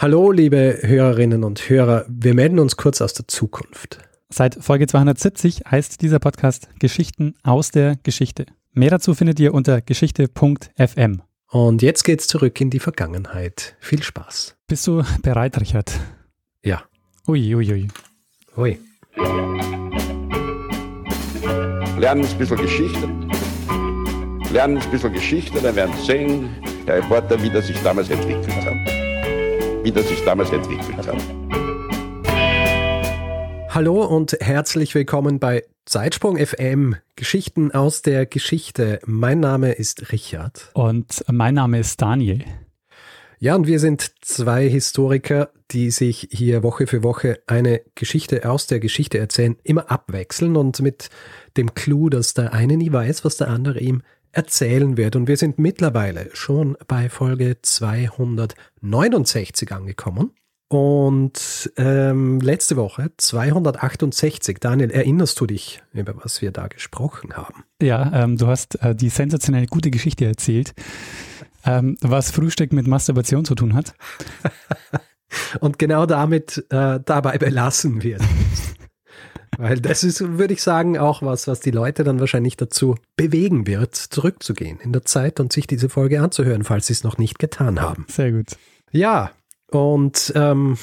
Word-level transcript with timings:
Hallo, 0.00 0.30
liebe 0.30 0.78
Hörerinnen 0.82 1.42
und 1.42 1.68
Hörer. 1.68 2.04
Wir 2.08 2.32
melden 2.32 2.60
uns 2.60 2.76
kurz 2.76 3.00
aus 3.00 3.14
der 3.14 3.26
Zukunft. 3.26 3.98
Seit 4.28 4.54
Folge 4.54 4.86
270 4.86 5.62
heißt 5.68 6.02
dieser 6.02 6.20
Podcast 6.20 6.68
Geschichten 6.78 7.34
aus 7.42 7.72
der 7.72 7.96
Geschichte. 8.04 8.46
Mehr 8.72 8.90
dazu 8.90 9.16
findet 9.16 9.40
ihr 9.40 9.52
unter 9.52 9.80
geschichte.fm. 9.80 11.22
Und 11.50 11.82
jetzt 11.82 12.04
geht's 12.04 12.28
zurück 12.28 12.60
in 12.60 12.70
die 12.70 12.78
Vergangenheit. 12.78 13.74
Viel 13.80 14.00
Spaß. 14.00 14.56
Bist 14.68 14.86
du 14.86 15.02
bereit, 15.22 15.60
Richard? 15.60 15.92
Ja. 16.62 16.84
Ui, 17.26 17.56
ui, 17.56 17.72
ui. 17.72 17.88
Ui. 18.56 18.78
Lernen 21.98 22.24
ein 22.24 22.38
bisschen 22.38 22.56
Geschichte. 22.58 23.08
Lernen 24.52 24.78
ein 24.78 24.90
bisschen 24.92 25.12
Geschichte, 25.12 25.60
dann 25.60 25.74
werden 25.74 25.92
Sie 25.98 26.06
sehen, 26.06 26.50
der 26.86 26.98
Reporter, 26.98 27.42
wie 27.42 27.50
das 27.50 27.66
sich 27.66 27.82
damals 27.82 28.08
entwickelt 28.10 28.48
hat 28.64 28.97
wie 29.88 29.92
das 29.92 30.06
sich 30.06 30.22
damals 30.22 30.50
entwickelt 30.50 30.98
hat. 30.98 31.16
Hallo 33.70 34.04
und 34.04 34.36
herzlich 34.38 34.94
willkommen 34.94 35.38
bei 35.38 35.64
Zeitsprung 35.86 36.36
FM, 36.36 36.96
Geschichten 37.16 37.72
aus 37.72 38.02
der 38.02 38.26
Geschichte. 38.26 38.98
Mein 39.06 39.40
Name 39.40 39.72
ist 39.72 40.12
Richard. 40.12 40.70
Und 40.74 41.24
mein 41.32 41.54
Name 41.54 41.78
ist 41.78 42.02
Daniel. 42.02 42.44
Ja, 43.38 43.54
und 43.54 43.66
wir 43.66 43.80
sind 43.80 44.12
zwei 44.20 44.68
Historiker, 44.68 45.52
die 45.70 45.90
sich 45.90 46.28
hier 46.30 46.62
Woche 46.62 46.86
für 46.86 47.02
Woche 47.02 47.40
eine 47.46 47.80
Geschichte 47.94 48.46
aus 48.50 48.66
der 48.66 48.80
Geschichte 48.80 49.16
erzählen, 49.16 49.56
immer 49.62 49.90
abwechseln 49.90 50.56
und 50.56 50.80
mit 50.82 51.08
dem 51.56 51.72
Clou, 51.72 52.10
dass 52.10 52.34
der 52.34 52.52
eine 52.52 52.76
nie 52.76 52.92
weiß, 52.92 53.24
was 53.24 53.38
der 53.38 53.48
andere 53.48 53.80
ihm 53.80 54.02
erzählen 54.32 54.96
wird. 54.96 55.16
Und 55.16 55.28
wir 55.28 55.36
sind 55.36 55.58
mittlerweile 55.58 56.30
schon 56.32 56.76
bei 56.86 57.08
Folge 57.08 57.58
269 57.62 59.72
angekommen. 59.72 60.32
Und 60.70 61.72
ähm, 61.78 62.40
letzte 62.40 62.76
Woche 62.76 63.10
268. 63.16 64.58
Daniel, 64.60 64.90
erinnerst 64.90 65.40
du 65.40 65.46
dich, 65.46 65.80
über 65.94 66.14
was 66.22 66.42
wir 66.42 66.50
da 66.50 66.66
gesprochen 66.66 67.34
haben? 67.34 67.64
Ja, 67.80 68.24
ähm, 68.24 68.36
du 68.36 68.48
hast 68.48 68.74
äh, 68.82 68.94
die 68.94 69.08
sensationell 69.08 69.66
gute 69.66 69.90
Geschichte 69.90 70.26
erzählt, 70.26 70.74
ähm, 71.64 71.96
was 72.02 72.30
Frühstück 72.30 72.74
mit 72.74 72.86
Masturbation 72.86 73.46
zu 73.46 73.54
tun 73.54 73.72
hat. 73.72 73.94
Und 75.60 75.78
genau 75.78 76.04
damit 76.04 76.66
äh, 76.70 77.00
dabei 77.02 77.38
belassen 77.38 78.02
wir. 78.02 78.18
Weil 79.58 79.80
das 79.80 80.04
ist, 80.04 80.38
würde 80.38 80.54
ich 80.54 80.62
sagen, 80.62 80.96
auch 80.98 81.20
was, 81.20 81.48
was 81.48 81.58
die 81.58 81.72
Leute 81.72 82.04
dann 82.04 82.20
wahrscheinlich 82.20 82.56
dazu 82.56 82.94
bewegen 83.16 83.66
wird, 83.66 83.96
zurückzugehen 83.96 84.78
in 84.78 84.92
der 84.92 85.04
Zeit 85.04 85.40
und 85.40 85.52
sich 85.52 85.66
diese 85.66 85.88
Folge 85.88 86.22
anzuhören, 86.22 86.62
falls 86.62 86.86
sie 86.86 86.92
es 86.92 87.02
noch 87.02 87.18
nicht 87.18 87.40
getan 87.40 87.80
haben. 87.80 88.06
Sehr 88.08 88.30
gut. 88.30 88.56
Ja, 88.92 89.32
und 89.72 90.32
ähm, 90.36 90.78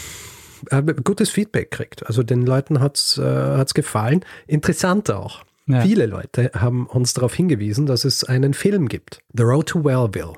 äh, 0.71 0.83
gutes 0.83 1.29
Feedback 1.29 1.71
kriegt. 1.71 2.05
Also 2.05 2.21
den 2.21 2.45
Leuten 2.45 2.81
hat 2.81 2.97
es 2.97 3.17
äh, 3.17 3.65
gefallen. 3.73 4.25
Interessant 4.45 5.09
auch. 5.09 5.45
Ja. 5.67 5.79
Viele 5.79 6.05
Leute 6.05 6.51
haben 6.53 6.85
uns 6.85 7.13
darauf 7.13 7.33
hingewiesen, 7.33 7.85
dass 7.85 8.03
es 8.03 8.25
einen 8.25 8.53
Film 8.53 8.89
gibt. 8.89 9.19
The 9.33 9.43
Road 9.43 9.67
to 9.67 9.85
Wellville. 9.85 10.33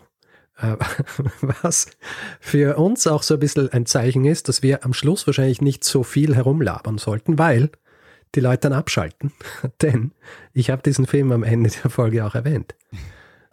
Äh, 0.61 0.75
was 1.61 1.87
für 2.39 2.77
uns 2.77 3.07
auch 3.07 3.23
so 3.23 3.33
ein 3.33 3.39
bisschen 3.39 3.73
ein 3.73 3.87
Zeichen 3.87 4.25
ist, 4.25 4.47
dass 4.47 4.61
wir 4.61 4.85
am 4.85 4.93
Schluss 4.93 5.25
wahrscheinlich 5.25 5.59
nicht 5.59 5.83
so 5.83 6.03
viel 6.03 6.35
herumlabern 6.35 6.99
sollten, 6.99 7.39
weil 7.39 7.71
die 8.35 8.39
Leute 8.39 8.69
dann 8.69 8.73
abschalten. 8.73 9.31
Denn 9.81 10.11
ich 10.53 10.69
habe 10.69 10.81
diesen 10.81 11.07
Film 11.07 11.31
am 11.31 11.43
Ende 11.43 11.69
der 11.69 11.89
Folge 11.91 12.25
auch 12.25 12.35
erwähnt. 12.35 12.75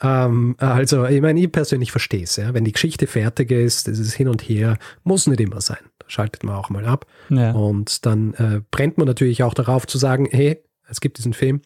Ähm, 0.02 0.56
also, 0.58 1.06
ich 1.06 1.20
meine, 1.20 1.40
ich 1.40 1.50
persönlich 1.50 1.90
verstehe 1.90 2.24
es. 2.24 2.36
Ja? 2.36 2.54
Wenn 2.54 2.64
die 2.64 2.72
Geschichte 2.72 3.06
fertig 3.06 3.50
ist, 3.50 3.88
ist 3.88 4.14
hin 4.14 4.28
und 4.28 4.42
her, 4.42 4.78
muss 5.02 5.26
nicht 5.26 5.40
immer 5.40 5.60
sein. 5.60 5.78
Da 5.98 6.06
schaltet 6.08 6.44
man 6.44 6.56
auch 6.56 6.70
mal 6.70 6.84
ab. 6.84 7.06
Ja. 7.30 7.52
Und 7.52 8.04
dann 8.06 8.34
äh, 8.34 8.60
brennt 8.70 8.98
man 8.98 9.06
natürlich 9.06 9.42
auch 9.42 9.54
darauf 9.54 9.86
zu 9.86 9.98
sagen, 9.98 10.28
hey, 10.30 10.62
es 10.88 11.00
gibt 11.00 11.18
diesen 11.18 11.32
Film 11.32 11.62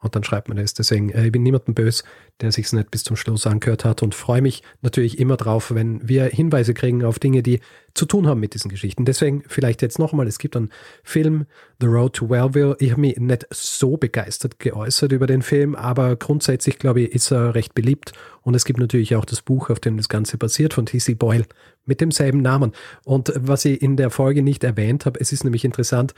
und 0.00 0.14
dann 0.14 0.22
schreibt 0.22 0.48
man 0.48 0.56
das. 0.56 0.74
Deswegen, 0.74 1.10
äh, 1.10 1.26
ich 1.26 1.32
bin 1.32 1.42
niemandem 1.42 1.74
böse, 1.74 2.04
der 2.40 2.52
sich 2.52 2.66
es 2.66 2.72
nicht 2.72 2.90
bis 2.90 3.02
zum 3.02 3.16
Schluss 3.16 3.46
angehört 3.46 3.84
hat 3.84 4.02
und 4.02 4.14
freue 4.14 4.42
mich 4.42 4.62
natürlich 4.80 5.18
immer 5.18 5.36
drauf, 5.36 5.74
wenn 5.74 6.08
wir 6.08 6.26
Hinweise 6.26 6.72
kriegen 6.74 7.04
auf 7.04 7.18
Dinge, 7.18 7.42
die 7.42 7.60
zu 7.94 8.06
tun 8.06 8.28
haben 8.28 8.38
mit 8.38 8.54
diesen 8.54 8.68
Geschichten. 8.70 9.04
Deswegen 9.04 9.42
vielleicht 9.48 9.82
jetzt 9.82 9.98
nochmal, 9.98 10.28
es 10.28 10.38
gibt 10.38 10.56
einen 10.56 10.70
Film, 11.02 11.46
The 11.80 11.86
Road 11.86 12.14
to 12.14 12.30
Wellville. 12.30 12.76
Ich 12.78 12.92
habe 12.92 13.00
mich 13.00 13.16
nicht 13.16 13.46
so 13.50 13.96
begeistert 13.96 14.60
geäußert 14.60 15.10
über 15.10 15.26
den 15.26 15.42
Film, 15.42 15.74
aber 15.74 16.14
grundsätzlich, 16.14 16.78
glaube 16.78 17.00
ich, 17.00 17.12
ist 17.12 17.32
er 17.32 17.56
recht 17.56 17.74
beliebt. 17.74 18.12
Und 18.42 18.54
es 18.54 18.64
gibt 18.64 18.78
natürlich 18.78 19.16
auch 19.16 19.24
das 19.24 19.42
Buch, 19.42 19.68
auf 19.68 19.80
dem 19.80 19.96
das 19.96 20.08
Ganze 20.08 20.38
basiert, 20.38 20.74
von 20.74 20.86
T.C. 20.86 21.14
Boyle 21.14 21.44
mit 21.86 22.00
demselben 22.00 22.40
Namen. 22.40 22.72
Und 23.04 23.32
was 23.34 23.64
ich 23.64 23.82
in 23.82 23.96
der 23.96 24.10
Folge 24.10 24.42
nicht 24.42 24.62
erwähnt 24.62 25.06
habe, 25.06 25.18
es 25.18 25.32
ist 25.32 25.42
nämlich 25.42 25.64
interessant, 25.64 26.14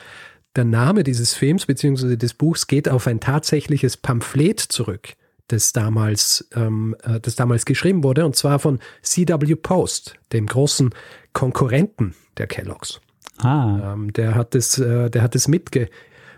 der 0.56 0.65
Name 0.65 1.05
dieses 1.05 1.34
Films 1.34 1.66
bzw. 1.66 2.16
des 2.16 2.34
Buchs 2.34 2.66
geht 2.66 2.88
auf 2.88 3.06
ein 3.06 3.21
tatsächliches 3.21 3.97
Pamphlet 3.97 4.61
zurück, 4.61 5.15
das 5.49 5.72
damals, 5.72 6.49
ähm, 6.55 6.97
äh, 7.03 7.21
das 7.21 7.37
damals 7.37 7.65
geschrieben 7.65 8.03
wurde, 8.03 8.25
und 8.25 8.37
zwar 8.37 8.59
von 8.59 8.78
C.W. 9.03 9.55
Post, 9.56 10.15
dem 10.33 10.47
großen 10.47 10.91
Konkurrenten 11.33 12.15
der 12.37 12.47
Kelloggs. 12.47 13.00
Ah. 13.38 13.94
Ähm, 13.94 14.12
der 14.12 14.34
hat 14.34 14.55
es, 14.55 14.78
äh, 14.78 15.11
der 15.11 15.22
hat 15.22 15.34
es 15.34 15.49
mitge 15.49 15.88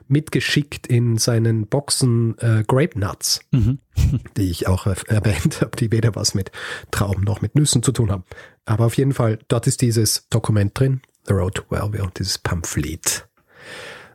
mitgeschickt 0.08 0.86
in 0.88 1.16
seinen 1.16 1.66
Boxen 1.66 2.36
äh, 2.38 2.64
Grape 2.66 2.98
Nuts, 2.98 3.40
mhm. 3.50 3.78
die 4.36 4.50
ich 4.50 4.68
auch 4.68 4.86
erwähnt 4.86 5.62
habe, 5.62 5.74
die 5.76 5.90
weder 5.90 6.14
was 6.14 6.34
mit 6.34 6.52
Trauben 6.90 7.24
noch 7.24 7.40
mit 7.40 7.54
Nüssen 7.54 7.82
zu 7.82 7.92
tun 7.92 8.10
haben. 8.10 8.24
Aber 8.66 8.84
auf 8.84 8.96
jeden 8.96 9.14
Fall, 9.14 9.38
dort 9.48 9.66
ist 9.66 9.80
dieses 9.80 10.28
Dokument 10.28 10.78
drin, 10.78 11.00
The 11.26 11.34
Road 11.34 11.54
to 11.54 11.62
Wellville, 11.70 12.10
dieses 12.18 12.36
Pamphlet. 12.36 13.26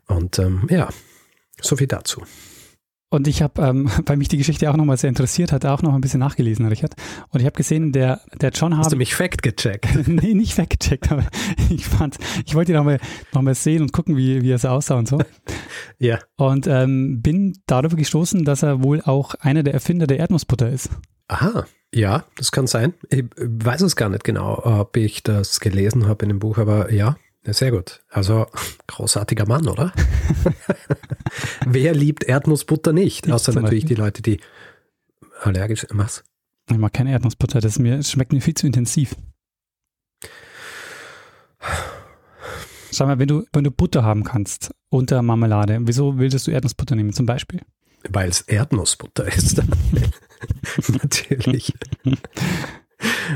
Und 0.07 0.39
ähm, 0.39 0.67
ja, 0.69 0.89
so 1.61 1.75
viel 1.75 1.87
dazu. 1.87 2.23
Und 3.09 3.27
ich 3.27 3.41
habe, 3.41 3.61
ähm, 3.61 3.89
weil 4.05 4.17
mich 4.17 4.27
die 4.27 4.37
Geschichte 4.37 4.69
auch 4.69 4.75
nochmal 4.75 4.97
sehr 4.97 5.09
interessiert 5.09 5.51
hat, 5.51 5.65
auch 5.65 5.81
noch 5.81 5.93
ein 5.93 6.01
bisschen 6.01 6.19
nachgelesen, 6.19 6.65
Richard. 6.67 6.95
Und 7.29 7.39
ich 7.39 7.45
habe 7.45 7.55
gesehen, 7.55 7.91
der, 7.91 8.21
der 8.41 8.51
John 8.51 8.73
Harvey. 8.73 8.83
Hast 8.83 8.93
du 8.93 8.97
mich 8.97 9.15
fact 9.15 9.43
gecheckt? 9.43 9.87
nee, 10.07 10.33
nicht 10.33 10.53
fact 10.53 10.79
gecheckt, 10.79 11.11
aber 11.11 11.25
ich 11.69 11.85
fand, 11.85 12.17
ich 12.45 12.55
wollte 12.55 12.73
ihn 12.73 12.77
nochmal 12.77 12.99
noch 13.33 13.41
mal 13.41 13.55
sehen 13.55 13.81
und 13.81 13.93
gucken, 13.93 14.17
wie, 14.17 14.41
wie 14.41 14.51
er 14.51 14.59
so 14.59 14.69
aussah 14.69 14.95
und 14.95 15.07
so. 15.07 15.19
ja. 15.99 16.19
Und 16.35 16.67
ähm, 16.67 17.21
bin 17.21 17.57
darüber 17.65 17.95
gestoßen, 17.95 18.43
dass 18.43 18.63
er 18.63 18.83
wohl 18.83 19.01
auch 19.01 19.35
einer 19.35 19.63
der 19.63 19.73
Erfinder 19.73 20.07
der 20.07 20.17
Erdnussbutter 20.17 20.69
ist. 20.69 20.89
Aha, 21.29 21.65
ja, 21.93 22.25
das 22.37 22.51
kann 22.51 22.67
sein. 22.67 22.93
Ich 23.09 23.25
weiß 23.37 23.81
es 23.81 23.95
gar 23.95 24.09
nicht 24.09 24.23
genau, 24.23 24.61
ob 24.63 24.95
ich 24.95 25.23
das 25.23 25.59
gelesen 25.59 26.07
habe 26.07 26.23
in 26.23 26.29
dem 26.29 26.39
Buch, 26.39 26.57
aber 26.57 26.91
ja, 26.91 27.17
ja, 27.47 27.53
sehr 27.53 27.71
gut. 27.71 28.01
Also 28.09 28.45
großartiger 28.87 29.47
Mann, 29.47 29.67
oder? 29.69 29.93
Wer 31.65 31.95
liebt 31.95 32.25
Erdnussbutter 32.25 32.91
nicht? 32.91 33.25
Ich 33.25 33.33
Außer 33.33 33.53
natürlich 33.53 33.85
die 33.85 33.95
Leute, 33.95 34.21
die 34.21 34.41
allergisch 35.41 35.87
was? 35.91 36.25
Ich 36.69 36.77
mag 36.77 36.91
keine 36.91 37.11
Erdnussbutter, 37.11 37.61
das, 37.61 37.79
mir, 37.79 37.95
das 37.95 38.11
schmeckt 38.11 38.33
mir 38.33 38.41
viel 38.41 38.53
zu 38.53 38.67
intensiv. 38.67 39.15
Schau 42.91 43.05
mal, 43.05 43.17
wenn 43.17 43.29
du, 43.29 43.45
wenn 43.53 43.63
du 43.63 43.71
Butter 43.71 44.03
haben 44.03 44.25
kannst 44.25 44.71
unter 44.89 45.21
Marmelade, 45.21 45.79
wieso 45.83 46.17
willst 46.17 46.47
du 46.47 46.51
Erdnussbutter 46.51 46.95
nehmen 46.95 47.13
zum 47.13 47.25
Beispiel? 47.25 47.61
Weil 48.09 48.29
es 48.29 48.41
Erdnussbutter 48.41 49.25
ist. 49.25 49.63
Natürlich. 50.89 51.73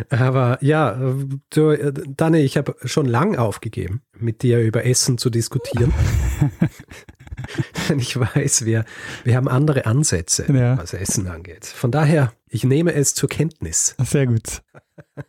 Aber 0.10 0.58
ja, 0.62 1.16
du, 1.50 1.94
Danne, 2.16 2.42
ich 2.42 2.58
habe 2.58 2.76
schon 2.84 3.06
lang 3.06 3.38
aufgegeben, 3.38 4.02
mit 4.18 4.44
dir 4.44 4.60
über 4.60 4.86
Essen 4.86 5.18
zu 5.18 5.30
diskutieren. 5.30 5.94
Denn 7.90 8.00
ich 8.00 8.20
weiß, 8.20 8.66
wir, 8.66 8.86
wir 9.24 9.36
haben 9.36 9.48
andere 9.48 9.86
Ansätze, 9.86 10.46
ja. 10.52 10.78
was 10.78 10.94
Essen 10.94 11.28
angeht. 11.28 11.66
Von 11.66 11.92
daher, 11.92 12.34
ich 12.48 12.64
nehme 12.64 12.94
es 12.94 13.14
zur 13.16 13.30
Kenntnis. 13.30 13.96
Sehr 14.04 14.28
gut. 14.28 14.62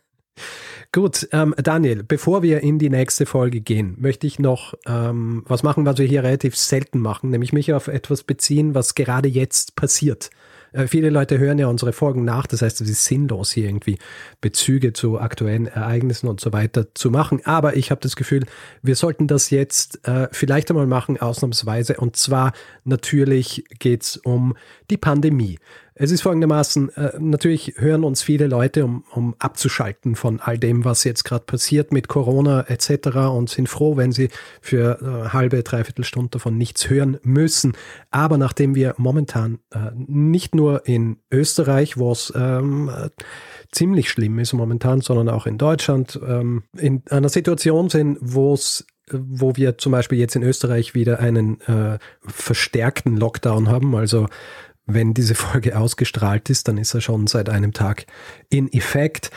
Gut, 0.91 1.27
ähm, 1.31 1.55
Daniel, 1.57 2.03
bevor 2.03 2.43
wir 2.43 2.61
in 2.61 2.77
die 2.77 2.91
nächste 2.91 3.25
Folge 3.25 3.61
gehen, 3.61 3.95
möchte 3.99 4.27
ich 4.27 4.37
noch 4.37 4.75
ähm, 4.85 5.43
was 5.47 5.63
machen, 5.63 5.87
was 5.87 5.97
wir 5.97 6.05
hier 6.05 6.23
relativ 6.23 6.55
selten 6.55 6.99
machen, 6.99 7.31
nämlich 7.31 7.51
mich 7.51 7.73
auf 7.73 7.87
etwas 7.87 8.21
beziehen, 8.21 8.75
was 8.75 8.93
gerade 8.93 9.27
jetzt 9.27 9.75
passiert. 9.75 10.29
Äh, 10.73 10.87
viele 10.87 11.09
Leute 11.09 11.39
hören 11.39 11.57
ja 11.57 11.67
unsere 11.67 11.93
Folgen 11.93 12.25
nach, 12.25 12.47
das 12.47 12.61
heißt, 12.61 12.81
es 12.81 12.89
ist 12.89 13.05
sinnlos, 13.05 13.51
hier 13.51 13.65
irgendwie 13.65 13.97
Bezüge 14.41 14.93
zu 14.93 15.19
aktuellen 15.19 15.67
Ereignissen 15.67 16.27
und 16.27 16.41
so 16.41 16.51
weiter 16.51 16.93
zu 16.93 17.09
machen. 17.09 17.41
Aber 17.45 17.77
ich 17.77 17.91
habe 17.91 18.01
das 18.01 18.15
Gefühl, 18.15 18.43
wir 18.81 18.95
sollten 18.95 19.27
das 19.27 19.49
jetzt 19.49 20.05
äh, 20.07 20.27
vielleicht 20.31 20.69
einmal 20.69 20.87
machen, 20.87 21.21
ausnahmsweise. 21.21 21.97
Und 21.97 22.17
zwar 22.17 22.53
natürlich 22.83 23.63
geht 23.79 24.03
es 24.03 24.17
um 24.17 24.55
die 24.89 24.97
Pandemie. 24.97 25.59
Es 25.95 26.09
ist 26.09 26.21
folgendermaßen, 26.21 26.89
äh, 26.95 27.11
natürlich 27.19 27.75
hören 27.77 28.03
uns 28.03 28.23
viele 28.23 28.47
Leute, 28.47 28.83
um, 28.83 29.03
um 29.13 29.35
abzuschalten 29.37 30.15
von 30.15 30.39
all 30.39 30.57
dem, 30.57 30.85
was 30.85 31.03
jetzt 31.03 31.23
gerade 31.23 31.45
passiert 31.45 31.91
mit 31.91 32.07
Corona 32.07 32.61
etc. 32.67 33.15
und 33.31 33.49
sind 33.49 33.69
froh, 33.69 33.95
wenn 33.95 34.11
sie 34.11 34.29
für 34.59 34.99
äh, 35.01 35.29
halbe, 35.29 35.61
dreiviertel 35.61 36.03
Stunde 36.03 36.31
davon 36.31 36.57
nichts 36.57 36.89
hören 36.89 37.19
müssen. 37.21 37.73
Aber 38.09 38.39
nachdem 38.39 38.73
wir 38.73 38.95
momentan 38.97 39.59
äh, 39.71 39.91
nicht 39.95 40.55
nur 40.55 40.87
in 40.87 41.17
Österreich, 41.31 41.97
wo 41.97 42.11
es 42.11 42.33
ähm, 42.35 42.89
äh, 42.89 43.09
ziemlich 43.71 44.09
schlimm 44.09 44.39
ist 44.39 44.53
momentan, 44.53 45.01
sondern 45.01 45.29
auch 45.29 45.45
in 45.45 45.59
Deutschland, 45.59 46.19
ähm, 46.27 46.63
in 46.75 47.03
einer 47.09 47.29
Situation 47.29 47.89
sind, 47.89 48.17
wo 48.19 48.53
es 48.53 48.87
wo 49.11 49.57
wir 49.57 49.77
zum 49.77 49.91
Beispiel 49.91 50.17
jetzt 50.17 50.37
in 50.37 50.43
Österreich 50.43 50.95
wieder 50.95 51.19
einen 51.19 51.59
äh, 51.61 51.99
verstärkten 52.25 53.17
Lockdown 53.17 53.67
haben, 53.67 53.95
also 53.95 54.27
wenn 54.85 55.13
diese 55.13 55.35
Folge 55.35 55.77
ausgestrahlt 55.77 56.49
ist, 56.49 56.67
dann 56.67 56.77
ist 56.77 56.93
er 56.93 57.01
schon 57.01 57.27
seit 57.27 57.49
einem 57.49 57.73
Tag 57.73 58.05
in 58.49 58.71
Effekt. 58.71 59.31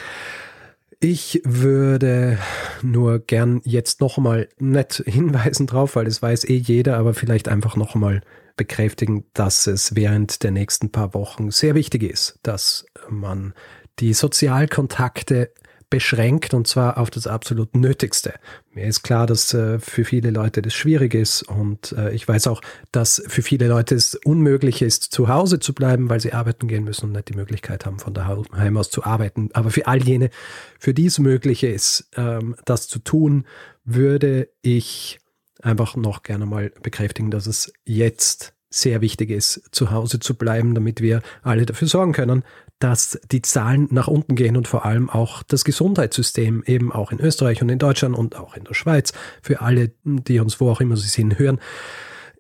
Ich 0.99 1.43
würde 1.45 2.39
nur 2.83 3.19
gern 3.19 3.61
jetzt 3.65 4.01
nochmal 4.01 4.49
nicht 4.59 5.03
hinweisen 5.07 5.67
drauf, 5.67 5.97
weil 5.97 6.07
das 6.07 6.23
weiß 6.23 6.45
eh 6.45 6.57
jeder, 6.57 6.97
aber 6.97 7.15
vielleicht 7.15 7.49
einfach 7.49 7.77
nochmal 7.77 8.23
bekräftigen, 8.57 9.25
dass 9.35 9.67
es 9.67 9.95
während 9.95 10.43
der 10.43 10.51
nächsten 10.51 10.91
paar 10.91 11.13
Wochen 11.13 11.51
sehr 11.51 11.75
wichtig 11.75 12.03
ist, 12.03 12.39
dass 12.43 12.87
man 13.11 13.53
die 13.99 14.15
Sozialkontakte 14.15 15.53
beschränkt 15.89 16.53
und 16.53 16.67
zwar 16.67 16.99
auf 16.99 17.11
das 17.11 17.27
absolut 17.27 17.77
Nötigste. 17.77 18.35
Mir 18.73 18.87
ist 18.87 19.03
klar, 19.03 19.27
dass 19.27 19.55
äh, 19.55 19.79
für 19.79 20.05
viele 20.05 20.31
Leute 20.31 20.61
das 20.63 20.75
schwierig 20.75 21.15
ist 21.15 21.43
und 21.43 21.93
äh, 21.93 22.13
ich 22.13 22.27
weiß 22.27 22.49
auch, 22.49 22.61
dass 22.91 23.23
für 23.29 23.43
viele 23.43 23.69
Leute 23.69 23.95
es 23.95 24.17
unmöglich 24.17 24.83
ist, 24.83 25.05
zu 25.05 25.29
Hause 25.29 25.61
zu 25.61 25.75
bleiben, 25.75 26.11
weil 26.11 26.21
sie 26.21 26.33
arbeiten 26.33 26.67
gehen 26.67 26.85
müssen 26.85 27.07
und 27.07 27.13
nicht 27.13 27.29
die 27.29 27.37
Möglichkeit 27.37 27.87
haben, 27.87 27.99
von 27.99 28.15
daheim 28.15 28.77
aus 28.77 28.91
zu 28.91 29.05
arbeiten. 29.05 29.51
Aber 29.53 29.71
für 29.71 29.87
all 29.87 30.03
jene, 30.03 30.31
für 30.79 30.93
die 30.93 31.07
es 31.07 31.19
möglich 31.19 31.63
ist, 31.63 32.11
ähm, 32.17 32.57
das 32.65 32.89
zu 32.89 32.99
tun, 32.99 33.47
würde 33.85 34.49
ich 34.63 35.21
einfach 35.63 35.97
noch 35.97 36.23
gerne 36.23 36.47
mal 36.47 36.73
bekräftigen, 36.83 37.31
dass 37.31 37.47
es 37.47 37.73
jetzt 37.85 38.55
sehr 38.69 39.01
wichtig 39.01 39.31
ist, 39.31 39.63
zu 39.71 39.91
Hause 39.91 40.19
zu 40.19 40.35
bleiben, 40.35 40.75
damit 40.75 41.01
wir 41.01 41.23
alle 41.43 41.67
dafür 41.67 41.89
sorgen 41.89 42.13
können, 42.13 42.43
dass 42.79 43.19
die 43.31 43.43
Zahlen 43.43 43.89
nach 43.91 44.09
unten 44.09 44.35
gehen 44.35 44.57
und 44.57 44.69
vor 44.69 44.85
allem 44.85 45.09
auch 45.09 45.43
das 45.43 45.65
Gesundheitssystem 45.65 46.63
eben 46.67 46.93
auch 46.93 47.11
in 47.11 47.21
Österreich 47.21 47.63
und 47.63 47.69
in 47.69 47.79
Deutschland 47.79 48.17
und 48.17 48.37
auch 48.37 48.57
in 48.57 48.65
der 48.65 48.75
Schweiz, 48.75 49.13
für 49.43 49.61
alle, 49.61 49.93
die 50.05 50.41
uns 50.41 50.61
wo 50.61 50.71
auch 50.71 50.81
immer 50.81 50.97
sie 50.97 51.09
sind, 51.09 51.39
hören, 51.39 51.59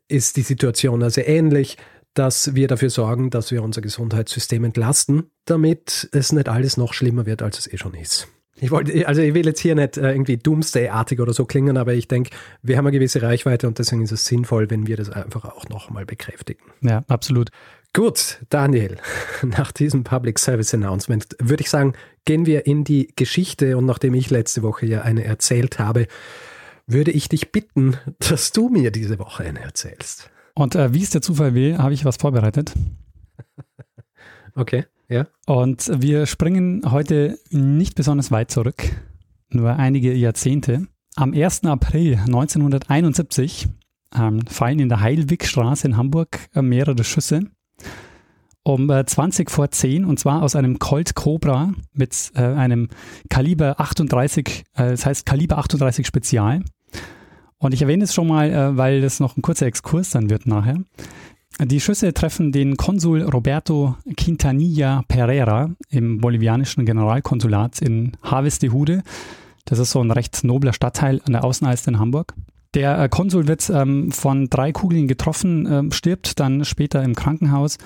ist 0.08 0.36
die 0.36 0.42
Situation 0.42 1.02
also 1.02 1.20
ähnlich, 1.22 1.78
dass 2.14 2.54
wir 2.54 2.68
dafür 2.68 2.90
sorgen, 2.90 3.30
dass 3.30 3.50
wir 3.50 3.62
unser 3.62 3.80
Gesundheitssystem 3.80 4.64
entlasten, 4.64 5.30
damit 5.44 6.08
es 6.12 6.32
nicht 6.32 6.48
alles 6.48 6.76
noch 6.76 6.94
schlimmer 6.94 7.26
wird, 7.26 7.42
als 7.42 7.58
es 7.58 7.72
eh 7.72 7.76
schon 7.76 7.94
ist. 7.94 8.28
Ich 8.58 8.70
wollte, 8.70 9.06
also 9.06 9.20
ich 9.20 9.34
will 9.34 9.44
jetzt 9.44 9.60
hier 9.60 9.74
nicht 9.74 9.98
äh, 9.98 10.12
irgendwie 10.12 10.38
Doomsday-artig 10.38 11.20
oder 11.20 11.34
so 11.34 11.44
klingen, 11.44 11.76
aber 11.76 11.92
ich 11.92 12.08
denke, 12.08 12.30
wir 12.62 12.78
haben 12.78 12.86
eine 12.86 12.96
gewisse 12.96 13.20
Reichweite 13.20 13.66
und 13.66 13.78
deswegen 13.78 14.02
ist 14.02 14.12
es 14.12 14.24
sinnvoll, 14.24 14.70
wenn 14.70 14.86
wir 14.86 14.96
das 14.96 15.10
einfach 15.10 15.44
auch 15.44 15.68
nochmal 15.68 16.06
bekräftigen. 16.06 16.62
Ja, 16.80 17.04
absolut. 17.08 17.50
Gut, 17.96 18.44
Daniel, 18.50 18.98
nach 19.42 19.72
diesem 19.72 20.04
Public 20.04 20.38
Service 20.38 20.74
Announcement 20.74 21.34
würde 21.40 21.62
ich 21.62 21.70
sagen, 21.70 21.94
gehen 22.26 22.44
wir 22.44 22.66
in 22.66 22.84
die 22.84 23.10
Geschichte 23.16 23.78
und 23.78 23.86
nachdem 23.86 24.12
ich 24.12 24.28
letzte 24.28 24.62
Woche 24.62 24.84
ja 24.84 25.00
eine 25.00 25.24
erzählt 25.24 25.78
habe, 25.78 26.06
würde 26.86 27.10
ich 27.10 27.30
dich 27.30 27.52
bitten, 27.52 27.96
dass 28.18 28.52
du 28.52 28.68
mir 28.68 28.90
diese 28.90 29.18
Woche 29.18 29.44
eine 29.44 29.60
erzählst. 29.60 30.28
Und 30.54 30.74
äh, 30.74 30.92
wie 30.92 31.02
es 31.02 31.08
der 31.08 31.22
Zufall 31.22 31.54
will, 31.54 31.78
habe 31.78 31.94
ich 31.94 32.04
was 32.04 32.18
vorbereitet. 32.18 32.74
okay, 34.54 34.84
ja. 35.08 35.26
Und 35.46 35.90
wir 35.90 36.26
springen 36.26 36.82
heute 36.90 37.38
nicht 37.48 37.94
besonders 37.94 38.30
weit 38.30 38.50
zurück, 38.50 38.92
nur 39.48 39.74
einige 39.74 40.12
Jahrzehnte. 40.12 40.86
Am 41.14 41.32
1. 41.32 41.64
April 41.64 42.18
1971 42.18 43.68
ähm, 44.14 44.42
fallen 44.46 44.80
in 44.80 44.90
der 44.90 45.00
Heilwigstraße 45.00 45.86
in 45.86 45.96
Hamburg 45.96 46.40
äh, 46.54 46.60
mehrere 46.60 47.02
Schüsse 47.02 47.46
um 48.66 48.90
äh, 48.90 49.06
20 49.06 49.48
vor 49.48 49.70
10 49.70 50.04
und 50.04 50.18
zwar 50.18 50.42
aus 50.42 50.56
einem 50.56 50.80
Colt 50.80 51.14
Cobra 51.14 51.72
mit 51.92 52.32
äh, 52.34 52.40
einem 52.40 52.88
Kaliber 53.28 53.78
38, 53.78 54.64
äh, 54.74 54.90
das 54.90 55.06
heißt 55.06 55.24
Kaliber 55.24 55.58
38 55.58 56.04
Spezial. 56.04 56.64
Und 57.58 57.74
ich 57.74 57.82
erwähne 57.82 58.04
es 58.04 58.12
schon 58.12 58.26
mal, 58.26 58.50
äh, 58.50 58.76
weil 58.76 59.00
das 59.00 59.20
noch 59.20 59.36
ein 59.36 59.42
kurzer 59.42 59.66
Exkurs 59.66 60.10
dann 60.10 60.30
wird 60.30 60.48
nachher. 60.48 60.78
Die 61.62 61.80
Schüsse 61.80 62.12
treffen 62.12 62.50
den 62.50 62.76
Konsul 62.76 63.22
Roberto 63.22 63.96
Quintanilla 64.16 65.04
Pereira 65.06 65.70
im 65.88 66.18
bolivianischen 66.18 66.84
Generalkonsulat 66.84 67.80
in 67.80 68.16
Haves 68.22 68.58
de 68.58 68.70
Hude. 68.70 69.04
Das 69.64 69.78
ist 69.78 69.92
so 69.92 70.02
ein 70.02 70.10
recht 70.10 70.42
nobler 70.42 70.72
Stadtteil 70.72 71.22
an 71.24 71.32
der 71.32 71.44
Außenalster 71.44 71.92
in 71.92 71.98
Hamburg. 72.00 72.34
Der 72.74 73.00
äh, 73.00 73.08
Konsul 73.08 73.46
wird 73.46 73.70
ähm, 73.70 74.10
von 74.10 74.50
drei 74.50 74.72
Kugeln 74.72 75.06
getroffen, 75.06 75.66
äh, 75.66 75.94
stirbt 75.94 76.40
dann 76.40 76.64
später 76.64 77.04
im 77.04 77.14
Krankenhaus. 77.14 77.78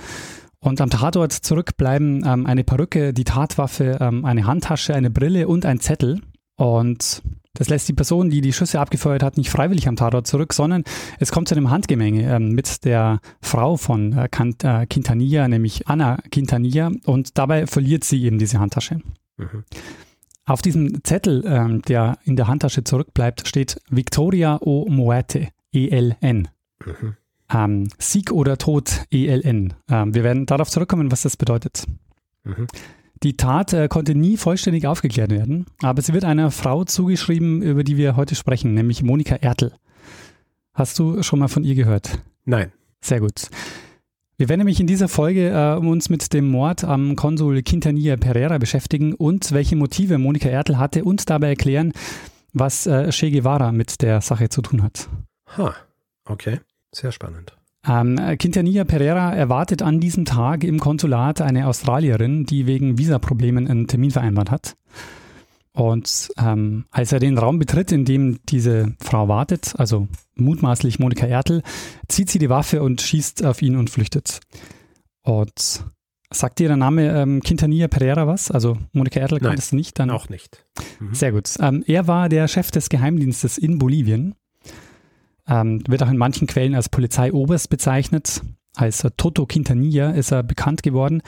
Und 0.62 0.80
am 0.80 0.90
Tatort 0.90 1.32
zurück 1.32 1.76
bleiben 1.76 2.22
ähm, 2.26 2.46
eine 2.46 2.64
Perücke, 2.64 3.14
die 3.14 3.24
Tatwaffe, 3.24 3.98
ähm, 4.00 4.24
eine 4.24 4.46
Handtasche, 4.46 4.94
eine 4.94 5.10
Brille 5.10 5.48
und 5.48 5.64
ein 5.64 5.80
Zettel. 5.80 6.20
Und 6.56 7.22
das 7.54 7.68
lässt 7.70 7.88
die 7.88 7.94
Person, 7.94 8.28
die 8.28 8.42
die 8.42 8.52
Schüsse 8.52 8.78
abgefeuert 8.78 9.22
hat, 9.22 9.38
nicht 9.38 9.50
freiwillig 9.50 9.88
am 9.88 9.96
Tatort 9.96 10.26
zurück, 10.26 10.52
sondern 10.52 10.84
es 11.18 11.32
kommt 11.32 11.48
zu 11.48 11.54
einem 11.54 11.70
Handgemenge 11.70 12.30
ähm, 12.30 12.50
mit 12.50 12.84
der 12.84 13.20
Frau 13.40 13.78
von 13.78 14.12
äh, 14.12 14.26
äh, 14.26 14.86
Quintanilla, 14.86 15.48
nämlich 15.48 15.88
Anna 15.88 16.18
Quintanilla. 16.30 16.92
Und 17.06 17.38
dabei 17.38 17.66
verliert 17.66 18.04
sie 18.04 18.22
eben 18.22 18.38
diese 18.38 18.60
Handtasche. 18.60 19.00
Mhm. 19.38 19.64
Auf 20.44 20.60
diesem 20.62 21.02
Zettel, 21.04 21.42
ähm, 21.46 21.80
der 21.82 22.18
in 22.24 22.36
der 22.36 22.48
Handtasche 22.48 22.84
zurückbleibt, 22.84 23.48
steht 23.48 23.80
Victoria 23.88 24.58
o 24.60 24.86
Muerte, 24.88 25.48
ELN. 25.72 26.48
Mhm. 26.84 27.16
Ähm, 27.52 27.88
Sieg 27.98 28.30
oder 28.32 28.58
Tod, 28.58 29.04
ELN. 29.10 29.74
Ähm, 29.90 30.14
wir 30.14 30.22
werden 30.22 30.46
darauf 30.46 30.70
zurückkommen, 30.70 31.10
was 31.10 31.22
das 31.22 31.36
bedeutet. 31.36 31.84
Mhm. 32.44 32.66
Die 33.22 33.36
Tat 33.36 33.72
äh, 33.72 33.88
konnte 33.88 34.14
nie 34.14 34.36
vollständig 34.36 34.86
aufgeklärt 34.86 35.30
werden, 35.30 35.66
aber 35.82 36.00
sie 36.00 36.14
wird 36.14 36.24
einer 36.24 36.50
Frau 36.50 36.84
zugeschrieben, 36.84 37.60
über 37.60 37.84
die 37.84 37.96
wir 37.96 38.16
heute 38.16 38.34
sprechen, 38.34 38.72
nämlich 38.72 39.02
Monika 39.02 39.34
Ertel. 39.34 39.72
Hast 40.72 40.98
du 40.98 41.22
schon 41.22 41.38
mal 41.40 41.48
von 41.48 41.64
ihr 41.64 41.74
gehört? 41.74 42.18
Nein. 42.44 42.72
Sehr 43.02 43.20
gut. 43.20 43.48
Wir 44.36 44.48
werden 44.48 44.60
nämlich 44.60 44.80
in 44.80 44.86
dieser 44.86 45.08
Folge 45.08 45.50
äh, 45.50 45.76
uns 45.76 46.08
mit 46.08 46.32
dem 46.32 46.48
Mord 46.48 46.84
am 46.84 47.14
Konsul 47.14 47.62
Quintanilla 47.62 48.16
Pereira 48.16 48.56
beschäftigen 48.56 49.12
und 49.12 49.52
welche 49.52 49.76
Motive 49.76 50.16
Monika 50.16 50.48
Ertel 50.48 50.78
hatte 50.78 51.04
und 51.04 51.28
dabei 51.28 51.48
erklären, 51.48 51.92
was 52.54 52.86
äh, 52.86 53.10
Che 53.10 53.30
Guevara 53.30 53.72
mit 53.72 54.00
der 54.00 54.22
Sache 54.22 54.48
zu 54.48 54.62
tun 54.62 54.82
hat. 54.82 55.10
Ha, 55.58 55.74
okay. 56.24 56.60
Sehr 56.92 57.12
spannend. 57.12 57.56
Ähm, 57.86 58.16
Quintanilla 58.38 58.84
Pereira 58.84 59.34
erwartet 59.34 59.82
an 59.82 60.00
diesem 60.00 60.24
Tag 60.24 60.64
im 60.64 60.78
Konsulat 60.78 61.40
eine 61.40 61.66
Australierin, 61.66 62.44
die 62.44 62.66
wegen 62.66 62.98
Visaproblemen 62.98 63.68
einen 63.68 63.86
Termin 63.86 64.10
vereinbart 64.10 64.50
hat. 64.50 64.76
Und 65.72 66.30
ähm, 66.36 66.84
als 66.90 67.12
er 67.12 67.20
den 67.20 67.38
Raum 67.38 67.58
betritt, 67.58 67.92
in 67.92 68.04
dem 68.04 68.40
diese 68.48 68.94
Frau 69.00 69.28
wartet, 69.28 69.74
also 69.78 70.08
mutmaßlich 70.34 70.98
Monika 70.98 71.26
Ertel, 71.26 71.62
zieht 72.08 72.28
sie 72.28 72.38
die 72.38 72.50
Waffe 72.50 72.82
und 72.82 73.00
schießt 73.00 73.44
auf 73.44 73.62
ihn 73.62 73.76
und 73.76 73.88
flüchtet. 73.88 74.40
Und 75.22 75.84
sagt 76.32 76.58
dir 76.58 76.68
der 76.68 76.76
Name 76.76 77.16
ähm, 77.16 77.40
Quintanilla 77.40 77.88
Pereira 77.88 78.26
was? 78.26 78.50
Also 78.50 78.76
Monika 78.92 79.20
Ertel 79.20 79.38
kanntest 79.38 79.72
du 79.72 79.76
nicht? 79.76 79.98
Dann 79.98 80.10
auch 80.10 80.28
nicht. 80.28 80.66
Mhm. 80.98 81.14
Sehr 81.14 81.32
gut. 81.32 81.48
Ähm, 81.60 81.84
er 81.86 82.06
war 82.08 82.28
der 82.28 82.48
Chef 82.48 82.70
des 82.70 82.88
Geheimdienstes 82.88 83.56
in 83.56 83.78
Bolivien 83.78 84.34
ähm, 85.50 85.82
wird 85.86 86.02
auch 86.02 86.10
in 86.10 86.16
manchen 86.16 86.46
Quellen 86.46 86.74
als 86.74 86.88
Polizeioberst 86.88 87.68
bezeichnet. 87.68 88.40
Als 88.76 89.06
Toto 89.16 89.46
Quintanilla 89.46 90.10
ist 90.10 90.30
er 90.30 90.42
bekannt 90.42 90.82
geworden. 90.82 91.22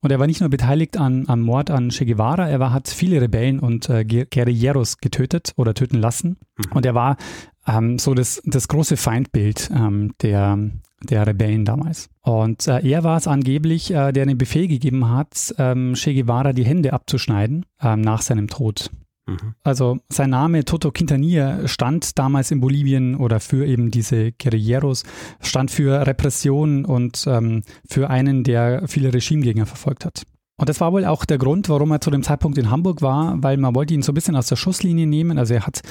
Und 0.00 0.12
er 0.12 0.20
war 0.20 0.28
nicht 0.28 0.40
nur 0.40 0.50
beteiligt 0.50 0.96
an, 0.98 1.24
am 1.26 1.40
Mord 1.40 1.70
an 1.70 1.88
Che 1.88 2.04
Guevara, 2.04 2.48
er 2.48 2.60
war, 2.60 2.72
hat 2.72 2.88
viele 2.88 3.20
Rebellen 3.20 3.58
und 3.58 3.88
äh, 3.88 4.04
Guerilleros 4.04 4.98
getötet 4.98 5.52
oder 5.56 5.74
töten 5.74 5.98
lassen. 5.98 6.36
Mhm. 6.56 6.72
Und 6.74 6.86
er 6.86 6.94
war 6.94 7.16
ähm, 7.66 7.98
so 7.98 8.14
das, 8.14 8.40
das 8.44 8.68
große 8.68 8.96
Feindbild 8.96 9.68
ähm, 9.74 10.12
der, 10.22 10.58
der 11.02 11.26
Rebellen 11.26 11.64
damals. 11.64 12.08
Und 12.22 12.68
äh, 12.68 12.86
er 12.88 13.02
war 13.02 13.16
es 13.16 13.26
angeblich, 13.26 13.90
äh, 13.90 14.12
der 14.12 14.26
den 14.26 14.38
Befehl 14.38 14.68
gegeben 14.68 15.10
hat, 15.10 15.54
ähm, 15.58 15.94
Che 15.94 16.14
Guevara 16.14 16.52
die 16.52 16.64
Hände 16.64 16.92
abzuschneiden 16.92 17.66
ähm, 17.82 18.00
nach 18.00 18.22
seinem 18.22 18.46
Tod. 18.46 18.90
Mhm. 19.26 19.54
Also 19.64 19.98
sein 20.08 20.30
Name 20.30 20.64
Toto 20.64 20.92
Quintanilla 20.92 21.66
stand 21.66 22.18
damals 22.18 22.50
in 22.50 22.60
Bolivien 22.60 23.16
oder 23.16 23.40
für 23.40 23.66
eben 23.66 23.90
diese 23.90 24.32
Guerilleros, 24.32 25.02
stand 25.40 25.70
für 25.70 26.06
Repression 26.06 26.84
und 26.84 27.24
ähm, 27.26 27.62
für 27.88 28.08
einen, 28.08 28.44
der 28.44 28.86
viele 28.86 29.12
Regimegegner 29.12 29.66
verfolgt 29.66 30.04
hat. 30.04 30.22
Und 30.58 30.68
das 30.68 30.80
war 30.80 30.92
wohl 30.92 31.04
auch 31.04 31.24
der 31.24 31.38
Grund, 31.38 31.68
warum 31.68 31.90
er 31.90 32.00
zu 32.00 32.10
dem 32.10 32.22
Zeitpunkt 32.22 32.56
in 32.56 32.70
Hamburg 32.70 33.02
war, 33.02 33.42
weil 33.42 33.58
man 33.58 33.74
wollte 33.74 33.92
ihn 33.92 34.02
so 34.02 34.12
ein 34.12 34.14
bisschen 34.14 34.36
aus 34.36 34.46
der 34.46 34.56
Schusslinie 34.56 35.06
nehmen. 35.06 35.38
Also 35.38 35.54
er 35.54 35.66
hat 35.66 35.82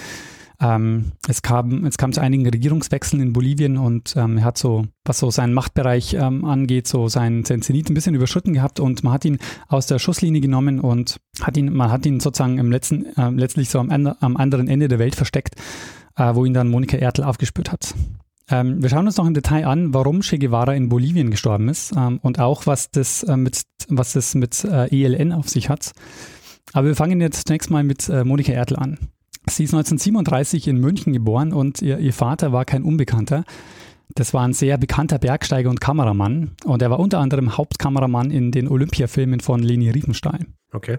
Ähm, 0.62 1.12
es, 1.28 1.42
kam, 1.42 1.86
es 1.86 1.98
kam 1.98 2.14
zu 2.14 2.22
einigen 2.22 2.48
Regierungswechseln 2.48 3.22
in 3.22 3.34
Bolivien 3.34 3.78
und 3.78 4.16
ähm, 4.16 4.38
er 4.38 4.46
hat 4.46 4.58
so, 4.58 4.86
was 5.04 5.20
so 5.20 5.30
seinen 5.32 5.54
Machtbereich 5.54 6.14
ähm, 6.14 6.46
angeht, 6.46 6.88
so 6.88 7.08
seinen, 7.08 7.44
seinen 7.44 7.62
Zenit 7.62 7.90
ein 7.90 7.94
bisschen 7.94 8.16
überschritten 8.16 8.54
gehabt 8.54 8.80
und 8.80 9.04
man 9.04 9.14
hat 9.14 9.26
ihn 9.26 9.38
aus 9.68 9.88
der 9.88 10.00
Schusslinie 10.00 10.42
genommen 10.42 10.80
und 10.80 11.20
hat 11.42 11.58
ihn, 11.58 11.74
man 11.74 11.92
hat 11.92 12.06
ihn 12.06 12.20
sozusagen 12.20 12.58
im 12.58 12.72
letzten, 12.72 13.06
äh, 13.18 13.30
letztlich 13.32 13.70
so 13.70 13.80
am, 13.80 13.90
am 13.92 14.38
anderen 14.38 14.68
Ende 14.68 14.88
der 14.88 15.00
Welt 15.00 15.16
versteckt, 15.16 15.56
äh, 16.16 16.34
wo 16.36 16.46
ihn 16.46 16.54
dann 16.54 16.70
Monika 16.70 16.98
Ertel 16.98 17.26
aufgespürt 17.26 17.72
hat. 17.72 17.94
Ähm, 18.50 18.82
wir 18.82 18.90
schauen 18.90 19.08
uns 19.08 19.18
noch 19.18 19.26
im 19.26 19.34
Detail 19.34 19.66
an, 19.66 19.94
warum 19.94 20.22
Che 20.22 20.38
Guevara 20.38 20.74
in 20.76 20.90
Bolivien 20.90 21.32
gestorben 21.32 21.68
ist 21.68 21.94
ähm, 21.98 22.20
und 22.22 22.40
auch, 22.40 22.68
was 22.68 22.92
das 22.92 23.24
äh, 23.24 23.38
mit, 23.38 23.64
was 23.90 24.14
das 24.14 24.36
mit 24.36 24.64
äh, 24.64 24.88
ELN 24.88 25.32
auf 25.32 25.50
sich 25.50 25.70
hat. 25.70 25.94
Aber 26.74 26.88
wir 26.88 26.96
fangen 26.96 27.22
jetzt 27.22 27.48
zunächst 27.48 27.72
mal 27.72 27.84
mit 27.84 28.08
äh, 28.10 28.24
Monika 28.24 28.52
Ertel 28.52 28.78
an. 28.78 28.98
Sie 29.48 29.64
ist 29.64 29.74
1937 29.74 30.68
in 30.68 30.80
München 30.80 31.14
geboren 31.14 31.54
und 31.54 31.82
ihr, 31.82 32.00
ihr 32.00 32.14
Vater 32.14 32.52
war 32.52 32.66
kein 32.66 32.84
Unbekannter. 32.84 33.44
Das 34.14 34.34
war 34.34 34.44
ein 34.44 34.54
sehr 34.54 34.78
bekannter 34.78 35.20
Bergsteiger 35.20 35.70
und 35.70 35.82
Kameramann 35.82 36.52
und 36.64 36.82
er 36.82 36.90
war 36.90 37.00
unter 37.00 37.20
anderem 37.20 37.58
Hauptkameramann 37.58 38.32
in 38.32 38.52
den 38.52 38.68
Olympiafilmen 38.68 39.40
von 39.40 39.62
Leni 39.62 39.90
Riefenstahl. 39.90 40.46
Okay. 40.72 40.98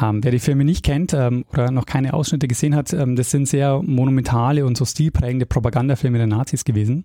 Ähm, 0.00 0.22
wer 0.22 0.30
die 0.30 0.38
Filme 0.38 0.64
nicht 0.64 0.84
kennt 0.84 1.14
ähm, 1.14 1.44
oder 1.52 1.70
noch 1.70 1.86
keine 1.86 2.12
Ausschnitte 2.12 2.48
gesehen 2.48 2.74
hat, 2.74 2.92
ähm, 2.92 3.16
das 3.16 3.30
sind 3.30 3.48
sehr 3.48 3.82
monumentale 3.82 4.66
und 4.66 4.76
so 4.76 4.84
stilprägende 4.84 5.46
Propagandafilme 5.46 6.18
der 6.18 6.26
Nazis 6.26 6.64
gewesen. 6.64 7.04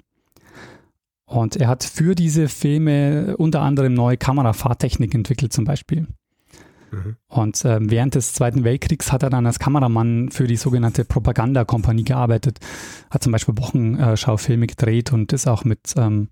Und 1.26 1.56
er 1.56 1.70
hat 1.70 1.86
für 1.86 2.16
diese 2.16 2.50
Filme 2.50 3.38
unter 3.38 3.62
anderem 3.62 3.94
neue 3.94 4.18
Kamerafahrtechnik 4.18 5.16
entwickelt 5.16 5.54
zum 5.54 5.64
Beispiel. 5.64 6.08
Mhm. 6.92 7.16
Und 7.28 7.66
äh, 7.66 7.80
während 7.82 8.16
des 8.16 8.34
Zweiten 8.34 8.64
Weltkriegs 8.64 9.12
hat 9.12 9.24
er 9.24 9.30
dann 9.30 9.46
als 9.46 9.60
Kameramann 9.60 10.30
für 10.30 10.48
die 10.48 10.58
sogenannte 10.58 11.06
Propagandakompanie 11.06 12.04
gearbeitet, 12.04 12.60
hat 13.10 13.24
zum 13.24 13.32
Beispiel 13.32 13.58
Wochenschaufilme 13.58 14.68
gedreht 14.68 15.14
und 15.14 15.34
ist 15.34 15.48
auch 15.48 15.64
mit, 15.64 15.94
ähm, 15.98 16.30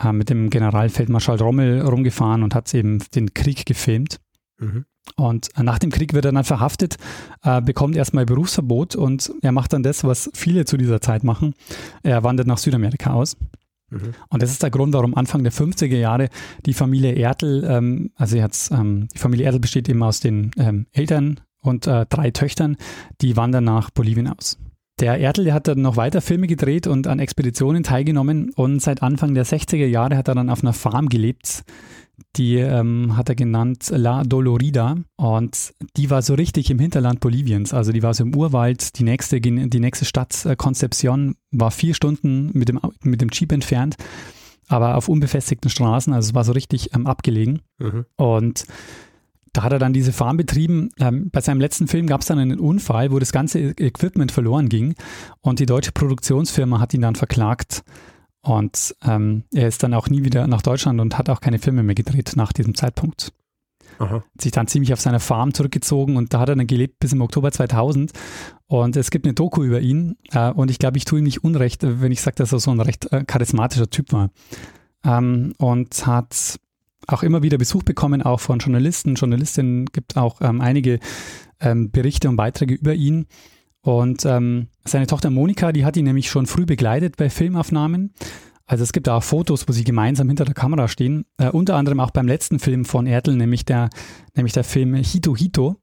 äh, 0.00 0.12
mit 0.12 0.30
dem 0.30 0.50
Generalfeldmarschall 0.50 1.38
Rommel 1.38 1.82
rumgefahren 1.82 2.42
und 2.42 2.54
hat 2.54 2.72
eben 2.74 3.00
den 3.14 3.34
Krieg 3.34 3.66
gefilmt. 3.66 4.20
Mhm. 4.58 4.84
Und 5.16 5.50
nach 5.60 5.78
dem 5.78 5.90
Krieg 5.90 6.14
wird 6.14 6.24
er 6.24 6.32
dann 6.32 6.44
verhaftet, 6.44 6.96
äh, 7.42 7.60
bekommt 7.60 7.94
erstmal 7.94 8.24
Berufsverbot 8.24 8.96
und 8.96 9.32
er 9.42 9.52
macht 9.52 9.72
dann 9.72 9.82
das, 9.82 10.02
was 10.02 10.30
viele 10.34 10.64
zu 10.64 10.76
dieser 10.76 11.00
Zeit 11.00 11.24
machen. 11.24 11.54
Er 12.02 12.24
wandert 12.24 12.46
nach 12.46 12.58
Südamerika 12.58 13.12
aus. 13.12 13.36
Und 14.28 14.42
das 14.42 14.50
ist 14.50 14.62
der 14.62 14.70
Grund, 14.70 14.94
warum 14.94 15.14
Anfang 15.14 15.42
der 15.42 15.52
50er 15.52 15.96
Jahre 15.96 16.28
die 16.66 16.74
Familie 16.74 17.12
Ertel, 17.14 17.64
ähm, 17.68 18.10
also 18.16 18.36
jetzt, 18.36 18.70
ähm, 18.70 19.08
die 19.14 19.18
Familie 19.18 19.46
Ertel 19.46 19.60
besteht 19.60 19.88
eben 19.88 20.02
aus 20.02 20.20
den 20.20 20.50
ähm, 20.58 20.86
Eltern 20.92 21.40
und 21.60 21.86
äh, 21.86 22.06
drei 22.06 22.30
Töchtern, 22.30 22.76
die 23.20 23.36
wandern 23.36 23.64
nach 23.64 23.90
Bolivien 23.90 24.28
aus. 24.28 24.58
Der 25.00 25.18
Ertel, 25.18 25.44
der 25.44 25.54
hat 25.54 25.66
dann 25.66 25.80
noch 25.80 25.96
weiter 25.96 26.20
Filme 26.20 26.46
gedreht 26.46 26.86
und 26.86 27.08
an 27.08 27.18
Expeditionen 27.18 27.82
teilgenommen 27.82 28.50
und 28.50 28.80
seit 28.80 29.02
Anfang 29.02 29.34
der 29.34 29.44
60er 29.44 29.86
Jahre 29.86 30.16
hat 30.16 30.28
er 30.28 30.36
dann 30.36 30.50
auf 30.50 30.62
einer 30.62 30.72
Farm 30.72 31.08
gelebt, 31.08 31.64
die 32.36 32.56
ähm, 32.56 33.16
hat 33.16 33.28
er 33.28 33.34
genannt 33.34 33.90
La 33.90 34.24
Dolorida 34.24 34.96
und 35.16 35.72
die 35.96 36.10
war 36.10 36.22
so 36.22 36.34
richtig 36.34 36.70
im 36.70 36.78
Hinterland 36.78 37.20
Boliviens. 37.20 37.72
Also 37.72 37.92
die 37.92 38.02
war 38.02 38.14
so 38.14 38.24
im 38.24 38.34
Urwald. 38.34 38.98
Die 38.98 39.04
nächste, 39.04 39.40
die 39.40 39.50
nächste 39.50 40.04
Stadt 40.04 40.44
äh, 40.44 40.56
Concepcion 40.56 41.36
war 41.52 41.70
vier 41.70 41.94
Stunden 41.94 42.50
mit 42.52 42.68
dem, 42.68 42.80
mit 43.02 43.20
dem 43.20 43.28
Jeep 43.32 43.52
entfernt, 43.52 43.96
aber 44.68 44.96
auf 44.96 45.08
unbefestigten 45.08 45.70
Straßen. 45.70 46.12
Also 46.12 46.30
es 46.30 46.34
war 46.34 46.44
so 46.44 46.52
richtig 46.52 46.94
ähm, 46.94 47.06
abgelegen. 47.06 47.60
Mhm. 47.78 48.04
Und 48.16 48.66
da 49.52 49.62
hat 49.62 49.72
er 49.72 49.78
dann 49.78 49.92
diese 49.92 50.12
Farm 50.12 50.36
betrieben. 50.36 50.90
Ähm, 50.98 51.30
bei 51.30 51.40
seinem 51.40 51.60
letzten 51.60 51.86
Film 51.86 52.08
gab 52.08 52.22
es 52.22 52.26
dann 52.26 52.40
einen 52.40 52.58
Unfall, 52.58 53.12
wo 53.12 53.20
das 53.20 53.30
ganze 53.30 53.60
Equipment 53.60 54.32
verloren 54.32 54.68
ging 54.68 54.94
und 55.40 55.60
die 55.60 55.66
deutsche 55.66 55.92
Produktionsfirma 55.92 56.80
hat 56.80 56.92
ihn 56.92 57.02
dann 57.02 57.14
verklagt 57.14 57.84
und 58.44 58.94
ähm, 59.04 59.44
er 59.52 59.68
ist 59.68 59.82
dann 59.82 59.94
auch 59.94 60.08
nie 60.08 60.22
wieder 60.22 60.46
nach 60.46 60.62
Deutschland 60.62 61.00
und 61.00 61.16
hat 61.18 61.30
auch 61.30 61.40
keine 61.40 61.58
Filme 61.58 61.82
mehr 61.82 61.94
gedreht 61.94 62.32
nach 62.36 62.52
diesem 62.52 62.74
Zeitpunkt. 62.74 63.32
Aha. 63.98 64.16
Hat 64.16 64.42
sich 64.42 64.52
dann 64.52 64.66
ziemlich 64.66 64.92
auf 64.92 65.00
seine 65.00 65.20
Farm 65.20 65.54
zurückgezogen 65.54 66.16
und 66.16 66.34
da 66.34 66.40
hat 66.40 66.48
er 66.48 66.56
dann 66.56 66.66
gelebt 66.66 66.98
bis 66.98 67.12
im 67.12 67.22
Oktober 67.22 67.52
2000. 67.52 68.12
Und 68.66 68.96
es 68.96 69.10
gibt 69.10 69.24
eine 69.24 69.34
Doku 69.34 69.62
über 69.62 69.80
ihn 69.80 70.16
äh, 70.32 70.50
und 70.50 70.70
ich 70.70 70.78
glaube, 70.78 70.98
ich 70.98 71.04
tue 71.04 71.20
ihm 71.20 71.24
nicht 71.24 71.42
unrecht, 71.42 71.82
wenn 71.82 72.12
ich 72.12 72.20
sage, 72.20 72.36
dass 72.36 72.52
er 72.52 72.58
so 72.58 72.70
ein 72.70 72.80
recht 72.80 73.10
äh, 73.12 73.24
charismatischer 73.24 73.88
Typ 73.88 74.12
war. 74.12 74.30
Ähm, 75.04 75.54
und 75.58 76.06
hat 76.06 76.58
auch 77.06 77.22
immer 77.22 77.42
wieder 77.42 77.58
Besuch 77.58 77.82
bekommen, 77.82 78.22
auch 78.22 78.40
von 78.40 78.58
Journalisten, 78.58 79.14
Journalistinnen, 79.14 79.86
gibt 79.86 80.16
auch 80.16 80.40
ähm, 80.40 80.60
einige 80.60 80.98
ähm, 81.60 81.90
Berichte 81.90 82.28
und 82.28 82.36
Beiträge 82.36 82.74
über 82.74 82.94
ihn. 82.94 83.26
Und 83.84 84.24
ähm, 84.24 84.68
seine 84.86 85.06
Tochter 85.06 85.28
Monika, 85.28 85.70
die 85.70 85.84
hat 85.84 85.96
ihn 85.98 86.06
nämlich 86.06 86.30
schon 86.30 86.46
früh 86.46 86.64
begleitet 86.64 87.18
bei 87.18 87.28
Filmaufnahmen. 87.28 88.14
Also 88.64 88.82
es 88.82 88.94
gibt 88.94 89.10
auch 89.10 89.22
Fotos, 89.22 89.68
wo 89.68 89.72
sie 89.72 89.84
gemeinsam 89.84 90.26
hinter 90.28 90.46
der 90.46 90.54
Kamera 90.54 90.88
stehen. 90.88 91.26
Äh, 91.36 91.50
unter 91.50 91.76
anderem 91.76 92.00
auch 92.00 92.10
beim 92.10 92.26
letzten 92.26 92.58
Film 92.58 92.86
von 92.86 93.06
Erdl, 93.06 93.36
nämlich 93.36 93.66
der, 93.66 93.90
nämlich 94.34 94.54
der 94.54 94.64
Film 94.64 94.94
Hito 94.94 95.36
Hito 95.36 95.76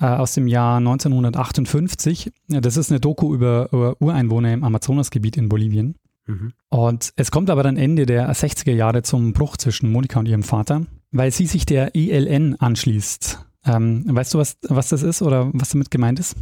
äh, 0.00 0.06
aus 0.06 0.32
dem 0.32 0.46
Jahr 0.46 0.78
1958. 0.78 2.32
Ja, 2.48 2.62
das 2.62 2.78
ist 2.78 2.90
eine 2.90 3.00
Doku 3.00 3.34
über, 3.34 3.68
über 3.70 4.00
Ureinwohner 4.00 4.54
im 4.54 4.64
Amazonasgebiet 4.64 5.36
in 5.36 5.50
Bolivien. 5.50 5.96
Mhm. 6.24 6.54
Und 6.70 7.12
es 7.16 7.30
kommt 7.30 7.50
aber 7.50 7.62
dann 7.62 7.76
Ende 7.76 8.06
der 8.06 8.32
60er 8.32 8.72
Jahre 8.72 9.02
zum 9.02 9.34
Bruch 9.34 9.58
zwischen 9.58 9.92
Monika 9.92 10.18
und 10.18 10.26
ihrem 10.26 10.42
Vater, 10.42 10.86
weil 11.10 11.32
sie 11.32 11.46
sich 11.46 11.66
der 11.66 11.94
ELN 11.94 12.54
anschließt. 12.54 13.44
Ähm, 13.66 14.04
weißt 14.06 14.32
du, 14.32 14.38
was, 14.38 14.56
was 14.62 14.88
das 14.88 15.02
ist 15.02 15.20
oder 15.20 15.50
was 15.52 15.70
damit 15.70 15.90
gemeint 15.90 16.18
ist? 16.18 16.36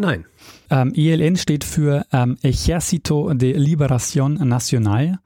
Nein. 0.00 0.24
Ähm, 0.70 0.92
ELN 0.94 1.36
steht 1.36 1.62
für 1.62 2.06
ähm, 2.12 2.36
Ejército 2.42 3.34
de 3.34 3.56
Liberación 3.58 4.42
Nacional. 4.44 5.18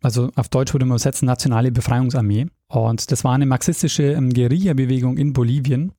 Also 0.00 0.30
auf 0.36 0.48
Deutsch 0.48 0.72
würde 0.72 0.86
man 0.86 0.94
übersetzen 0.94 1.26
Nationale 1.26 1.72
Befreiungsarmee. 1.72 2.46
Und 2.68 3.10
das 3.10 3.24
war 3.24 3.32
eine 3.32 3.46
marxistische 3.46 4.04
ähm, 4.04 4.32
Guerilla-Bewegung 4.32 5.18
in 5.18 5.32
Bolivien. 5.32 5.92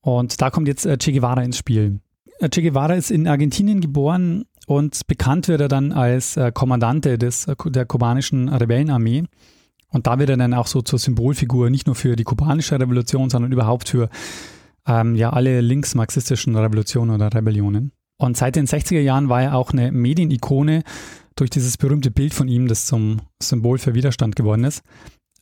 Und 0.00 0.40
da 0.40 0.50
kommt 0.50 0.68
jetzt 0.68 0.86
äh, 0.86 0.96
Che 0.96 1.12
Guevara 1.12 1.42
ins 1.42 1.58
Spiel. 1.58 1.98
Äh, 2.38 2.48
che 2.50 2.62
Guevara 2.62 2.94
ist 2.94 3.10
in 3.10 3.26
Argentinien 3.26 3.80
geboren 3.80 4.44
und 4.68 5.06
bekannt 5.08 5.48
wird 5.48 5.60
er 5.60 5.68
dann 5.68 5.90
als 5.92 6.36
äh, 6.36 6.52
Kommandante 6.52 7.18
des, 7.18 7.48
äh, 7.48 7.56
der 7.66 7.84
kubanischen 7.84 8.48
Rebellenarmee. 8.48 9.24
Und 9.88 10.06
da 10.06 10.18
wird 10.20 10.30
er 10.30 10.36
dann 10.36 10.54
auch 10.54 10.68
so 10.68 10.82
zur 10.82 11.00
Symbolfigur, 11.00 11.70
nicht 11.70 11.86
nur 11.86 11.96
für 11.96 12.14
die 12.14 12.24
kubanische 12.24 12.78
Revolution, 12.78 13.30
sondern 13.30 13.50
überhaupt 13.50 13.88
für 13.88 14.08
ähm, 14.86 15.14
ja 15.14 15.30
alle 15.30 15.60
linksmarxistischen 15.60 16.56
Revolutionen 16.56 17.14
oder 17.14 17.32
Rebellionen. 17.32 17.92
Und 18.16 18.36
seit 18.36 18.56
den 18.56 18.66
60er 18.66 19.00
Jahren 19.00 19.28
war 19.28 19.42
er 19.42 19.56
auch 19.56 19.72
eine 19.72 19.92
Medienikone 19.92 20.82
durch 21.36 21.50
dieses 21.50 21.76
berühmte 21.76 22.10
Bild 22.10 22.32
von 22.32 22.48
ihm, 22.48 22.68
das 22.68 22.86
zum 22.86 23.20
Symbol 23.42 23.78
für 23.78 23.94
Widerstand 23.94 24.36
geworden 24.36 24.64
ist. 24.64 24.82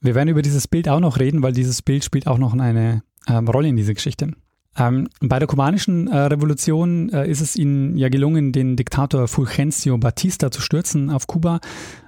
Wir 0.00 0.14
werden 0.14 0.28
über 0.28 0.42
dieses 0.42 0.66
Bild 0.66 0.88
auch 0.88 1.00
noch 1.00 1.20
reden, 1.20 1.42
weil 1.42 1.52
dieses 1.52 1.82
Bild 1.82 2.04
spielt 2.04 2.26
auch 2.26 2.38
noch 2.38 2.54
eine 2.54 3.02
ähm, 3.28 3.48
Rolle 3.48 3.68
in 3.68 3.76
dieser 3.76 3.94
Geschichte. 3.94 4.32
Ähm, 4.76 5.08
bei 5.20 5.38
der 5.38 5.46
kubanischen 5.46 6.08
äh, 6.08 6.16
Revolution 6.16 7.10
äh, 7.10 7.30
ist 7.30 7.40
es 7.40 7.56
ihnen 7.56 7.96
ja 7.96 8.08
gelungen, 8.08 8.52
den 8.52 8.76
Diktator 8.76 9.28
Fulgencio 9.28 9.98
Batista 9.98 10.50
zu 10.50 10.62
stürzen 10.62 11.10
auf 11.10 11.26
Kuba. 11.26 11.60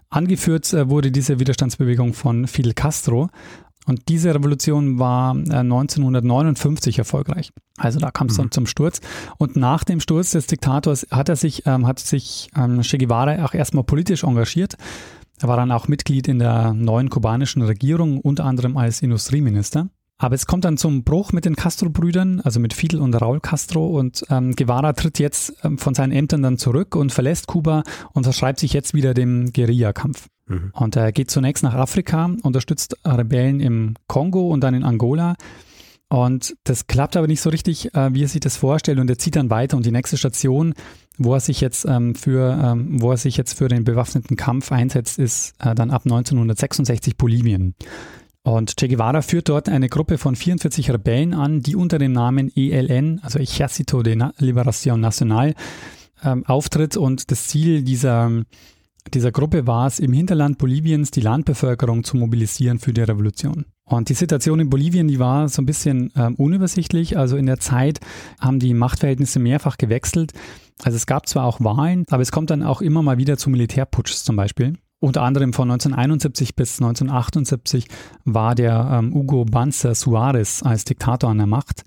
Angeführt 0.08 0.72
äh, 0.72 0.88
wurde 0.88 1.12
diese 1.12 1.38
Widerstandsbewegung 1.38 2.14
von 2.14 2.46
Fidel 2.46 2.72
Castro 2.72 3.28
und 3.86 4.08
diese 4.08 4.34
Revolution 4.34 4.98
war 4.98 5.32
1959 5.32 6.96
äh, 6.96 7.00
erfolgreich. 7.00 7.52
Also 7.76 7.98
da 7.98 8.10
kam 8.10 8.28
es 8.28 8.36
dann 8.36 8.46
mhm. 8.46 8.52
zum 8.52 8.66
Sturz. 8.66 9.00
Und 9.38 9.56
nach 9.56 9.84
dem 9.84 10.00
Sturz 10.00 10.30
des 10.30 10.46
Diktators 10.46 11.06
hat 11.10 11.28
er 11.28 11.36
sich, 11.36 11.66
ähm, 11.66 11.86
hat 11.86 11.98
sich 11.98 12.48
ähm, 12.56 12.80
Che 12.82 12.98
Guevara 12.98 13.44
auch 13.44 13.54
erstmal 13.54 13.84
politisch 13.84 14.24
engagiert. 14.24 14.76
Er 15.40 15.48
war 15.48 15.56
dann 15.56 15.72
auch 15.72 15.88
Mitglied 15.88 16.28
in 16.28 16.38
der 16.38 16.72
neuen 16.72 17.10
kubanischen 17.10 17.62
Regierung, 17.62 18.20
unter 18.20 18.44
anderem 18.44 18.76
als 18.76 19.02
Industrieminister. 19.02 19.88
Aber 20.16 20.36
es 20.36 20.46
kommt 20.46 20.64
dann 20.64 20.76
zum 20.76 21.02
Bruch 21.02 21.32
mit 21.32 21.44
den 21.44 21.56
Castro-Brüdern, 21.56 22.40
also 22.40 22.60
mit 22.60 22.72
Fidel 22.72 23.00
und 23.00 23.14
Raúl 23.16 23.40
Castro. 23.40 23.86
Und 23.86 24.24
ähm, 24.30 24.54
Guevara 24.54 24.92
tritt 24.92 25.18
jetzt 25.18 25.54
ähm, 25.64 25.76
von 25.76 25.94
seinen 25.94 26.12
Ämtern 26.12 26.42
dann 26.42 26.56
zurück 26.56 26.94
und 26.94 27.12
verlässt 27.12 27.48
Kuba 27.48 27.82
und 28.12 28.22
verschreibt 28.22 28.60
sich 28.60 28.72
jetzt 28.72 28.94
wieder 28.94 29.12
dem 29.12 29.52
Guerillakampf. 29.52 30.28
Mhm. 30.46 30.70
Und 30.74 30.96
er 30.96 31.12
geht 31.12 31.30
zunächst 31.30 31.62
nach 31.62 31.74
Afrika, 31.74 32.30
unterstützt 32.42 32.96
Rebellen 33.04 33.60
im 33.60 33.94
Kongo 34.06 34.48
und 34.48 34.60
dann 34.60 34.74
in 34.74 34.84
Angola. 34.84 35.34
Und 36.08 36.54
das 36.64 36.86
klappt 36.86 37.16
aber 37.16 37.26
nicht 37.26 37.40
so 37.40 37.50
richtig, 37.50 37.94
äh, 37.94 38.14
wie 38.14 38.22
er 38.22 38.28
sich 38.28 38.40
das 38.40 38.56
vorstellt. 38.56 38.98
Und 38.98 39.10
er 39.10 39.18
zieht 39.18 39.36
dann 39.36 39.50
weiter. 39.50 39.76
Und 39.76 39.86
die 39.86 39.90
nächste 39.90 40.16
Station, 40.16 40.74
wo 41.18 41.34
er 41.34 41.40
sich 41.40 41.60
jetzt 41.60 41.86
ähm, 41.86 42.14
für, 42.14 42.58
ähm, 42.62 43.00
wo 43.00 43.10
er 43.10 43.16
sich 43.16 43.36
jetzt 43.36 43.54
für 43.58 43.68
den 43.68 43.84
bewaffneten 43.84 44.36
Kampf 44.36 44.70
einsetzt, 44.70 45.18
ist 45.18 45.54
äh, 45.60 45.74
dann 45.74 45.90
ab 45.90 46.02
1966 46.04 47.16
Bolivien. 47.16 47.74
Und 48.42 48.76
Che 48.76 48.88
Guevara 48.88 49.22
führt 49.22 49.48
dort 49.48 49.70
eine 49.70 49.88
Gruppe 49.88 50.18
von 50.18 50.36
44 50.36 50.90
Rebellen 50.90 51.32
an, 51.32 51.60
die 51.62 51.76
unter 51.76 51.98
dem 51.98 52.12
Namen 52.12 52.52
ELN, 52.54 53.20
also 53.22 53.38
Ejército 53.38 54.02
de 54.02 54.16
Liberación 54.38 55.00
Nacional, 55.00 55.54
ähm, 56.22 56.44
auftritt. 56.46 56.98
Und 56.98 57.30
das 57.30 57.48
Ziel 57.48 57.82
dieser 57.82 58.30
dieser 59.12 59.32
Gruppe 59.32 59.66
war 59.66 59.86
es, 59.86 59.98
im 59.98 60.12
Hinterland 60.12 60.58
Boliviens 60.58 61.10
die 61.10 61.20
Landbevölkerung 61.20 62.04
zu 62.04 62.16
mobilisieren 62.16 62.78
für 62.78 62.92
die 62.92 63.02
Revolution. 63.02 63.66
Und 63.84 64.08
die 64.08 64.14
Situation 64.14 64.60
in 64.60 64.70
Bolivien, 64.70 65.08
die 65.08 65.18
war 65.18 65.48
so 65.48 65.60
ein 65.60 65.66
bisschen 65.66 66.10
ähm, 66.16 66.34
unübersichtlich. 66.36 67.18
Also 67.18 67.36
in 67.36 67.46
der 67.46 67.60
Zeit 67.60 68.00
haben 68.40 68.58
die 68.58 68.72
Machtverhältnisse 68.72 69.38
mehrfach 69.38 69.76
gewechselt. 69.76 70.32
Also 70.82 70.96
es 70.96 71.06
gab 71.06 71.28
zwar 71.28 71.44
auch 71.44 71.60
Wahlen, 71.60 72.04
aber 72.08 72.22
es 72.22 72.32
kommt 72.32 72.50
dann 72.50 72.62
auch 72.62 72.80
immer 72.80 73.02
mal 73.02 73.18
wieder 73.18 73.36
zu 73.36 73.50
Militärputschs 73.50 74.24
zum 74.24 74.36
Beispiel. 74.36 74.78
Unter 75.00 75.22
anderem 75.22 75.52
von 75.52 75.70
1971 75.70 76.56
bis 76.56 76.80
1978 76.80 77.88
war 78.24 78.54
der 78.54 78.88
ähm, 78.90 79.12
Hugo 79.12 79.44
Banzer 79.44 79.94
Suarez 79.94 80.62
als 80.62 80.86
Diktator 80.86 81.28
an 81.28 81.36
der 81.36 81.46
Macht. 81.46 81.84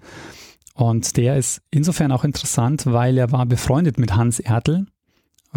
Und 0.75 1.17
der 1.17 1.35
ist 1.35 1.63
insofern 1.71 2.11
auch 2.11 2.23
interessant, 2.23 2.85
weil 2.85 3.17
er 3.17 3.31
war 3.31 3.47
befreundet 3.47 3.97
mit 3.97 4.15
Hans 4.15 4.39
Ertl, 4.39 4.85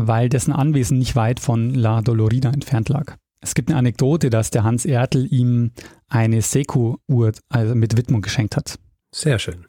weil 0.06 0.28
dessen 0.28 0.52
Anwesen 0.52 0.98
nicht 0.98 1.16
weit 1.16 1.40
von 1.40 1.74
La 1.74 2.02
Dolorida 2.02 2.50
entfernt 2.50 2.88
lag. 2.88 3.16
Es 3.42 3.54
gibt 3.54 3.70
eine 3.70 3.78
Anekdote, 3.78 4.30
dass 4.30 4.50
der 4.50 4.64
Hans 4.64 4.84
Ertl 4.84 5.26
ihm 5.30 5.72
eine 6.08 6.42
Seku-Uhr 6.42 7.32
also 7.48 7.74
mit 7.74 7.96
Widmung 7.96 8.20
geschenkt 8.20 8.56
hat. 8.56 8.78
Sehr 9.14 9.38
schön. 9.38 9.66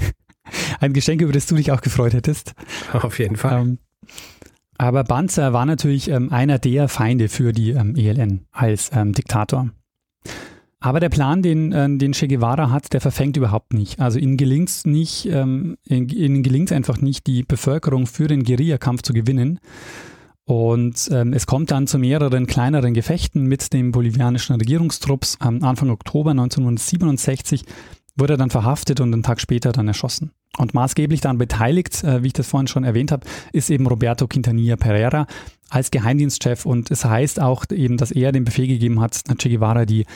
Ein 0.80 0.92
Geschenk, 0.92 1.22
über 1.22 1.32
das 1.32 1.46
du 1.46 1.54
dich 1.54 1.70
auch 1.70 1.80
gefreut 1.80 2.12
hättest. 2.12 2.54
Auf 2.92 3.18
jeden 3.18 3.36
Fall. 3.36 3.60
Ähm, 3.60 3.78
aber 4.76 5.04
Banzer 5.04 5.52
war 5.52 5.66
natürlich 5.66 6.08
ähm, 6.08 6.32
einer 6.32 6.58
der 6.58 6.88
Feinde 6.88 7.28
für 7.28 7.52
die 7.52 7.70
ähm, 7.70 7.94
ELN 7.96 8.46
als 8.50 8.90
ähm, 8.92 9.12
Diktator. 9.12 9.70
Aber 10.80 10.98
der 10.98 11.10
Plan, 11.10 11.42
den, 11.42 11.72
äh, 11.72 11.88
den 11.96 12.12
Che 12.12 12.26
Guevara 12.26 12.70
hat, 12.70 12.92
der 12.94 13.02
verfängt 13.02 13.36
überhaupt 13.36 13.74
nicht. 13.74 14.00
Also 14.00 14.18
ihnen 14.18 14.38
gelingt 14.38 14.70
es 14.70 14.86
nicht, 14.86 15.26
ähm, 15.26 15.76
ihnen 15.84 16.42
gelingt 16.42 16.72
einfach 16.72 17.00
nicht, 17.00 17.26
die 17.26 17.42
Bevölkerung 17.42 18.06
für 18.06 18.28
den 18.28 18.44
Guerillakampf 18.44 19.02
zu 19.02 19.12
gewinnen. 19.12 19.60
Und 20.44 21.08
ähm, 21.12 21.34
es 21.34 21.46
kommt 21.46 21.70
dann 21.70 21.86
zu 21.86 21.98
mehreren 21.98 22.46
kleineren 22.46 22.94
Gefechten 22.94 23.44
mit 23.44 23.72
dem 23.72 23.92
bolivianischen 23.92 24.56
Regierungstrupps. 24.56 25.36
Am 25.38 25.62
Anfang 25.62 25.90
Oktober 25.90 26.30
1967 26.30 27.64
wurde 28.16 28.34
er 28.34 28.36
dann 28.38 28.50
verhaftet 28.50 29.00
und 29.00 29.12
einen 29.12 29.22
Tag 29.22 29.40
später 29.40 29.72
dann 29.72 29.86
erschossen. 29.86 30.32
Und 30.58 30.74
maßgeblich 30.74 31.20
daran 31.20 31.38
beteiligt, 31.38 32.02
äh, 32.04 32.22
wie 32.22 32.28
ich 32.28 32.32
das 32.32 32.48
vorhin 32.48 32.66
schon 32.66 32.84
erwähnt 32.84 33.12
habe, 33.12 33.26
ist 33.52 33.70
eben 33.70 33.86
Roberto 33.86 34.26
Quintanilla 34.26 34.76
Pereira 34.76 35.26
als 35.68 35.90
Geheimdienstchef. 35.90 36.64
Und 36.64 36.90
es 36.90 37.04
heißt 37.04 37.38
auch 37.38 37.66
eben, 37.70 37.98
dass 37.98 38.10
er 38.10 38.32
den 38.32 38.44
Befehl 38.44 38.66
gegeben 38.66 39.00
hat, 39.00 39.22
Che 39.38 39.50
Guevara 39.50 39.84
die 39.84 40.06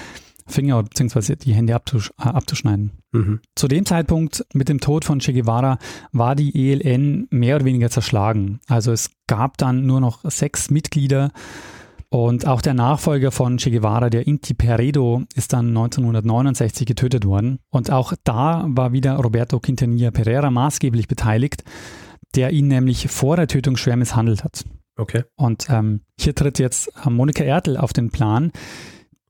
Finger 0.46 0.82
bzw. 0.82 1.36
die 1.36 1.54
Hände 1.54 1.74
abzusch 1.74 2.10
äh, 2.18 2.28
abzuschneiden. 2.28 2.92
Mhm. 3.12 3.40
Zu 3.54 3.68
dem 3.68 3.86
Zeitpunkt 3.86 4.44
mit 4.52 4.68
dem 4.68 4.80
Tod 4.80 5.04
von 5.04 5.20
Che 5.20 5.32
Guevara 5.32 5.78
war 6.12 6.34
die 6.34 6.72
ELN 6.72 7.28
mehr 7.30 7.56
oder 7.56 7.64
weniger 7.64 7.90
zerschlagen. 7.90 8.60
Also 8.68 8.92
es 8.92 9.10
gab 9.26 9.56
dann 9.58 9.86
nur 9.86 10.00
noch 10.00 10.28
sechs 10.30 10.70
Mitglieder 10.70 11.32
und 12.14 12.46
auch 12.46 12.62
der 12.62 12.74
Nachfolger 12.74 13.32
von 13.32 13.56
Che 13.58 13.72
Guevara, 13.72 14.08
der 14.08 14.28
Inti 14.28 14.54
Peredo, 14.54 15.24
ist 15.34 15.52
dann 15.52 15.68
1969 15.68 16.86
getötet 16.86 17.24
worden. 17.24 17.58
Und 17.70 17.90
auch 17.90 18.12
da 18.22 18.64
war 18.68 18.92
wieder 18.92 19.16
Roberto 19.16 19.58
Quintanilla 19.58 20.12
Pereira 20.12 20.48
maßgeblich 20.48 21.08
beteiligt, 21.08 21.64
der 22.36 22.52
ihn 22.52 22.68
nämlich 22.68 23.08
vor 23.08 23.34
der 23.34 23.48
Tötung 23.48 23.76
schwer 23.76 23.96
misshandelt 23.96 24.44
hat. 24.44 24.64
Okay. 24.96 25.24
Und 25.34 25.66
ähm, 25.70 26.02
hier 26.16 26.36
tritt 26.36 26.60
jetzt 26.60 26.92
Monika 27.04 27.42
Ertel 27.42 27.76
auf 27.76 27.92
den 27.92 28.10
Plan, 28.10 28.52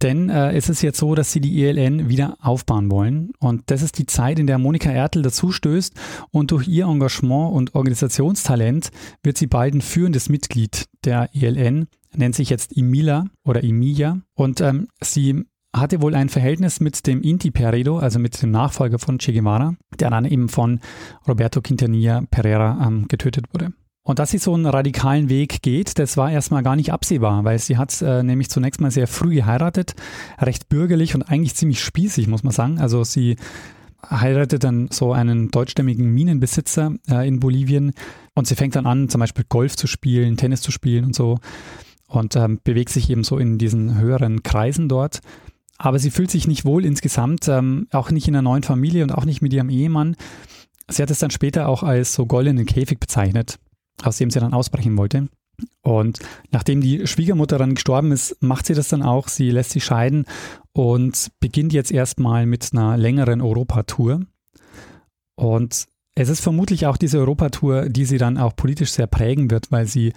denn 0.04 0.28
äh, 0.28 0.52
es 0.52 0.68
ist 0.68 0.82
jetzt 0.82 0.98
so, 0.98 1.14
dass 1.14 1.32
sie 1.32 1.40
die 1.40 1.64
ELN 1.64 2.08
wieder 2.08 2.36
aufbauen 2.40 2.90
wollen. 2.90 3.32
Und 3.40 3.62
das 3.66 3.82
ist 3.82 3.98
die 3.98 4.06
Zeit, 4.06 4.38
in 4.38 4.46
der 4.46 4.58
Monika 4.58 4.90
Ertel 4.90 5.22
dazu 5.22 5.50
stößt. 5.50 5.94
Und 6.30 6.52
durch 6.52 6.68
ihr 6.68 6.84
Engagement 6.84 7.52
und 7.52 7.74
Organisationstalent 7.74 8.90
wird 9.22 9.38
sie 9.38 9.48
bald 9.48 9.74
ein 9.74 9.80
führendes 9.80 10.28
Mitglied 10.28 10.86
der 11.04 11.30
ELN 11.34 11.88
nennt 12.16 12.34
sich 12.34 12.50
jetzt 12.50 12.76
Emila 12.76 13.26
oder 13.44 13.64
Emilia 13.64 14.18
und 14.34 14.60
ähm, 14.60 14.88
sie 15.02 15.44
hatte 15.74 16.00
wohl 16.00 16.14
ein 16.14 16.28
Verhältnis 16.28 16.78
mit 16.80 17.06
dem 17.06 17.20
Inti 17.22 17.50
Peredo, 17.50 17.98
also 17.98 18.20
mit 18.20 18.40
dem 18.40 18.52
Nachfolger 18.52 19.00
von 19.00 19.18
Che 19.18 19.32
Guevara, 19.32 19.74
der 19.98 20.10
dann 20.10 20.24
eben 20.24 20.48
von 20.48 20.80
Roberto 21.26 21.60
Quintanilla 21.60 22.22
Pereira 22.30 22.86
ähm, 22.86 23.08
getötet 23.08 23.46
wurde. 23.52 23.72
Und 24.06 24.18
dass 24.18 24.30
sie 24.30 24.38
so 24.38 24.52
einen 24.52 24.66
radikalen 24.66 25.30
Weg 25.30 25.62
geht, 25.62 25.98
das 25.98 26.18
war 26.18 26.30
erstmal 26.30 26.62
gar 26.62 26.76
nicht 26.76 26.92
absehbar, 26.92 27.42
weil 27.44 27.58
sie 27.58 27.78
hat 27.78 28.02
äh, 28.02 28.22
nämlich 28.22 28.50
zunächst 28.50 28.80
mal 28.80 28.90
sehr 28.90 29.06
früh 29.06 29.34
geheiratet, 29.34 29.94
recht 30.38 30.68
bürgerlich 30.68 31.14
und 31.14 31.22
eigentlich 31.22 31.54
ziemlich 31.54 31.82
spießig, 31.82 32.28
muss 32.28 32.42
man 32.42 32.52
sagen. 32.52 32.78
Also 32.78 33.02
sie 33.02 33.36
heiratet 34.10 34.62
dann 34.62 34.88
so 34.90 35.14
einen 35.14 35.50
deutschstämmigen 35.50 36.12
Minenbesitzer 36.12 36.92
äh, 37.08 37.26
in 37.26 37.40
Bolivien 37.40 37.94
und 38.34 38.46
sie 38.46 38.56
fängt 38.56 38.76
dann 38.76 38.86
an, 38.86 39.08
zum 39.08 39.20
Beispiel 39.20 39.46
Golf 39.48 39.74
zu 39.74 39.86
spielen, 39.86 40.36
Tennis 40.36 40.60
zu 40.60 40.70
spielen 40.70 41.06
und 41.06 41.14
so 41.14 41.38
und 42.06 42.36
ähm, 42.36 42.60
bewegt 42.62 42.90
sich 42.90 43.08
eben 43.08 43.24
so 43.24 43.38
in 43.38 43.56
diesen 43.56 43.98
höheren 43.98 44.42
Kreisen 44.42 44.88
dort. 44.88 45.20
Aber 45.78 45.98
sie 45.98 46.10
fühlt 46.10 46.30
sich 46.30 46.46
nicht 46.46 46.66
wohl 46.66 46.84
insgesamt, 46.84 47.48
ähm, 47.48 47.88
auch 47.90 48.10
nicht 48.10 48.28
in 48.28 48.34
einer 48.34 48.42
neuen 48.42 48.62
Familie 48.62 49.02
und 49.02 49.12
auch 49.12 49.24
nicht 49.24 49.40
mit 49.40 49.52
ihrem 49.52 49.70
Ehemann. 49.70 50.14
Sie 50.88 51.02
hat 51.02 51.10
es 51.10 51.18
dann 51.18 51.30
später 51.30 51.68
auch 51.68 51.82
als 51.82 52.14
so 52.14 52.26
goldenen 52.26 52.66
Käfig 52.66 53.00
bezeichnet, 53.00 53.58
aus 54.02 54.18
dem 54.18 54.30
sie 54.30 54.40
dann 54.40 54.54
ausbrechen 54.54 54.96
wollte. 54.96 55.28
Und 55.82 56.18
nachdem 56.50 56.80
die 56.80 57.06
Schwiegermutter 57.06 57.58
dann 57.58 57.74
gestorben 57.74 58.12
ist, 58.12 58.42
macht 58.42 58.66
sie 58.66 58.74
das 58.74 58.88
dann 58.88 59.02
auch. 59.02 59.28
Sie 59.28 59.50
lässt 59.50 59.70
sich 59.70 59.84
scheiden 59.84 60.26
und 60.72 61.30
beginnt 61.40 61.72
jetzt 61.72 61.92
erstmal 61.92 62.46
mit 62.46 62.70
einer 62.72 62.96
längeren 62.96 63.40
Europatour. 63.40 64.22
Und 65.36 65.86
es 66.16 66.28
ist 66.28 66.40
vermutlich 66.40 66.86
auch 66.86 66.96
diese 66.96 67.18
Europatour, 67.18 67.88
die 67.88 68.04
sie 68.04 68.18
dann 68.18 68.38
auch 68.38 68.54
politisch 68.54 68.92
sehr 68.92 69.08
prägen 69.08 69.50
wird, 69.50 69.72
weil 69.72 69.86
sie 69.86 70.12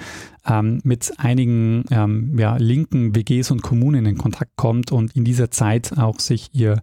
ähm, 0.45 0.79
mit 0.83 1.11
einigen 1.17 1.85
ähm, 1.89 2.37
ja, 2.37 2.55
linken 2.57 3.15
WGs 3.15 3.49
und 3.49 3.63
Kommunen 3.63 4.05
in 4.05 4.17
Kontakt 4.17 4.55
kommt 4.57 4.91
und 4.91 5.15
in 5.15 5.23
dieser 5.23 5.49
Zeit 5.49 5.97
auch 5.97 6.19
sich 6.19 6.49
ihr, 6.53 6.81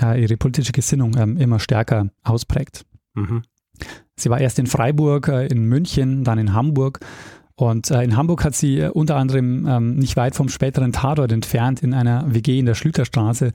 äh, 0.00 0.20
ihre 0.20 0.36
politische 0.36 0.72
Gesinnung 0.72 1.16
ähm, 1.16 1.36
immer 1.36 1.60
stärker 1.60 2.10
ausprägt. 2.24 2.84
Mhm. 3.14 3.42
Sie 4.20 4.30
war 4.30 4.40
erst 4.40 4.58
in 4.58 4.66
Freiburg, 4.66 5.28
äh, 5.28 5.46
in 5.46 5.64
München, 5.64 6.24
dann 6.24 6.38
in 6.38 6.54
Hamburg. 6.54 7.00
Und 7.54 7.90
äh, 7.90 8.02
in 8.02 8.16
Hamburg 8.16 8.44
hat 8.44 8.54
sie 8.54 8.78
äh, 8.78 8.88
unter 8.90 9.16
anderem 9.16 9.66
ähm, 9.66 9.96
nicht 9.96 10.16
weit 10.16 10.36
vom 10.36 10.48
späteren 10.48 10.92
Tatort 10.92 11.32
entfernt 11.32 11.82
in 11.82 11.92
einer 11.92 12.32
WG 12.32 12.58
in 12.58 12.66
der 12.66 12.74
Schlüterstraße 12.74 13.52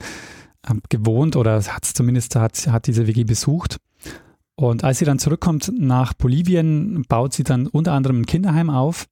ähm, 0.70 0.82
gewohnt 0.90 1.36
oder 1.36 1.64
hat 1.64 1.86
zumindest 1.86 2.36
hat, 2.36 2.68
hat 2.68 2.88
diese 2.88 3.08
WG 3.08 3.24
besucht. 3.24 3.78
Und 4.56 4.84
als 4.84 5.00
sie 5.00 5.06
dann 5.06 5.20
zurückkommt 5.20 5.72
nach 5.78 6.14
Bolivien, 6.14 7.04
baut 7.08 7.34
sie 7.34 7.44
dann 7.44 7.68
unter 7.68 7.94
anderem 7.94 8.22
ein 8.22 8.26
Kinderheim 8.26 8.70
auf. 8.70 9.08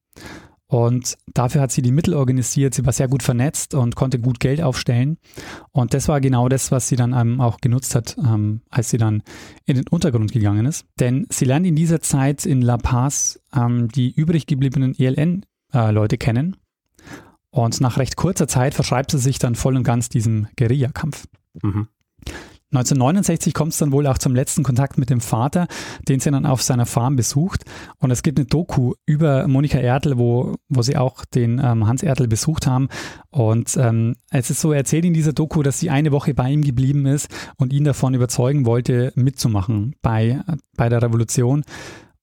Und 0.72 1.18
dafür 1.34 1.60
hat 1.60 1.70
sie 1.70 1.82
die 1.82 1.92
Mittel 1.92 2.14
organisiert. 2.14 2.72
Sie 2.72 2.86
war 2.86 2.94
sehr 2.94 3.06
gut 3.06 3.22
vernetzt 3.22 3.74
und 3.74 3.94
konnte 3.94 4.18
gut 4.18 4.40
Geld 4.40 4.62
aufstellen. 4.62 5.18
Und 5.70 5.92
das 5.92 6.08
war 6.08 6.18
genau 6.22 6.48
das, 6.48 6.72
was 6.72 6.88
sie 6.88 6.96
dann 6.96 7.12
ähm, 7.12 7.42
auch 7.42 7.58
genutzt 7.58 7.94
hat, 7.94 8.16
ähm, 8.16 8.62
als 8.70 8.88
sie 8.88 8.96
dann 8.96 9.22
in 9.66 9.76
den 9.76 9.86
Untergrund 9.88 10.32
gegangen 10.32 10.64
ist. 10.64 10.86
Denn 10.98 11.26
sie 11.28 11.44
lernt 11.44 11.66
in 11.66 11.76
dieser 11.76 12.00
Zeit 12.00 12.46
in 12.46 12.62
La 12.62 12.78
Paz 12.78 13.38
ähm, 13.54 13.88
die 13.88 14.12
übrig 14.12 14.46
gebliebenen 14.46 14.98
ELN-Leute 14.98 16.14
äh, 16.14 16.18
kennen. 16.18 16.56
Und 17.50 17.82
nach 17.82 17.98
recht 17.98 18.16
kurzer 18.16 18.48
Zeit 18.48 18.72
verschreibt 18.72 19.10
sie 19.10 19.18
sich 19.18 19.38
dann 19.38 19.56
voll 19.56 19.76
und 19.76 19.84
ganz 19.84 20.08
diesem 20.08 20.46
Guerillakampf. 20.56 21.26
Mhm. 21.62 21.88
1969 22.72 23.52
kommt 23.52 23.72
es 23.72 23.78
dann 23.78 23.92
wohl 23.92 24.06
auch 24.06 24.16
zum 24.16 24.34
letzten 24.34 24.62
Kontakt 24.62 24.96
mit 24.96 25.10
dem 25.10 25.20
Vater, 25.20 25.66
den 26.08 26.20
sie 26.20 26.30
dann 26.30 26.46
auf 26.46 26.62
seiner 26.62 26.86
Farm 26.86 27.16
besucht. 27.16 27.64
Und 27.98 28.10
es 28.10 28.22
gibt 28.22 28.38
eine 28.38 28.46
Doku 28.46 28.94
über 29.04 29.46
Monika 29.46 29.78
Ertel, 29.78 30.16
wo, 30.16 30.56
wo 30.68 30.80
sie 30.80 30.96
auch 30.96 31.26
den 31.26 31.60
ähm, 31.62 31.86
Hans 31.86 32.02
Ertel 32.02 32.28
besucht 32.28 32.66
haben. 32.66 32.88
Und 33.30 33.76
ähm, 33.76 34.16
es 34.30 34.48
ist 34.48 34.62
so 34.62 34.72
erzählt 34.72 35.04
in 35.04 35.12
dieser 35.12 35.34
Doku, 35.34 35.62
dass 35.62 35.80
sie 35.80 35.90
eine 35.90 36.12
Woche 36.12 36.32
bei 36.32 36.50
ihm 36.50 36.62
geblieben 36.62 37.04
ist 37.04 37.28
und 37.56 37.74
ihn 37.74 37.84
davon 37.84 38.14
überzeugen 38.14 38.64
wollte, 38.64 39.12
mitzumachen 39.16 39.94
bei, 40.00 40.40
bei 40.74 40.88
der 40.88 41.02
Revolution. 41.02 41.64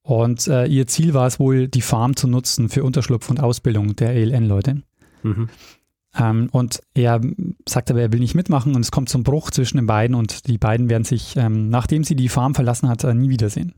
Und 0.01 0.47
äh, 0.47 0.65
ihr 0.65 0.87
Ziel 0.87 1.13
war 1.13 1.27
es 1.27 1.39
wohl, 1.39 1.67
die 1.67 1.81
Farm 1.81 2.15
zu 2.15 2.27
nutzen 2.27 2.69
für 2.69 2.83
Unterschlupf 2.83 3.29
und 3.29 3.39
Ausbildung 3.39 3.95
der 3.95 4.15
ELN-Leute. 4.15 4.81
Mhm. 5.21 5.49
Ähm, 6.19 6.49
und 6.51 6.81
er 6.93 7.21
sagt 7.67 7.89
aber, 7.89 8.01
er 8.01 8.11
will 8.11 8.19
nicht 8.19 8.35
mitmachen 8.35 8.75
und 8.75 8.81
es 8.81 8.91
kommt 8.91 9.09
zum 9.09 9.23
Bruch 9.23 9.51
zwischen 9.51 9.77
den 9.77 9.87
beiden 9.87 10.15
und 10.15 10.47
die 10.47 10.57
beiden 10.57 10.89
werden 10.89 11.05
sich, 11.05 11.35
ähm, 11.37 11.69
nachdem 11.69 12.03
sie 12.03 12.15
die 12.15 12.29
Farm 12.29 12.55
verlassen 12.55 12.89
hat, 12.89 13.03
äh, 13.03 13.13
nie 13.13 13.29
wiedersehen. 13.29 13.73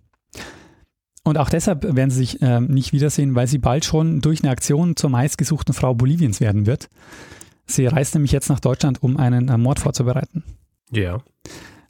Und 1.23 1.37
auch 1.37 1.49
deshalb 1.49 1.83
werden 1.83 2.09
sie 2.09 2.17
sich 2.17 2.41
äh, 2.41 2.59
nicht 2.59 2.93
wiedersehen, 2.93 3.35
weil 3.35 3.45
sie 3.45 3.59
bald 3.59 3.85
schon 3.85 4.21
durch 4.21 4.41
eine 4.41 4.51
Aktion 4.51 4.95
zur 4.95 5.11
meistgesuchten 5.11 5.73
Frau 5.73 5.93
Boliviens 5.93 6.39
werden 6.39 6.65
wird. 6.65 6.89
Sie 7.67 7.85
reist 7.85 8.15
nämlich 8.15 8.31
jetzt 8.31 8.49
nach 8.49 8.59
Deutschland, 8.59 9.03
um 9.03 9.17
einen 9.17 9.47
äh, 9.49 9.57
Mord 9.57 9.79
vorzubereiten. 9.79 10.43
Ja. 10.89 11.19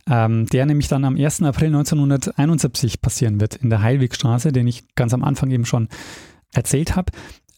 Ähm, 0.10 0.48
der 0.48 0.66
nämlich 0.66 0.90
dann 0.90 1.06
am 1.06 1.16
1. 1.16 1.44
April 1.44 1.68
1971 1.68 3.02
passieren 3.02 3.40
wird 3.40 3.56
in 3.56 3.70
der 3.70 3.82
Heilwegstraße, 3.82 4.52
den 4.52 4.68
ich 4.68 4.84
ganz 4.96 5.14
am 5.14 5.24
Anfang 5.24 5.50
eben 5.52 5.66
schon 5.66 5.88
erzählt 6.54 6.96
habe. 6.98 7.12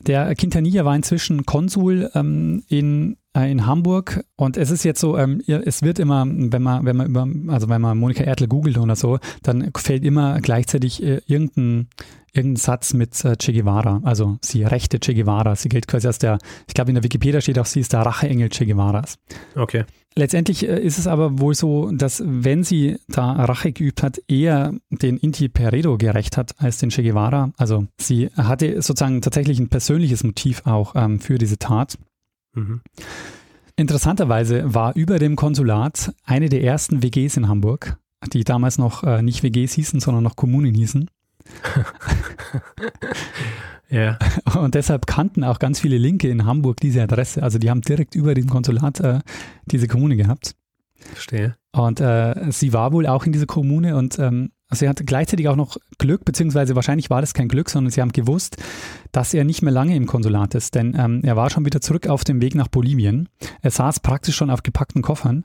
Der 0.05 0.35
Quintanilla 0.35 0.85
war 0.85 0.95
inzwischen 0.95 1.45
Konsul 1.45 2.09
ähm, 2.13 2.63
in, 2.67 3.17
in 3.35 3.65
Hamburg 3.65 4.23
und 4.35 4.57
es 4.57 4.69
ist 4.69 4.83
jetzt 4.83 4.99
so, 4.99 5.17
ähm, 5.17 5.41
es 5.47 5.81
wird 5.81 5.97
immer, 5.97 6.25
wenn 6.27 6.61
man, 6.61 6.85
wenn 6.85 6.95
man 6.95 7.07
über, 7.07 7.27
also 7.51 7.67
wenn 7.67 7.81
man 7.81 7.97
Monika 7.97 8.23
Ertel 8.23 8.47
googelt 8.47 8.77
oder 8.77 8.95
so, 8.95 9.17
dann 9.41 9.71
fällt 9.75 10.05
immer 10.05 10.39
gleichzeitig 10.39 11.01
äh, 11.01 11.21
irgendein, 11.25 11.87
irgendein 12.31 12.57
Satz 12.57 12.93
mit 12.93 13.25
äh, 13.25 13.35
Che 13.35 13.53
Guevara, 13.53 14.01
also 14.03 14.37
sie 14.41 14.63
rechte 14.63 14.99
Che 14.99 15.15
Guevara, 15.15 15.55
sie 15.55 15.69
gilt 15.69 15.87
quasi 15.87 16.05
als 16.05 16.19
der, 16.19 16.37
ich 16.67 16.75
glaube 16.75 16.91
in 16.91 16.95
der 16.95 17.03
Wikipedia 17.03 17.41
steht 17.41 17.57
auch, 17.57 17.65
sie 17.65 17.79
ist 17.79 17.93
der 17.93 18.01
Racheengel 18.01 18.49
Che 18.49 18.65
Guevaras. 18.65 19.17
Okay. 19.55 19.85
Letztendlich 20.15 20.67
äh, 20.67 20.79
ist 20.79 20.99
es 20.99 21.07
aber 21.07 21.39
wohl 21.39 21.55
so, 21.55 21.89
dass 21.91 22.21
wenn 22.23 22.63
sie 22.63 22.97
da 23.07 23.31
Rache 23.31 23.71
geübt 23.71 24.03
hat, 24.03 24.21
eher 24.27 24.73
den 24.91 25.17
Inti 25.17 25.49
Peredo 25.49 25.97
gerecht 25.97 26.37
hat 26.37 26.53
als 26.59 26.77
den 26.77 26.89
Che 26.89 27.01
Guevara. 27.01 27.51
Also 27.57 27.87
sie 27.97 28.29
hatte 28.35 28.81
sozusagen 28.81 29.21
tatsächlich 29.21 29.59
ein 29.59 29.69
persönliches 29.69 30.23
Motiv 30.23 30.61
auch 30.65 30.93
ähm, 30.95 31.19
für 31.19 31.39
diese 31.39 31.57
Tat. 31.57 31.97
Mhm. 32.53 32.81
Interessanterweise 33.75 34.73
war 34.73 34.95
über 34.95 35.17
dem 35.17 35.35
Konsulat 35.35 36.13
eine 36.23 36.49
der 36.49 36.63
ersten 36.63 37.01
WGs 37.01 37.37
in 37.37 37.47
Hamburg, 37.47 37.97
die 38.31 38.43
damals 38.43 38.77
noch 38.77 39.03
äh, 39.03 39.21
nicht 39.21 39.43
WGs 39.43 39.73
hießen, 39.73 39.99
sondern 39.99 40.23
noch 40.23 40.35
Kommunen 40.35 40.75
hießen. 40.75 41.09
ja. 43.89 44.19
Und 44.55 44.75
deshalb 44.75 45.07
kannten 45.07 45.43
auch 45.43 45.59
ganz 45.59 45.79
viele 45.79 45.97
Linke 45.97 46.29
in 46.29 46.45
Hamburg 46.45 46.79
diese 46.81 47.01
Adresse. 47.01 47.41
Also 47.41 47.57
die 47.57 47.69
haben 47.69 47.81
direkt 47.81 48.15
über 48.15 48.35
dem 48.35 48.49
Konsulat 48.49 48.99
äh, 48.99 49.19
diese 49.65 49.87
Kommune 49.87 50.15
gehabt. 50.15 50.55
Verstehe. 50.95 51.55
Und 51.71 51.99
äh, 51.99 52.51
sie 52.51 52.73
war 52.73 52.93
wohl 52.93 53.07
auch 53.07 53.25
in 53.25 53.31
dieser 53.31 53.47
Kommune 53.47 53.97
und 53.97 54.19
ähm, 54.19 54.51
sie 54.75 54.89
hatte 54.89 55.03
gleichzeitig 55.03 55.47
auch 55.47 55.55
noch 55.55 55.77
Glück, 55.97 56.25
beziehungsweise 56.25 56.75
wahrscheinlich 56.75 57.09
war 57.09 57.21
das 57.21 57.33
kein 57.33 57.47
Glück, 57.47 57.69
sondern 57.69 57.91
sie 57.91 58.01
haben 58.01 58.11
gewusst, 58.11 58.57
dass 59.11 59.33
er 59.33 59.43
nicht 59.43 59.61
mehr 59.61 59.73
lange 59.73 59.95
im 59.95 60.05
Konsulat 60.05 60.55
ist, 60.55 60.75
denn 60.75 60.95
ähm, 60.97 61.21
er 61.23 61.35
war 61.35 61.49
schon 61.49 61.65
wieder 61.65 61.81
zurück 61.81 62.07
auf 62.07 62.23
dem 62.23 62.41
Weg 62.41 62.55
nach 62.55 62.67
Bolivien. 62.67 63.29
Er 63.61 63.71
saß 63.71 63.99
praktisch 63.99 64.35
schon 64.35 64.49
auf 64.49 64.63
gepackten 64.63 65.01
Koffern 65.01 65.43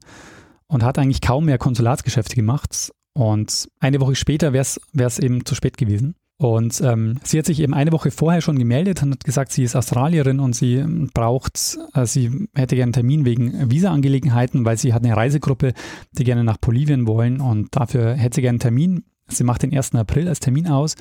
und 0.66 0.82
hat 0.82 0.98
eigentlich 0.98 1.20
kaum 1.20 1.46
mehr 1.46 1.58
Konsulatsgeschäfte 1.58 2.36
gemacht. 2.36 2.92
Und 3.14 3.68
eine 3.80 4.00
Woche 4.00 4.14
später 4.14 4.52
wäre 4.52 4.62
es 4.94 5.18
eben 5.18 5.44
zu 5.44 5.54
spät 5.54 5.76
gewesen. 5.76 6.14
Und 6.40 6.80
ähm, 6.82 7.18
sie 7.24 7.38
hat 7.38 7.46
sich 7.46 7.58
eben 7.58 7.74
eine 7.74 7.90
Woche 7.90 8.12
vorher 8.12 8.40
schon 8.40 8.60
gemeldet 8.60 9.02
und 9.02 9.10
hat 9.10 9.24
gesagt, 9.24 9.50
sie 9.50 9.64
ist 9.64 9.74
Australierin 9.74 10.38
und 10.38 10.54
sie 10.54 10.84
braucht, 11.12 11.78
äh, 11.94 12.06
sie 12.06 12.48
hätte 12.54 12.76
gerne 12.76 12.84
einen 12.84 12.92
Termin 12.92 13.24
wegen 13.24 13.70
Visa-Angelegenheiten, 13.70 14.64
weil 14.64 14.78
sie 14.78 14.94
hat 14.94 15.04
eine 15.04 15.16
Reisegruppe, 15.16 15.72
die 16.12 16.22
gerne 16.22 16.44
nach 16.44 16.58
Bolivien 16.58 17.08
wollen 17.08 17.40
und 17.40 17.74
dafür 17.74 18.14
hätte 18.14 18.36
sie 18.36 18.42
gerne 18.42 18.54
einen 18.54 18.60
Termin. 18.60 19.04
Sie 19.28 19.44
macht 19.44 19.62
den 19.62 19.76
1. 19.76 19.94
April 19.94 20.28
als 20.28 20.40
Termin 20.40 20.68
aus 20.68 20.94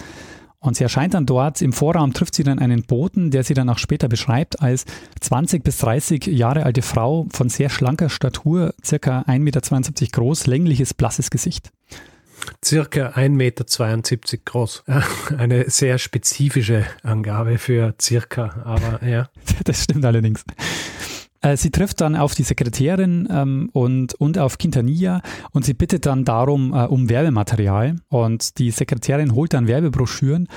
und 0.59 0.75
sie 0.75 0.83
erscheint 0.83 1.13
dann 1.13 1.25
dort. 1.25 1.61
Im 1.61 1.73
Vorraum 1.73 2.13
trifft 2.13 2.35
sie 2.35 2.43
dann 2.43 2.59
einen 2.59 2.83
Boten, 2.83 3.31
der 3.31 3.43
sie 3.43 3.53
dann 3.53 3.69
auch 3.69 3.77
später 3.77 4.07
beschreibt 4.07 4.61
als 4.61 4.85
20 5.21 5.63
bis 5.63 5.77
30 5.77 6.25
Jahre 6.27 6.63
alte 6.63 6.81
Frau 6.81 7.27
von 7.31 7.49
sehr 7.49 7.69
schlanker 7.69 8.09
Statur, 8.09 8.73
circa 8.83 9.21
1,72 9.21 9.39
Meter 9.39 9.61
groß, 10.11 10.47
längliches, 10.47 10.93
blasses 10.93 11.29
Gesicht. 11.29 11.71
Circa 12.63 13.09
1,72 13.09 13.29
Meter 13.29 14.37
groß. 14.45 14.83
Eine 15.37 15.69
sehr 15.69 15.97
spezifische 15.97 16.85
Angabe 17.03 17.57
für 17.57 17.95
circa, 18.01 18.61
aber 18.63 19.05
ja. 19.05 19.29
Das 19.63 19.83
stimmt 19.83 20.05
allerdings. 20.05 20.43
Äh, 21.41 21.57
sie 21.57 21.71
trifft 21.71 22.01
dann 22.01 22.15
auf 22.15 22.35
die 22.35 22.43
Sekretärin 22.43 23.27
ähm, 23.31 23.69
und, 23.73 24.13
und 24.15 24.37
auf 24.37 24.57
Quintanilla 24.57 25.21
und 25.51 25.65
sie 25.65 25.73
bittet 25.73 26.05
dann 26.05 26.25
darum 26.25 26.73
äh, 26.73 26.85
um 26.85 27.09
Werbematerial 27.09 27.97
und 28.09 28.57
die 28.57 28.71
Sekretärin 28.71 29.33
holt 29.35 29.53
dann 29.53 29.67
Werbebroschüren 29.67 30.47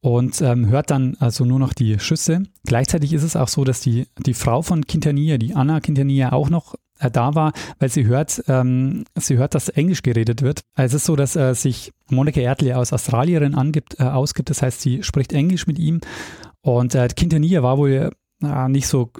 und 0.00 0.42
ähm, 0.42 0.66
hört 0.68 0.90
dann 0.90 1.16
also 1.20 1.44
nur 1.44 1.58
noch 1.58 1.72
die 1.72 1.98
Schüsse. 1.98 2.42
Gleichzeitig 2.66 3.12
ist 3.12 3.22
es 3.22 3.36
auch 3.36 3.48
so, 3.48 3.64
dass 3.64 3.80
die, 3.80 4.08
die 4.18 4.34
Frau 4.34 4.60
von 4.60 4.86
Quintanilla, 4.86 5.38
die 5.38 5.54
Anna 5.54 5.80
Quintanilla, 5.80 6.32
auch 6.32 6.50
noch 6.50 6.74
äh, 6.98 7.10
da 7.10 7.34
war, 7.34 7.52
weil 7.78 7.88
sie 7.88 8.04
hört, 8.04 8.42
ähm, 8.48 9.04
sie 9.14 9.38
hört, 9.38 9.54
dass 9.54 9.68
Englisch 9.68 10.02
geredet 10.02 10.42
wird. 10.42 10.62
Also 10.74 10.96
es 10.96 11.02
ist 11.02 11.06
so, 11.06 11.16
dass 11.16 11.36
äh, 11.36 11.54
sich 11.54 11.92
Monika 12.10 12.40
Erdle 12.40 12.76
aus 12.76 12.92
Australierin 12.92 13.54
angibt, 13.54 13.98
äh, 14.00 14.04
ausgibt, 14.04 14.50
das 14.50 14.60
heißt, 14.60 14.80
sie 14.80 15.02
spricht 15.04 15.32
Englisch 15.32 15.66
mit 15.68 15.78
ihm 15.78 16.00
und 16.62 16.94
äh, 16.94 17.08
Quintanilla 17.08 17.62
war 17.62 17.78
wohl 17.78 18.10
nicht 18.66 18.88
so 18.88 19.12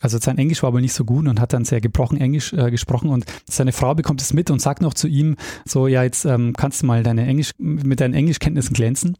also 0.00 0.18
sein 0.18 0.38
Englisch 0.38 0.62
war 0.62 0.72
wohl 0.72 0.80
nicht 0.80 0.94
so 0.94 1.04
gut 1.04 1.26
und 1.26 1.40
hat 1.40 1.52
dann 1.52 1.64
sehr 1.64 1.80
gebrochen 1.80 2.20
Englisch 2.20 2.52
äh, 2.52 2.70
gesprochen 2.70 3.10
und 3.10 3.24
seine 3.48 3.72
Frau 3.72 3.94
bekommt 3.94 4.22
es 4.22 4.32
mit 4.32 4.50
und 4.50 4.60
sagt 4.60 4.82
noch 4.82 4.94
zu 4.94 5.08
ihm 5.08 5.36
so, 5.64 5.86
ja, 5.86 6.02
jetzt 6.02 6.24
ähm, 6.24 6.52
kannst 6.56 6.82
du 6.82 6.86
mal 6.86 7.02
deine 7.02 7.26
Englisch, 7.26 7.52
mit 7.58 8.00
deinen 8.00 8.14
Englischkenntnissen 8.14 8.74
glänzen. 8.74 9.16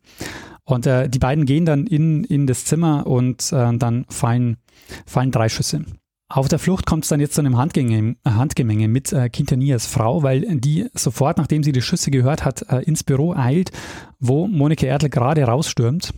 Und 0.64 0.86
äh, 0.86 1.08
die 1.08 1.18
beiden 1.18 1.46
gehen 1.46 1.64
dann 1.64 1.86
in, 1.86 2.22
in 2.24 2.46
das 2.46 2.64
Zimmer 2.64 3.06
und 3.06 3.52
äh, 3.52 3.76
dann 3.76 4.06
fallen, 4.08 4.58
fallen 5.06 5.32
drei 5.32 5.48
Schüsse. 5.48 5.84
Auf 6.28 6.46
der 6.46 6.60
Flucht 6.60 6.86
kommt 6.86 7.02
es 7.04 7.08
dann 7.08 7.18
jetzt 7.18 7.34
zu 7.34 7.40
einem 7.40 7.56
Handgemenge, 7.56 8.14
Handgemenge 8.24 8.86
mit 8.86 9.12
äh, 9.12 9.28
Quintanias 9.28 9.86
Frau, 9.86 10.22
weil 10.22 10.42
die 10.60 10.88
sofort, 10.94 11.38
nachdem 11.38 11.64
sie 11.64 11.72
die 11.72 11.82
Schüsse 11.82 12.12
gehört 12.12 12.44
hat, 12.44 12.70
äh, 12.70 12.84
ins 12.84 13.02
Büro 13.02 13.34
eilt, 13.34 13.72
wo 14.20 14.46
Monika 14.46 14.86
Erdl 14.86 15.08
gerade 15.08 15.42
rausstürmt. 15.42 16.14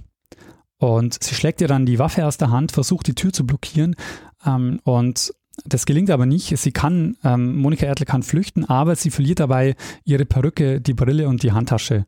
Und 0.76 1.22
sie 1.22 1.34
schlägt 1.34 1.60
ihr 1.62 1.68
dann 1.68 1.86
die 1.86 1.98
Waffe 1.98 2.26
aus 2.26 2.36
der 2.36 2.50
Hand, 2.50 2.72
versucht 2.72 3.06
die 3.06 3.14
Tür 3.14 3.32
zu 3.32 3.46
blockieren, 3.46 3.94
ähm, 4.44 4.80
und 4.84 5.32
das 5.64 5.86
gelingt 5.86 6.10
aber 6.10 6.26
nicht. 6.26 6.56
Sie 6.56 6.72
kann, 6.72 7.16
ähm, 7.24 7.56
Monika 7.56 7.86
Erdl 7.86 8.04
kann 8.04 8.22
flüchten, 8.22 8.64
aber 8.64 8.96
sie 8.96 9.10
verliert 9.10 9.40
dabei 9.40 9.74
ihre 10.04 10.24
Perücke, 10.24 10.80
die 10.80 10.94
Brille 10.94 11.28
und 11.28 11.42
die 11.42 11.52
Handtasche. 11.52 12.06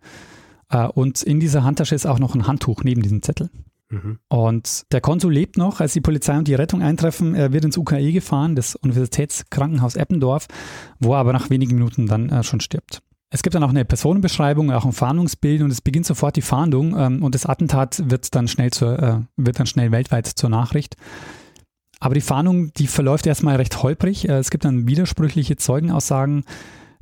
Äh, 0.71 0.87
und 0.87 1.23
in 1.23 1.41
dieser 1.41 1.63
Handtasche 1.65 1.95
ist 1.95 2.07
auch 2.07 2.19
noch 2.19 2.35
ein 2.35 2.47
Handtuch 2.47 2.85
neben 2.85 3.03
diesem 3.03 3.23
Zettel. 3.23 3.51
Mhm. 3.91 4.19
Und 4.29 4.93
der 4.93 5.01
Konsul 5.01 5.33
lebt 5.33 5.57
noch, 5.57 5.81
als 5.81 5.93
die 5.93 6.01
Polizei 6.01 6.37
und 6.37 6.49
die 6.49 6.55
Rettung 6.55 6.83
eintreffen. 6.83 7.35
Er 7.35 7.53
wird 7.53 7.65
ins 7.65 7.77
UKE 7.77 8.13
gefahren, 8.13 8.57
das 8.57 8.77
Universitätskrankenhaus 8.77 9.97
Eppendorf, 9.97 10.47
wo 10.99 11.13
er 11.13 11.19
aber 11.19 11.33
nach 11.33 11.51
wenigen 11.51 11.75
Minuten 11.75 12.07
dann 12.07 12.31
äh, 12.31 12.43
schon 12.43 12.61
stirbt. 12.61 13.03
Es 13.31 13.43
gibt 13.43 13.55
dann 13.55 13.65
auch 13.65 13.71
eine 13.71 13.85
Personenbeschreibung, 13.85 14.71
auch 14.71 14.85
ein 14.85 14.93
Fahndungsbild 14.93 15.63
und 15.63 15.71
es 15.71 15.81
beginnt 15.81 16.07
sofort 16.07 16.37
die 16.37 16.43
Fahndung 16.43 16.97
ähm, 16.97 17.23
und 17.23 17.35
das 17.35 17.47
Attentat 17.47 18.09
wird 18.09 18.35
dann 18.35 18.49
schnell 18.49 18.71
zur, 18.71 18.99
äh, 18.99 19.17
wird 19.37 19.59
dann 19.59 19.67
schnell 19.67 19.91
weltweit 19.91 20.27
zur 20.27 20.51
Nachricht. 20.51 20.97
Aber 22.05 22.13
die 22.13 22.21
Fahndung, 22.21 22.71
die 22.75 22.87
verläuft 22.87 23.27
erstmal 23.27 23.57
recht 23.57 23.83
holprig. 23.83 24.29
Äh, 24.29 24.35
es 24.35 24.51
gibt 24.51 24.67
dann 24.67 24.87
widersprüchliche 24.87 25.57
Zeugenaussagen. 25.57 26.45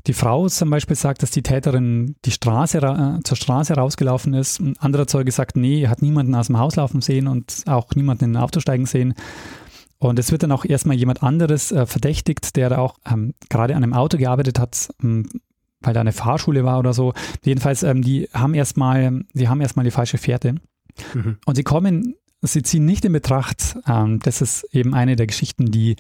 Die 0.06 0.12
Frau 0.12 0.48
zum 0.48 0.70
Beispiel 0.70 0.94
sagt, 0.94 1.24
dass 1.24 1.32
die 1.32 1.42
Täterin 1.42 2.14
die 2.24 2.30
Straße, 2.30 2.78
äh, 2.78 3.20
zur 3.24 3.36
Straße 3.36 3.74
rausgelaufen 3.74 4.32
ist. 4.32 4.60
Ein 4.60 4.76
anderer 4.78 5.08
Zeuge 5.08 5.32
sagt, 5.32 5.56
nee, 5.56 5.88
hat 5.88 6.02
niemanden 6.02 6.36
aus 6.36 6.46
dem 6.46 6.58
Haus 6.60 6.76
laufen 6.76 7.00
sehen 7.00 7.26
und 7.26 7.64
auch 7.66 7.88
niemanden 7.96 8.26
in 8.26 8.36
ein 8.36 8.42
Auto 8.44 8.60
steigen 8.60 8.86
sehen. 8.86 9.14
Und 9.98 10.20
es 10.20 10.30
wird 10.30 10.44
dann 10.44 10.52
auch 10.52 10.64
erstmal 10.64 10.96
jemand 10.96 11.24
anderes 11.24 11.72
äh, 11.72 11.84
verdächtigt, 11.84 12.54
der 12.54 12.78
auch 12.78 13.00
ähm, 13.04 13.34
gerade 13.50 13.74
an 13.74 13.82
einem 13.82 13.94
Auto 13.94 14.18
gearbeitet 14.18 14.60
hat, 14.60 14.88
ähm, 15.02 15.28
weil 15.80 15.94
da 15.94 16.00
eine 16.00 16.12
Fahrschule 16.12 16.62
war 16.62 16.78
oder 16.78 16.92
so. 16.92 17.12
Jedenfalls, 17.42 17.82
ähm, 17.82 18.02
die 18.02 18.28
haben 18.32 18.54
erstmal, 18.54 19.24
die 19.32 19.48
haben 19.48 19.60
erstmal 19.60 19.84
die 19.84 19.90
falsche 19.90 20.18
Fährte. 20.18 20.54
Mhm. 21.12 21.38
Und 21.44 21.56
sie 21.56 21.64
kommen 21.64 22.14
Sie 22.42 22.62
ziehen 22.62 22.84
nicht 22.84 23.04
in 23.04 23.12
Betracht, 23.12 23.78
ähm, 23.86 24.18
das 24.20 24.42
ist 24.42 24.64
eben 24.72 24.94
eine 24.94 25.14
der 25.14 25.28
Geschichten, 25.28 25.70
die, 25.70 25.96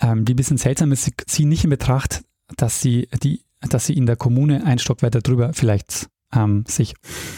ähm, 0.00 0.24
die 0.24 0.34
ein 0.34 0.36
bisschen 0.36 0.58
seltsam 0.58 0.92
ist, 0.92 1.04
sie 1.04 1.12
ziehen 1.26 1.48
nicht 1.48 1.64
in 1.64 1.70
Betracht, 1.70 2.22
dass 2.56 2.80
sie, 2.80 3.08
die, 3.22 3.40
dass 3.60 3.86
sie 3.86 3.94
in 3.94 4.04
der 4.04 4.16
Kommune 4.16 4.64
ein 4.66 4.78
Stock 4.78 5.02
weiter 5.02 5.22
drüber 5.22 5.52
vielleicht 5.54 6.08
ähm, 6.34 6.64
sich 6.68 6.94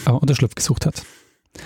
äh, 0.07 0.11
Unterschlupf 0.11 0.57
gesucht 0.57 0.85
hat. 0.85 1.05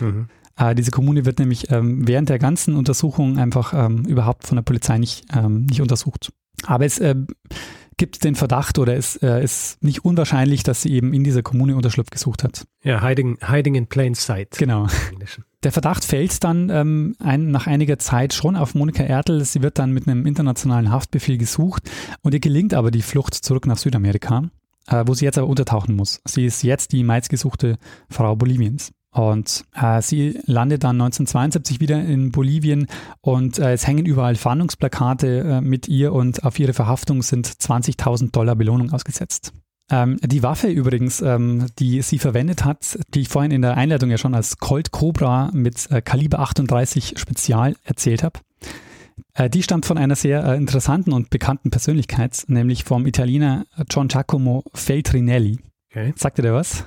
Mhm. 0.01 0.29
Äh, 0.57 0.75
diese 0.75 0.91
Kommune 0.91 1.25
wird 1.25 1.39
nämlich 1.39 1.71
ähm, 1.71 2.07
während 2.07 2.29
der 2.29 2.39
ganzen 2.39 2.75
Untersuchung 2.75 3.39
einfach 3.39 3.73
ähm, 3.73 4.05
überhaupt 4.05 4.47
von 4.47 4.57
der 4.57 4.63
Polizei 4.63 4.99
nicht, 4.99 5.25
ähm, 5.35 5.65
nicht 5.67 5.81
untersucht. 5.81 6.33
Aber 6.67 6.85
es 6.85 6.99
äh, 6.99 7.15
gibt 7.99 8.25
den 8.25 8.35
Verdacht 8.35 8.79
oder 8.79 8.97
es 8.97 9.17
äh, 9.17 9.45
ist 9.45 9.83
nicht 9.83 10.05
unwahrscheinlich, 10.05 10.63
dass 10.63 10.81
sie 10.83 10.93
eben 10.93 11.13
in 11.13 11.25
dieser 11.25 11.43
Kommune 11.43 11.77
Unterschlupf 11.77 12.09
gesucht 12.11 12.43
hat. 12.43 12.67
Ja, 12.83 13.07
hiding, 13.07 13.39
hiding 13.47 13.75
in 13.75 13.87
plain 13.89 14.15
sight. 14.15 14.57
Genau. 14.57 14.87
Der 15.65 15.73
Verdacht 15.73 16.05
fällt 16.05 16.43
dann 16.45 16.71
ähm, 16.71 17.17
ein, 17.19 17.51
nach 17.51 17.67
einiger 17.67 17.99
Zeit 17.99 18.33
schon 18.33 18.57
auf 18.57 18.75
Monika 18.75 19.03
Ertel. 19.03 19.45
Sie 19.45 19.61
wird 19.61 19.79
dann 19.79 19.93
mit 19.93 20.07
einem 20.07 20.25
internationalen 20.25 20.91
Haftbefehl 20.91 21.37
gesucht 21.37 21.91
und 22.23 22.33
ihr 22.33 22.41
gelingt 22.41 22.73
aber 22.75 22.91
die 22.91 23.03
Flucht 23.03 23.35
zurück 23.35 23.67
nach 23.67 23.77
Südamerika, 23.77 24.45
äh, 24.87 25.05
wo 25.07 25.15
sie 25.15 25.25
jetzt 25.25 25.37
aber 25.37 25.49
untertauchen 25.49 25.97
muss. 25.97 26.21
Sie 26.25 26.47
ist 26.47 26.63
jetzt 26.63 26.93
die 26.93 27.03
meistgesuchte 27.03 27.77
Frau 28.09 28.37
Boliviens. 28.37 28.93
Und 29.19 29.65
äh, 29.75 30.01
sie 30.01 30.39
landet 30.47 30.85
dann 30.85 31.01
1972 31.01 31.81
wieder 31.81 32.01
in 32.01 32.31
Bolivien 32.31 32.87
und 33.21 33.59
äh, 33.59 33.73
es 33.73 33.85
hängen 33.85 34.07
überall 34.07 34.37
Fahndungsplakate 34.37 35.41
äh, 35.41 35.61
mit 35.61 35.89
ihr 35.89 36.13
und 36.13 36.45
auf 36.45 36.57
ihre 36.61 36.73
Verhaftung 36.73 37.25
sind 37.25 37.49
20.000 37.49 38.31
Dollar 38.31 38.55
Belohnung 38.55 38.93
ausgesetzt. 38.93 39.53
Ähm, 39.91 40.21
die 40.23 40.45
Waffe 40.45 40.69
übrigens, 40.69 41.21
ähm, 41.21 41.67
die 41.81 42.01
sie 42.03 42.21
verwendet 42.21 42.65
hat, 42.65 42.97
die 43.13 43.23
ich 43.23 43.29
vorhin 43.29 43.51
in 43.51 43.63
der 43.63 43.77
Einleitung 43.77 44.09
ja 44.09 44.19
schon 44.19 44.37
als 44.37 44.59
Colt 44.59 44.93
Cobra 44.93 45.51
mit 45.53 45.91
äh, 45.91 46.01
Kaliber 46.01 46.39
38 46.39 47.19
Spezial 47.19 47.75
erzählt 47.83 48.23
habe, 48.23 48.39
äh, 49.35 49.51
die 49.51 49.65
stammt 49.65 49.85
von 49.85 49.99
einer 49.99 50.15
sehr 50.15 50.45
äh, 50.45 50.57
interessanten 50.57 51.13
und 51.13 51.29
bekannten 51.29 51.71
Persönlichkeit, 51.71 52.45
nämlich 52.47 52.85
vom 52.85 53.05
Italiener 53.05 53.67
John 53.91 54.07
Giacomo 54.07 54.63
Feltrinelli. 54.75 55.59
Okay. 55.91 56.13
Sagt 56.15 56.39
ihr 56.39 56.43
der 56.43 56.55
was? 56.55 56.85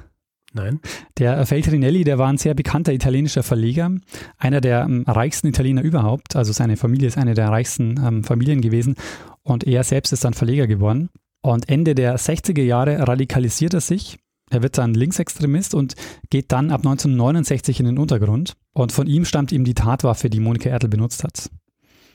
Nein. 0.53 0.81
Der 1.17 1.45
Feltrinelli, 1.45 2.03
der 2.03 2.17
war 2.17 2.27
ein 2.27 2.37
sehr 2.37 2.53
bekannter 2.53 2.93
italienischer 2.93 3.43
Verleger, 3.43 3.91
einer 4.37 4.59
der 4.59 4.81
ähm, 4.83 5.05
reichsten 5.07 5.47
Italiener 5.47 5.81
überhaupt. 5.81 6.35
Also 6.35 6.51
seine 6.51 6.75
Familie 6.75 7.07
ist 7.07 7.17
eine 7.17 7.33
der 7.33 7.49
reichsten 7.49 7.99
ähm, 8.05 8.23
Familien 8.23 8.61
gewesen 8.61 8.95
und 9.43 9.65
er 9.65 9.83
selbst 9.83 10.11
ist 10.11 10.25
dann 10.25 10.33
Verleger 10.33 10.67
geworden. 10.67 11.09
Und 11.41 11.69
Ende 11.69 11.95
der 11.95 12.17
60er 12.17 12.61
Jahre 12.61 13.07
radikalisiert 13.07 13.73
er 13.73 13.81
sich. 13.81 14.19
Er 14.51 14.61
wird 14.61 14.77
dann 14.77 14.93
Linksextremist 14.93 15.73
und 15.73 15.95
geht 16.29 16.51
dann 16.51 16.71
ab 16.71 16.81
1969 16.81 17.79
in 17.79 17.85
den 17.85 17.97
Untergrund. 17.97 18.57
Und 18.73 18.91
von 18.91 19.07
ihm 19.07 19.23
stammt 19.23 19.53
ihm 19.53 19.63
die 19.63 19.73
Tatwaffe, 19.73 20.29
die 20.29 20.41
Monika 20.41 20.69
Ertel 20.69 20.89
benutzt 20.89 21.23
hat. 21.23 21.49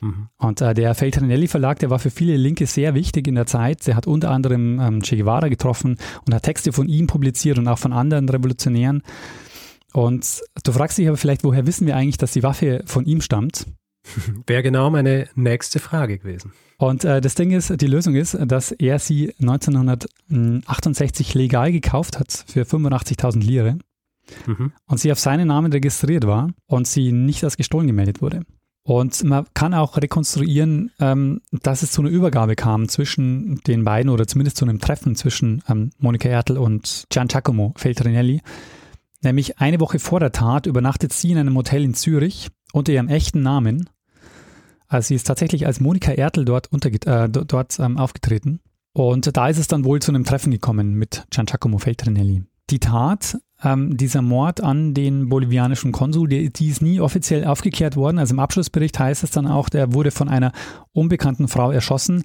Mhm. 0.01 0.29
Und 0.39 0.61
äh, 0.61 0.75
der 0.75 0.95
Feltrinelli 0.95 1.49
Verlag, 1.49 1.79
der 1.79 1.91
war 1.91 1.99
für 1.99 2.11
viele 2.11 2.37
Linke 2.37 2.67
sehr 2.67 2.95
wichtig 2.95 3.27
in 3.27 3.35
der 3.35 3.47
Zeit. 3.47 3.87
Der 3.87 3.97
hat 3.97 4.07
unter 4.07 4.31
anderem 4.31 4.81
ähm, 4.81 5.03
Che 5.03 5.17
Guevara 5.17 5.49
getroffen 5.49 5.97
und 6.27 6.35
hat 6.35 6.43
Texte 6.43 6.73
von 6.73 6.89
ihm 6.89 7.07
publiziert 7.07 7.59
und 7.59 7.69
auch 7.69 7.79
von 7.79 7.93
anderen 7.93 8.29
Revolutionären. 8.29 9.03
Und 9.93 10.43
du 10.63 10.73
fragst 10.73 10.99
dich 10.99 11.09
aber 11.09 11.17
vielleicht, 11.17 11.43
woher 11.45 11.67
wissen 11.67 11.87
wir 11.87 11.97
eigentlich, 11.97 12.19
dass 12.19 12.33
die 12.33 12.43
Waffe 12.43 12.83
von 12.87 13.07
ihm 13.07 13.21
stammt? 13.21 13.67
Wäre 14.47 14.63
genau 14.63 14.91
meine 14.91 15.29
nächste 15.35 15.79
Frage 15.79 16.19
gewesen. 16.19 16.53
Und 16.79 17.05
äh, 17.05 17.21
das 17.23 17.35
Ding 17.35 17.51
ist, 17.53 17.81
die 17.81 17.87
Lösung 17.87 18.15
ist, 18.15 18.37
dass 18.39 18.73
er 18.73 18.99
sie 18.99 19.33
1968 19.41 21.33
legal 21.35 21.73
gekauft 21.73 22.19
hat 22.19 22.45
für 22.47 22.65
85.000 22.65 23.43
Lire 23.43 23.79
mhm. 24.47 24.73
und 24.87 25.01
sie 25.01 25.11
auf 25.11 25.19
seinen 25.19 25.49
Namen 25.49 25.73
registriert 25.73 26.27
war 26.27 26.51
und 26.67 26.87
sie 26.87 27.13
nicht 27.13 27.43
als 27.45 27.57
gestohlen 27.57 27.87
gemeldet 27.87 28.21
wurde. 28.21 28.43
Und 28.87 29.25
man 29.25 29.47
kann 29.53 29.75
auch 29.75 29.97
rekonstruieren, 29.97 30.93
ähm, 31.01 31.41
dass 31.51 31.83
es 31.83 31.91
zu 31.91 32.03
einer 32.03 32.11
Übergabe 32.11 32.55
kam 32.55 32.89
zwischen 32.89 33.61
den 33.67 33.83
beiden 33.83 34.09
oder 34.13 34.29
zumindest 34.29 34.59
zu 34.59 34.65
einem 34.65 34.79
Treffen 34.79 35.17
zwischen 35.17 35.65
ähm, 35.69 35.91
Monika 35.99 36.29
Ertel 36.29 36.57
und 36.57 37.05
Gian 37.11 37.27
Giacomo 37.27 37.75
Feltrinelli. 37.77 38.43
Nämlich 39.23 39.59
eine 39.59 39.81
Woche 39.81 39.99
vor 39.99 40.21
der 40.21 40.31
Tat 40.31 40.67
übernachtet 40.67 41.13
sie 41.13 41.33
in 41.33 41.39
einem 41.39 41.57
Hotel 41.57 41.83
in 41.83 41.95
Zürich 41.95 42.49
unter 42.73 42.93
ihrem 42.93 43.09
echten 43.09 43.43
Namen. 43.43 43.91
Also 44.87 45.09
sie 45.09 45.17
ist 45.17 45.27
tatsächlich 45.27 45.67
als 45.67 45.81
Monika 45.81 46.13
Ertel 46.13 46.45
dort, 46.45 46.69
äh, 47.07 47.29
dort 47.29 47.81
ähm, 47.81 47.99
aufgetreten. 47.99 48.61
Und 48.93 49.37
da 49.37 49.49
ist 49.49 49.59
es 49.59 49.67
dann 49.67 49.85
wohl 49.85 50.01
zu 50.01 50.13
einem 50.13 50.23
Treffen 50.23 50.53
gekommen 50.53 50.95
mit 50.95 51.27
Gian 51.31 51.47
Giacomo 51.47 51.79
Feltrinelli. 51.79 52.45
Die 52.71 52.79
Tat 52.79 53.37
ähm, 53.63 53.97
dieser 53.97 54.23
Mord 54.23 54.61
an 54.61 54.95
den 54.95 55.29
bolivianischen 55.29 55.93
Konsul, 55.93 56.29
die, 56.29 56.53
die, 56.53 56.69
ist 56.69 56.83
nie 56.83 57.01
offiziell 57.01 57.45
aufgeklärt 57.45 57.97
worden. 57.97 58.19
Also 58.19 58.35
im 58.35 58.41
Abschlussbericht 58.41 58.99
heißt 58.99 59.25
es 59.25 59.31
dann 59.31 59.47
auch, 59.47 59.69
der 59.69 59.93
wurde 59.93 60.11
von 60.11 60.29
einer 60.29 60.53
unbekannten 60.93 61.49
Frau 61.49 61.71
erschossen. 61.71 62.25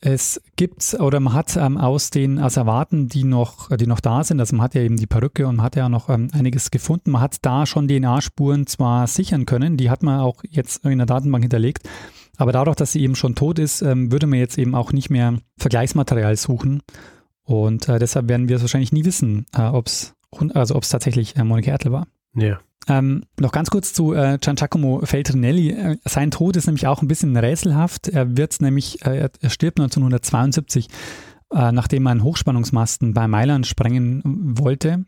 Es 0.00 0.40
gibt 0.54 0.94
oder 1.00 1.18
man 1.18 1.32
hat 1.32 1.56
ähm, 1.56 1.76
aus 1.76 2.10
den 2.10 2.38
Asservaten, 2.38 3.08
die 3.08 3.24
noch, 3.24 3.76
die 3.76 3.88
noch 3.88 3.98
da 3.98 4.22
sind, 4.22 4.38
also 4.38 4.54
man 4.54 4.62
hat 4.62 4.76
ja 4.76 4.82
eben 4.82 4.96
die 4.96 5.08
Perücke 5.08 5.48
und 5.48 5.56
man 5.56 5.66
hat 5.66 5.74
ja 5.74 5.88
noch 5.88 6.08
ähm, 6.08 6.28
einiges 6.32 6.70
gefunden. 6.70 7.10
Man 7.10 7.20
hat 7.20 7.38
da 7.42 7.66
schon 7.66 7.88
DNA-Spuren 7.88 8.68
zwar 8.68 9.08
sichern 9.08 9.44
können, 9.44 9.76
die 9.76 9.90
hat 9.90 10.04
man 10.04 10.20
auch 10.20 10.44
jetzt 10.48 10.84
in 10.84 10.98
der 10.98 11.06
Datenbank 11.06 11.42
hinterlegt, 11.42 11.88
aber 12.36 12.52
dadurch, 12.52 12.76
dass 12.76 12.92
sie 12.92 13.02
eben 13.02 13.16
schon 13.16 13.34
tot 13.34 13.58
ist, 13.58 13.82
ähm, 13.82 14.12
würde 14.12 14.28
man 14.28 14.38
jetzt 14.38 14.56
eben 14.56 14.76
auch 14.76 14.92
nicht 14.92 15.10
mehr 15.10 15.38
Vergleichsmaterial 15.58 16.36
suchen. 16.36 16.82
Und 17.42 17.88
äh, 17.88 17.98
deshalb 17.98 18.28
werden 18.28 18.48
wir 18.48 18.56
es 18.56 18.62
wahrscheinlich 18.62 18.92
nie 18.92 19.04
wissen, 19.04 19.46
äh, 19.56 19.62
ob 19.62 19.86
es 19.86 20.14
also 20.54 20.74
ob 20.74 20.82
es 20.82 20.88
tatsächlich 20.88 21.36
äh, 21.36 21.44
Monika 21.44 21.70
Ertel 21.70 21.92
war. 21.92 22.06
Ja. 22.34 22.60
Ähm, 22.88 23.24
noch 23.38 23.52
ganz 23.52 23.70
kurz 23.70 23.92
zu 23.92 24.14
äh, 24.14 24.38
Giacomo 24.40 25.00
Feltrinelli. 25.04 25.70
Äh, 25.70 25.96
sein 26.04 26.30
Tod 26.30 26.56
ist 26.56 26.66
nämlich 26.66 26.86
auch 26.86 27.02
ein 27.02 27.08
bisschen 27.08 27.36
rätselhaft. 27.36 28.08
Er 28.08 28.36
wird 28.36 28.60
nämlich, 28.60 29.04
äh, 29.04 29.28
er 29.40 29.50
stirbt 29.50 29.78
1972, 29.78 30.88
äh, 31.52 31.72
nachdem 31.72 32.06
er 32.06 32.12
einen 32.12 32.24
Hochspannungsmasten 32.24 33.12
bei 33.12 33.28
Mailand 33.28 33.66
sprengen 33.66 34.22
wollte. 34.58 35.04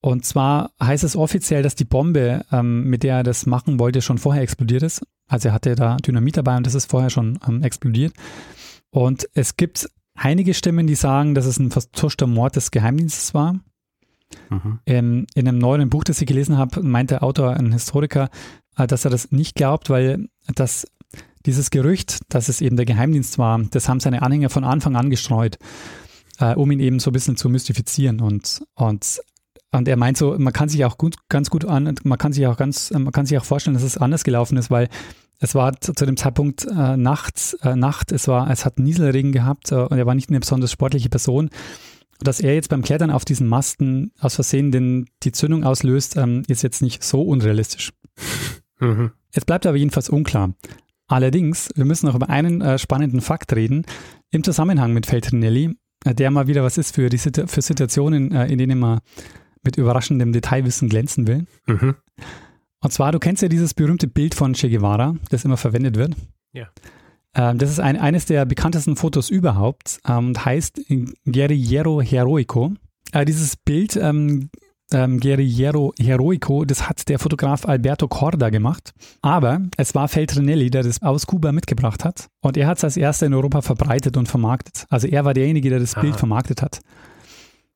Und 0.00 0.24
zwar 0.24 0.72
heißt 0.82 1.04
es 1.04 1.16
offiziell, 1.16 1.62
dass 1.62 1.76
die 1.76 1.84
Bombe, 1.84 2.44
ähm, 2.50 2.84
mit 2.84 3.04
der 3.04 3.18
er 3.18 3.22
das 3.22 3.46
machen 3.46 3.78
wollte, 3.78 4.02
schon 4.02 4.18
vorher 4.18 4.42
explodiert 4.42 4.82
ist. 4.82 5.02
Also 5.28 5.48
er 5.48 5.54
hatte 5.54 5.74
da 5.76 5.96
Dynamit 5.96 6.36
dabei 6.36 6.56
und 6.56 6.66
das 6.66 6.74
ist 6.74 6.90
vorher 6.90 7.10
schon 7.10 7.38
ähm, 7.48 7.62
explodiert. 7.62 8.12
Und 8.90 9.28
es 9.34 9.56
gibt 9.56 9.88
einige 10.14 10.54
Stimmen, 10.54 10.86
die 10.86 10.96
sagen, 10.96 11.34
dass 11.34 11.46
es 11.46 11.58
ein 11.58 11.70
vertuschter 11.70 12.26
Mord 12.26 12.56
des 12.56 12.70
Geheimdienstes 12.72 13.32
war. 13.32 13.60
Mhm. 14.50 14.78
In, 14.84 15.26
in 15.34 15.48
einem 15.48 15.58
neuen 15.58 15.90
Buch, 15.90 16.04
das 16.04 16.20
ich 16.20 16.26
gelesen 16.26 16.58
habe, 16.58 16.82
meint 16.82 17.10
der 17.10 17.22
Autor, 17.22 17.54
ein 17.54 17.72
Historiker, 17.72 18.28
äh, 18.76 18.86
dass 18.86 19.04
er 19.04 19.10
das 19.10 19.30
nicht 19.30 19.54
glaubt, 19.54 19.90
weil 19.90 20.28
das, 20.54 20.86
dieses 21.46 21.70
Gerücht, 21.70 22.20
dass 22.28 22.48
es 22.48 22.60
eben 22.60 22.76
der 22.76 22.86
Geheimdienst 22.86 23.38
war, 23.38 23.60
das 23.70 23.88
haben 23.88 24.00
seine 24.00 24.22
Anhänger 24.22 24.50
von 24.50 24.64
Anfang 24.64 24.96
an 24.96 25.10
gestreut, 25.10 25.58
äh, 26.38 26.54
um 26.54 26.70
ihn 26.70 26.80
eben 26.80 26.98
so 26.98 27.10
ein 27.10 27.12
bisschen 27.12 27.36
zu 27.36 27.48
mystifizieren. 27.48 28.20
Und, 28.20 28.62
und, 28.74 29.20
und 29.72 29.88
er 29.88 29.96
meint 29.96 30.16
so, 30.16 30.36
man 30.38 30.52
kann 30.52 30.68
sich 30.68 30.84
auch 30.84 30.98
gut, 30.98 31.16
ganz 31.28 31.50
gut 31.50 31.64
an, 31.64 31.94
man 32.04 32.18
kann 32.18 32.32
sich 32.32 32.46
auch 32.46 32.56
ganz, 32.56 32.90
man 32.90 33.12
kann 33.12 33.26
sich 33.26 33.38
auch 33.38 33.44
vorstellen, 33.44 33.74
dass 33.74 33.82
es 33.82 33.96
anders 33.96 34.24
gelaufen 34.24 34.56
ist, 34.56 34.70
weil 34.70 34.88
es 35.38 35.56
war 35.56 35.78
zu, 35.80 35.92
zu 35.92 36.06
dem 36.06 36.16
Zeitpunkt 36.16 36.66
äh, 36.66 36.96
nachts, 36.96 37.54
äh, 37.62 37.74
Nacht, 37.74 38.12
es 38.12 38.28
war, 38.28 38.48
es 38.48 38.64
hat 38.64 38.78
Nieselregen 38.78 39.32
gehabt 39.32 39.72
äh, 39.72 39.76
und 39.76 39.98
er 39.98 40.06
war 40.06 40.14
nicht 40.14 40.30
eine 40.30 40.38
besonders 40.38 40.70
sportliche 40.70 41.08
Person 41.08 41.50
dass 42.22 42.40
er 42.40 42.54
jetzt 42.54 42.68
beim 42.68 42.82
Klettern 42.82 43.10
auf 43.10 43.24
diesen 43.24 43.48
Masten 43.48 44.12
aus 44.20 44.34
Versehen 44.34 44.72
den, 44.72 45.06
die 45.22 45.32
Zündung 45.32 45.64
auslöst, 45.64 46.16
ähm, 46.16 46.42
ist 46.48 46.62
jetzt 46.62 46.82
nicht 46.82 47.02
so 47.02 47.22
unrealistisch. 47.22 47.92
Mhm. 48.80 49.12
Es 49.32 49.44
bleibt 49.44 49.66
aber 49.66 49.76
jedenfalls 49.76 50.08
unklar. 50.08 50.54
Allerdings, 51.06 51.68
wir 51.74 51.84
müssen 51.84 52.06
noch 52.06 52.14
über 52.14 52.30
einen 52.30 52.60
äh, 52.60 52.78
spannenden 52.78 53.20
Fakt 53.20 53.54
reden 53.54 53.84
im 54.30 54.42
Zusammenhang 54.42 54.92
mit 54.92 55.06
Feltrinelli, 55.06 55.76
äh, 56.04 56.14
der 56.14 56.30
mal 56.30 56.46
wieder 56.46 56.62
was 56.62 56.78
ist 56.78 56.94
für, 56.94 57.08
die, 57.08 57.18
für 57.18 57.62
Situationen, 57.62 58.32
äh, 58.32 58.46
in 58.46 58.58
denen 58.58 58.78
man 58.78 59.00
mit 59.62 59.76
überraschendem 59.76 60.32
Detailwissen 60.32 60.88
glänzen 60.88 61.26
will. 61.26 61.46
Mhm. 61.66 61.96
Und 62.80 62.92
zwar, 62.92 63.12
du 63.12 63.18
kennst 63.18 63.42
ja 63.42 63.48
dieses 63.48 63.74
berühmte 63.74 64.08
Bild 64.08 64.34
von 64.34 64.54
Che 64.54 64.68
Guevara, 64.68 65.14
das 65.30 65.44
immer 65.44 65.56
verwendet 65.56 65.96
wird. 65.96 66.14
Ja. 66.52 66.68
Ähm, 67.34 67.58
das 67.58 67.70
ist 67.70 67.80
ein, 67.80 67.98
eines 67.98 68.26
der 68.26 68.44
bekanntesten 68.44 68.96
Fotos 68.96 69.30
überhaupt 69.30 70.00
ähm, 70.06 70.28
und 70.28 70.44
heißt 70.44 70.82
Guerriero 71.24 72.00
Heroico. 72.00 72.72
Äh, 73.12 73.24
dieses 73.24 73.56
Bild 73.56 73.96
ähm, 73.96 74.50
ähm, 74.92 75.20
Guerriero 75.20 75.92
Heroico, 75.98 76.64
das 76.64 76.88
hat 76.88 77.08
der 77.08 77.18
Fotograf 77.18 77.66
Alberto 77.66 78.08
Corda 78.08 78.50
gemacht. 78.50 78.92
Aber 79.22 79.60
es 79.76 79.94
war 79.94 80.08
Feltrinelli, 80.08 80.70
der 80.70 80.82
das 80.82 81.02
aus 81.02 81.26
Kuba 81.26 81.52
mitgebracht 81.52 82.04
hat. 82.04 82.28
Und 82.40 82.56
er 82.56 82.66
hat 82.66 82.78
es 82.78 82.84
als 82.84 82.96
erster 82.96 83.26
in 83.26 83.34
Europa 83.34 83.62
verbreitet 83.62 84.16
und 84.16 84.28
vermarktet. 84.28 84.86
Also 84.90 85.06
er 85.08 85.24
war 85.24 85.34
derjenige, 85.34 85.70
der 85.70 85.80
das 85.80 85.94
Aha. 85.94 86.02
Bild 86.02 86.16
vermarktet 86.16 86.62
hat. 86.62 86.80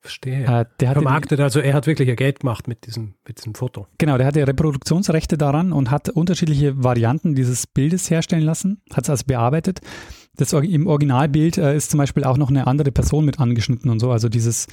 Verstehe. 0.07 0.45
Äh, 0.45 0.65
der 0.79 0.93
Vermarktet, 0.93 1.39
also 1.41 1.59
er 1.59 1.73
hat 1.73 1.85
wirklich 1.85 2.15
Geld 2.15 2.39
gemacht 2.39 2.67
mit 2.67 2.85
diesem, 2.85 3.15
mit 3.27 3.39
diesem 3.39 3.53
Foto. 3.55 3.87
Genau, 3.97 4.17
der 4.17 4.25
hatte 4.27 4.47
Reproduktionsrechte 4.47 5.37
daran 5.37 5.73
und 5.73 5.91
hat 5.91 6.09
unterschiedliche 6.09 6.81
Varianten 6.81 7.35
dieses 7.35 7.67
Bildes 7.67 8.09
herstellen 8.09 8.43
lassen, 8.43 8.81
hat 8.93 9.03
es 9.03 9.09
also 9.09 9.25
bearbeitet. 9.27 9.81
Das, 10.37 10.53
Im 10.53 10.87
Originalbild 10.87 11.57
äh, 11.57 11.75
ist 11.75 11.91
zum 11.91 11.97
Beispiel 11.97 12.23
auch 12.23 12.37
noch 12.37 12.49
eine 12.49 12.67
andere 12.67 12.91
Person 12.91 13.25
mit 13.25 13.39
angeschnitten 13.39 13.91
und 13.91 13.99
so. 13.99 14.11
Also 14.11 14.29
dieses, 14.29 14.67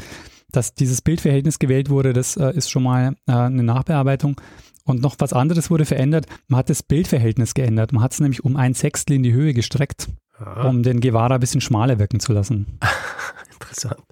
dass 0.52 0.74
dieses 0.74 1.02
Bildverhältnis 1.02 1.58
gewählt 1.58 1.90
wurde, 1.90 2.12
das 2.12 2.36
äh, 2.36 2.52
ist 2.54 2.70
schon 2.70 2.84
mal 2.84 3.16
äh, 3.26 3.32
eine 3.32 3.64
Nachbearbeitung. 3.64 4.40
Und 4.84 5.02
noch 5.02 5.16
was 5.18 5.32
anderes 5.32 5.70
wurde 5.70 5.86
verändert. 5.86 6.26
Man 6.46 6.58
hat 6.58 6.70
das 6.70 6.82
Bildverhältnis 6.82 7.54
geändert. 7.54 7.92
Man 7.92 8.02
hat 8.02 8.12
es 8.12 8.20
nämlich 8.20 8.44
um 8.44 8.56
ein 8.56 8.74
Sechstel 8.74 9.16
in 9.16 9.22
die 9.22 9.32
Höhe 9.32 9.54
gestreckt, 9.54 10.10
Aha. 10.38 10.68
um 10.68 10.82
den 10.82 11.00
Guevara 11.00 11.34
ein 11.34 11.40
bisschen 11.40 11.62
schmaler 11.62 11.98
wirken 11.98 12.20
zu 12.20 12.32
lassen. 12.32 12.78
Interessant. 13.52 14.02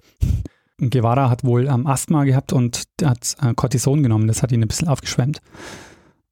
Guevara 0.79 1.29
hat 1.29 1.43
wohl 1.43 1.67
ähm, 1.67 1.87
Asthma 1.87 2.23
gehabt 2.23 2.53
und 2.53 2.83
hat 3.03 3.35
äh, 3.41 3.53
Cortison 3.53 4.03
genommen. 4.03 4.27
Das 4.27 4.41
hat 4.41 4.51
ihn 4.51 4.61
ein 4.61 4.67
bisschen 4.67 4.87
aufgeschwemmt. 4.87 5.39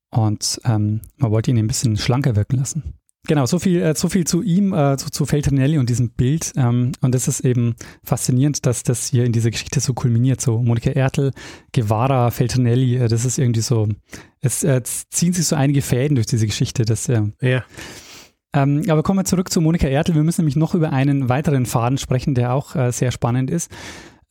Und 0.09 0.59
ähm, 0.65 1.01
man 1.17 1.31
wollte 1.31 1.51
ihn 1.51 1.57
ein 1.57 1.67
bisschen 1.67 1.97
schlanker 1.97 2.35
wirken 2.35 2.57
lassen. 2.57 2.95
Genau, 3.27 3.45
so 3.45 3.59
viel, 3.59 3.81
äh, 3.81 3.95
so 3.95 4.09
viel 4.09 4.25
zu 4.25 4.41
ihm, 4.41 4.73
äh, 4.73 4.97
zu, 4.97 5.11
zu 5.11 5.25
Feltrinelli 5.25 5.77
und 5.77 5.89
diesem 5.89 6.09
Bild. 6.09 6.53
Ähm, 6.55 6.93
und 7.01 7.13
das 7.13 7.27
ist 7.27 7.41
eben 7.41 7.75
faszinierend, 8.03 8.65
dass 8.65 8.81
das 8.83 9.07
hier 9.07 9.25
in 9.25 9.31
dieser 9.31 9.51
Geschichte 9.51 9.79
so 9.79 9.93
kulminiert. 9.93 10.41
So 10.41 10.61
Monika 10.61 10.89
Ertel, 10.89 11.31
Guevara, 11.71 12.31
Feltrinelli, 12.31 12.97
äh, 12.97 13.07
das 13.07 13.23
ist 13.23 13.37
irgendwie 13.37 13.61
so, 13.61 13.87
es 14.39 14.63
äh, 14.63 14.81
ziehen 14.83 15.33
sich 15.33 15.45
so 15.45 15.55
einige 15.55 15.83
Fäden 15.83 16.15
durch 16.15 16.27
diese 16.27 16.47
Geschichte. 16.47 16.83
Das, 16.83 17.07
äh, 17.09 17.21
ja. 17.41 17.63
Ähm, 18.53 18.83
aber 18.89 19.03
kommen 19.03 19.19
wir 19.19 19.25
zurück 19.25 19.51
zu 19.51 19.61
Monika 19.61 19.87
Ertel. 19.87 20.15
Wir 20.15 20.23
müssen 20.23 20.41
nämlich 20.41 20.55
noch 20.55 20.73
über 20.73 20.91
einen 20.91 21.29
weiteren 21.29 21.67
Faden 21.67 21.99
sprechen, 21.99 22.33
der 22.33 22.53
auch 22.53 22.75
äh, 22.75 22.91
sehr 22.91 23.11
spannend 23.11 23.51
ist. 23.51 23.71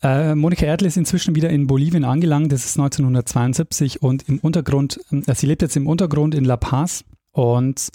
Äh, 0.02 0.34
Monika 0.34 0.64
Erdl 0.64 0.86
ist 0.86 0.96
inzwischen 0.96 1.34
wieder 1.34 1.50
in 1.50 1.66
Bolivien 1.66 2.04
angelangt. 2.04 2.52
Das 2.52 2.64
ist 2.64 2.78
1972 2.78 4.02
und 4.02 4.28
im 4.28 4.38
Untergrund, 4.38 5.00
äh, 5.10 5.34
sie 5.34 5.46
lebt 5.46 5.62
jetzt 5.62 5.76
im 5.76 5.86
Untergrund 5.86 6.34
in 6.34 6.44
La 6.44 6.56
Paz 6.56 7.04
und 7.32 7.90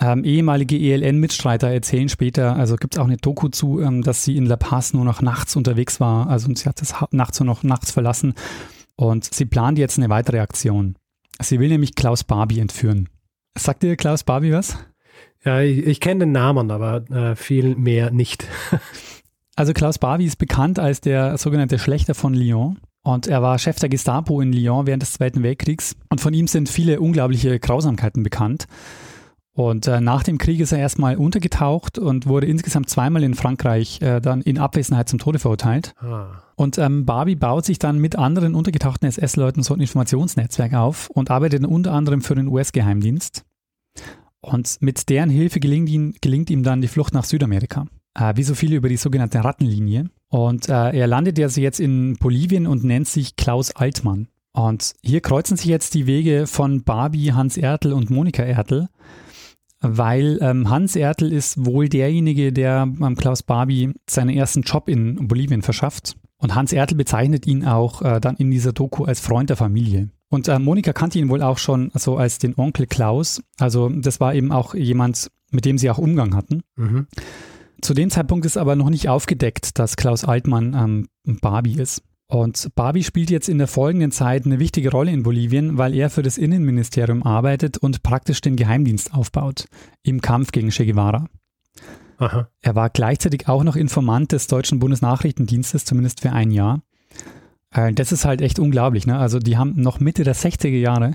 ähm, 0.00 0.24
ehemalige 0.24 0.76
ELN-Mitstreiter 0.76 1.68
erzählen 1.68 2.08
später, 2.08 2.56
also 2.56 2.76
gibt 2.76 2.94
es 2.94 2.98
auch 3.00 3.06
eine 3.06 3.16
Doku 3.16 3.48
zu, 3.48 3.80
ähm, 3.80 4.02
dass 4.02 4.24
sie 4.24 4.36
in 4.36 4.46
La 4.46 4.56
Paz 4.56 4.92
nur 4.92 5.04
noch 5.04 5.22
nachts 5.22 5.56
unterwegs 5.56 6.00
war. 6.00 6.28
Also 6.28 6.54
sie 6.54 6.68
hat 6.68 6.80
das 6.80 6.94
nachts 7.10 7.40
nur 7.40 7.46
noch 7.46 7.62
nachts 7.62 7.90
verlassen 7.90 8.34
und 8.96 9.24
sie 9.24 9.46
plant 9.46 9.78
jetzt 9.78 9.98
eine 9.98 10.08
weitere 10.08 10.40
Aktion. 10.40 10.96
Sie 11.40 11.60
will 11.60 11.68
nämlich 11.68 11.94
Klaus 11.94 12.24
Barbie 12.24 12.60
entführen. 12.60 13.08
Sagt 13.56 13.82
dir 13.82 13.96
Klaus 13.96 14.24
Barbie 14.24 14.52
was? 14.52 14.78
Ja, 15.44 15.60
ich, 15.60 15.86
ich 15.86 16.00
kenne 16.00 16.20
den 16.20 16.32
Namen, 16.32 16.70
aber 16.70 17.08
äh, 17.10 17.36
viel 17.36 17.76
mehr 17.76 18.10
nicht. 18.10 18.46
Also 19.56 19.72
Klaus 19.72 19.98
Barbie 19.98 20.26
ist 20.26 20.36
bekannt 20.36 20.78
als 20.78 21.00
der 21.00 21.38
sogenannte 21.38 21.78
Schlechter 21.78 22.14
von 22.14 22.34
Lyon. 22.34 22.78
Und 23.02 23.26
er 23.26 23.40
war 23.40 23.58
Chef 23.58 23.78
der 23.78 23.88
Gestapo 23.88 24.40
in 24.40 24.52
Lyon 24.52 24.86
während 24.86 25.02
des 25.02 25.14
Zweiten 25.14 25.42
Weltkriegs. 25.42 25.96
Und 26.10 26.20
von 26.20 26.34
ihm 26.34 26.46
sind 26.46 26.68
viele 26.68 27.00
unglaubliche 27.00 27.58
Grausamkeiten 27.58 28.22
bekannt. 28.22 28.66
Und 29.52 29.86
äh, 29.86 30.02
nach 30.02 30.22
dem 30.22 30.36
Krieg 30.36 30.60
ist 30.60 30.72
er 30.72 30.78
erstmal 30.78 31.16
untergetaucht 31.16 31.98
und 31.98 32.26
wurde 32.26 32.46
insgesamt 32.46 32.90
zweimal 32.90 33.22
in 33.22 33.32
Frankreich 33.32 34.02
äh, 34.02 34.20
dann 34.20 34.42
in 34.42 34.58
Abwesenheit 34.58 35.08
zum 35.08 35.18
Tode 35.18 35.38
verurteilt. 35.38 35.94
Ah. 35.98 36.42
Und 36.56 36.76
ähm, 36.76 37.06
Barbie 37.06 37.36
baut 37.36 37.64
sich 37.64 37.78
dann 37.78 37.98
mit 37.98 38.16
anderen 38.16 38.54
untergetauchten 38.54 39.08
SS-Leuten 39.08 39.62
so 39.62 39.72
ein 39.72 39.80
Informationsnetzwerk 39.80 40.74
auf 40.74 41.08
und 41.08 41.30
arbeitet 41.30 41.64
unter 41.64 41.92
anderem 41.92 42.20
für 42.20 42.34
den 42.34 42.48
US-Geheimdienst. 42.48 43.46
Und 44.42 44.76
mit 44.80 45.08
deren 45.08 45.30
Hilfe 45.30 45.58
gelingt 45.58 45.88
ihm, 45.88 46.14
gelingt 46.20 46.50
ihm 46.50 46.62
dann 46.62 46.82
die 46.82 46.88
Flucht 46.88 47.14
nach 47.14 47.24
Südamerika. 47.24 47.86
Äh, 48.18 48.32
wie 48.36 48.42
so 48.42 48.54
viele 48.54 48.76
über 48.76 48.88
die 48.88 48.96
sogenannte 48.96 49.44
Rattenlinie. 49.44 50.10
Und 50.28 50.68
äh, 50.68 50.90
er 50.90 51.06
landet 51.06 51.38
also 51.38 51.60
jetzt 51.60 51.80
in 51.80 52.16
Bolivien 52.16 52.66
und 52.66 52.84
nennt 52.84 53.08
sich 53.08 53.36
Klaus 53.36 53.74
Altmann. 53.76 54.28
Und 54.52 54.94
hier 55.02 55.20
kreuzen 55.20 55.56
sich 55.56 55.66
jetzt 55.66 55.94
die 55.94 56.06
Wege 56.06 56.46
von 56.46 56.82
Barbie, 56.82 57.32
Hans 57.32 57.56
Ertel 57.56 57.92
und 57.92 58.10
Monika 58.10 58.42
Ertel 58.42 58.88
weil 59.80 60.38
ähm, 60.40 60.70
Hans 60.70 60.96
Ertel 60.96 61.32
ist 61.32 61.64
wohl 61.64 61.88
derjenige, 61.88 62.52
der 62.52 62.82
ähm, 62.82 63.16
Klaus 63.16 63.42
Barbie 63.42 63.92
seinen 64.08 64.30
ersten 64.30 64.62
Job 64.62 64.88
in 64.88 65.28
Bolivien 65.28 65.62
verschafft. 65.62 66.16
Und 66.38 66.54
Hans 66.54 66.72
Ertel 66.72 66.96
bezeichnet 66.96 67.46
ihn 67.46 67.64
auch 67.64 68.02
äh, 68.02 68.20
dann 68.20 68.36
in 68.36 68.50
dieser 68.50 68.72
Doku 68.72 69.04
als 69.04 69.20
Freund 69.20 69.50
der 69.50 69.56
Familie. 69.56 70.10
Und 70.28 70.48
äh, 70.48 70.58
Monika 70.58 70.92
kannte 70.92 71.18
ihn 71.18 71.28
wohl 71.28 71.42
auch 71.42 71.58
schon 71.58 71.90
so 71.94 72.16
als 72.16 72.38
den 72.38 72.54
Onkel 72.56 72.86
Klaus. 72.86 73.42
Also 73.58 73.88
das 73.88 74.20
war 74.20 74.34
eben 74.34 74.52
auch 74.52 74.74
jemand, 74.74 75.30
mit 75.50 75.64
dem 75.64 75.78
sie 75.78 75.90
auch 75.90 75.98
Umgang 75.98 76.34
hatten. 76.34 76.62
Mhm. 76.76 77.06
Zu 77.82 77.94
dem 77.94 78.10
Zeitpunkt 78.10 78.46
ist 78.46 78.56
aber 78.56 78.76
noch 78.76 78.90
nicht 78.90 79.08
aufgedeckt, 79.08 79.78
dass 79.78 79.96
Klaus 79.96 80.24
Altmann 80.24 80.74
ähm, 80.74 81.38
Barbie 81.40 81.78
ist. 81.78 82.02
Und 82.28 82.74
Barbie 82.74 83.04
spielt 83.04 83.30
jetzt 83.30 83.48
in 83.48 83.58
der 83.58 83.68
folgenden 83.68 84.10
Zeit 84.10 84.46
eine 84.46 84.58
wichtige 84.58 84.90
Rolle 84.90 85.12
in 85.12 85.22
Bolivien, 85.22 85.78
weil 85.78 85.94
er 85.94 86.10
für 86.10 86.22
das 86.22 86.38
Innenministerium 86.38 87.22
arbeitet 87.22 87.78
und 87.78 88.02
praktisch 88.02 88.40
den 88.40 88.56
Geheimdienst 88.56 89.14
aufbaut 89.14 89.66
im 90.02 90.20
Kampf 90.20 90.50
gegen 90.50 90.70
Che 90.70 90.86
Guevara. 90.86 91.28
Aha. 92.18 92.48
Er 92.62 92.74
war 92.74 92.90
gleichzeitig 92.90 93.46
auch 93.46 93.62
noch 93.62 93.76
Informant 93.76 94.32
des 94.32 94.48
deutschen 94.48 94.78
Bundesnachrichtendienstes, 94.80 95.84
zumindest 95.84 96.20
für 96.20 96.32
ein 96.32 96.50
Jahr. 96.50 96.82
Äh, 97.70 97.92
das 97.92 98.10
ist 98.10 98.24
halt 98.24 98.40
echt 98.40 98.58
unglaublich. 98.58 99.06
Ne? 99.06 99.18
Also 99.18 99.38
die 99.38 99.56
haben 99.56 99.74
noch 99.76 100.00
Mitte 100.00 100.24
der 100.24 100.34
60er 100.34 100.68
Jahre 100.68 101.12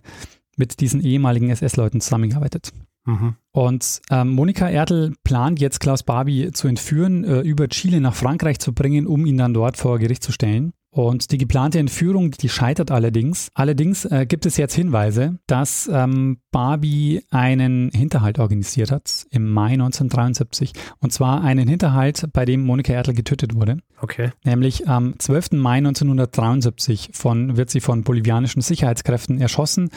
mit 0.56 0.80
diesen 0.80 1.02
ehemaligen 1.02 1.50
SS-Leuten 1.50 2.00
zusammengearbeitet. 2.00 2.72
Mhm. 3.06 3.36
Und 3.52 4.02
ähm, 4.10 4.30
Monika 4.30 4.70
Ertel 4.70 5.14
plant 5.24 5.60
jetzt 5.60 5.80
Klaus 5.80 6.04
Barbie 6.04 6.52
zu 6.52 6.68
entführen, 6.68 7.24
äh, 7.24 7.42
über 7.42 7.68
Chile 7.68 8.00
nach 8.00 8.16
Frankreich 8.16 8.60
zu 8.60 8.74
bringen, 8.74 9.08
um 9.08 9.26
ihn 9.26 9.38
dann 9.38 9.54
dort 9.54 9.78
vor 9.78 10.00
Gericht 10.00 10.24
zu 10.24 10.32
stellen. 10.32 10.74
Und 10.94 11.32
die 11.32 11.38
geplante 11.38 11.80
Entführung, 11.80 12.32
die 12.32 12.50
scheitert 12.50 12.92
allerdings. 12.92 13.50
Allerdings 13.54 14.04
äh, 14.04 14.26
gibt 14.26 14.46
es 14.46 14.58
jetzt 14.58 14.74
Hinweise, 14.74 15.40
dass 15.48 15.90
ähm, 15.92 16.40
Barbie 16.52 17.24
einen 17.30 17.92
Hinterhalt 17.92 18.40
organisiert 18.40 18.92
hat 18.92 19.26
im 19.32 19.50
Mai 19.50 19.72
1973. 19.74 20.74
Und 21.00 21.14
zwar 21.14 21.44
einen 21.44 21.70
Hinterhalt, 21.70 22.28
bei 22.34 22.44
dem 22.44 22.66
Monika 22.66 22.92
Ertel 22.92 23.14
getötet 23.14 23.56
wurde. 23.56 23.78
Okay. 24.02 24.32
Nämlich 24.44 24.90
am 24.90 25.18
12. 25.18 25.54
Mai 25.54 25.78
1973 25.78 27.12
von, 27.14 27.56
wird 27.56 27.70
sie 27.70 27.80
von 27.80 28.04
bolivianischen 28.04 28.62
Sicherheitskräften 28.62 29.40
erschossen. 29.40 29.92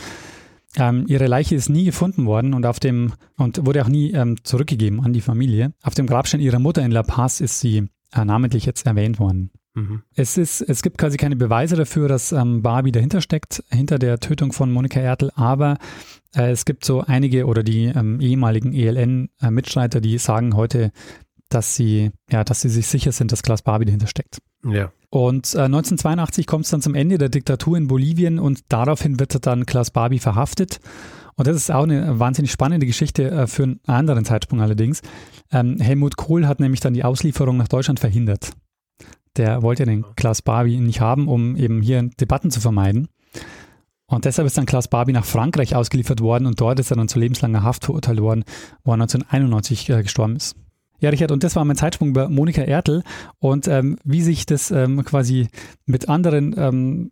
Ähm, 0.77 1.05
ihre 1.07 1.27
Leiche 1.27 1.55
ist 1.55 1.69
nie 1.69 1.85
gefunden 1.85 2.27
worden 2.27 2.53
und 2.55 2.67
auf 2.67 2.81
dem 2.81 3.13
und 3.37 3.65
wurde 3.65 3.83
auch 3.83 3.89
nie 3.89 4.13
ähm, 4.13 4.43
zurückgegeben 4.43 5.05
an 5.05 5.13
die 5.13 5.21
Familie. 5.21 5.73
Auf 5.83 5.95
dem 5.95 6.07
Grabstein 6.07 6.41
ihrer 6.41 6.59
Mutter 6.59 6.85
in 6.85 6.91
La 6.91 7.03
Paz 7.03 7.41
ist 7.41 7.61
sie 7.61 7.89
äh, 8.13 8.25
namentlich 8.25 8.67
jetzt 8.67 8.87
erwähnt 8.87 9.19
worden. 9.19 9.51
Mhm. 9.75 10.03
Es, 10.15 10.39
ist, 10.39 10.61
es 10.61 10.83
gibt 10.83 10.99
quasi 10.99 11.17
keine 11.17 11.37
Beweise 11.37 11.77
dafür, 11.77 12.09
dass 12.09 12.33
ähm, 12.33 12.63
Barbie 12.63 12.93
dahinter 12.93 13.21
steckt, 13.21 13.63
hinter 13.71 13.99
der 13.99 14.21
Tötung 14.21 14.53
von 14.53 14.73
Monika 14.73 15.01
Ertel, 15.01 15.31
aber 15.35 15.79
äh, 16.35 16.51
es 16.51 16.65
gibt 16.65 16.85
so 16.85 17.01
einige 17.01 17.47
oder 17.47 17.63
die 17.63 17.87
ähm, 17.87 18.21
ehemaligen 18.21 18.73
ELN-Mitstreiter, 18.73 20.01
die 20.01 20.19
sagen 20.19 20.55
heute, 20.55 20.93
dass 21.49 21.75
sie, 21.75 22.11
ja, 22.31 22.45
dass 22.45 22.61
sie 22.61 22.69
sich 22.69 22.87
sicher 22.87 23.13
sind, 23.13 23.33
dass 23.33 23.43
Klaus 23.43 23.63
Barbie 23.63 23.85
dahinter 23.85 24.07
steckt. 24.07 24.39
Ja. 24.65 24.93
Und 25.15 25.55
äh, 25.55 25.61
1982 25.61 26.45
kommt 26.45 26.65
es 26.65 26.73
dann 26.73 26.83
zum 26.83 26.97
Ende 26.97 27.19
der 27.19 27.29
Diktatur 27.29 27.77
in 27.77 27.87
Bolivien 27.87 28.41
und 28.41 28.63
daraufhin 28.67 29.21
wird 29.21 29.47
dann 29.47 29.65
Klaus 29.65 29.93
Barbie 29.93 30.19
verhaftet. 30.19 30.81
Und 31.37 31.47
das 31.47 31.55
ist 31.55 31.71
auch 31.71 31.85
eine 31.85 32.19
wahnsinnig 32.19 32.51
spannende 32.51 32.85
Geschichte 32.85 33.31
äh, 33.31 33.47
für 33.47 33.63
einen 33.63 33.81
anderen 33.87 34.25
Zeitpunkt 34.25 34.61
allerdings. 34.61 35.03
Ähm, 35.53 35.79
Helmut 35.79 36.17
Kohl 36.17 36.49
hat 36.49 36.59
nämlich 36.59 36.81
dann 36.81 36.95
die 36.95 37.05
Auslieferung 37.05 37.59
nach 37.59 37.69
Deutschland 37.69 38.01
verhindert. 38.01 38.55
Der 39.37 39.63
wollte 39.63 39.87
den 39.87 40.05
Klaus 40.17 40.43
Barbie 40.43 40.81
nicht 40.81 41.01
haben, 41.01 41.29
um 41.29 41.55
eben 41.55 41.81
hier 41.81 42.11
Debatten 42.21 42.51
zu 42.51 42.61
vermeiden. 42.61 43.07
Und 44.07 44.25
deshalb 44.25 44.47
ist 44.47 44.59
dann 44.59 44.67
Klaus 44.67 44.89
Barbie 44.89 45.13
nach 45.13 45.25
Frankreich 45.25 45.77
ausgeliefert 45.77 46.23
worden 46.23 46.47
und 46.47 46.61
dort 46.61 46.81
ist 46.81 46.91
er 46.91 46.97
dann 46.97 47.07
zu 47.07 47.21
lebenslanger 47.21 47.63
Haft 47.63 47.85
verurteilt 47.85 48.21
worden, 48.21 48.43
wo 48.83 48.91
er 48.91 48.95
1991 48.95 49.91
äh, 49.91 50.03
gestorben 50.03 50.35
ist. 50.35 50.57
Ja, 51.05 51.11
Richard, 51.11 51.33
und 51.33 51.45
das 51.45 51.55
war 51.55 51.67
mein 51.67 51.77
Zeitsprung 51.77 52.09
über 52.09 52.31
Monika 52.31 52.63
Ertel 52.63 53.03
und 53.39 53.69
ähm, 53.69 53.99
wie 54.05 54.23
sich 54.23 54.47
das 54.47 54.71
ähm, 54.71 55.05
quasi 55.05 55.49
mit 55.85 56.09
anderen 56.09 56.55
ähm, 56.57 57.11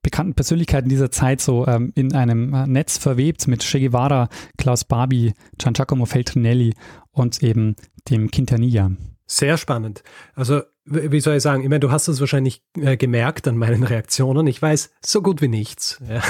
bekannten 0.00 0.32
Persönlichkeiten 0.32 0.88
dieser 0.88 1.10
Zeit 1.10 1.42
so 1.42 1.66
ähm, 1.66 1.92
in 1.94 2.14
einem 2.14 2.54
äh, 2.54 2.66
Netz 2.66 2.96
verwebt 2.96 3.46
mit 3.46 3.60
Che 3.62 3.78
Guevara, 3.78 4.30
Klaus 4.56 4.84
Barbie, 4.84 5.34
Gian 5.58 5.74
Giacomo 5.74 6.06
Feltrinelli 6.06 6.72
und 7.10 7.42
eben 7.42 7.76
dem 8.08 8.30
Quintanilla. 8.30 8.92
Sehr 9.26 9.58
spannend. 9.58 10.02
Also 10.34 10.62
wie 10.86 11.20
soll 11.20 11.36
ich 11.36 11.42
sagen, 11.42 11.62
ich 11.62 11.68
meine, 11.68 11.80
du 11.80 11.90
hast 11.90 12.08
es 12.08 12.20
wahrscheinlich 12.20 12.62
äh, 12.80 12.96
gemerkt 12.96 13.46
an 13.48 13.58
meinen 13.58 13.82
Reaktionen. 13.82 14.46
Ich 14.46 14.62
weiß 14.62 14.92
so 15.04 15.20
gut 15.20 15.42
wie 15.42 15.48
nichts 15.48 16.00
ja, 16.08 16.22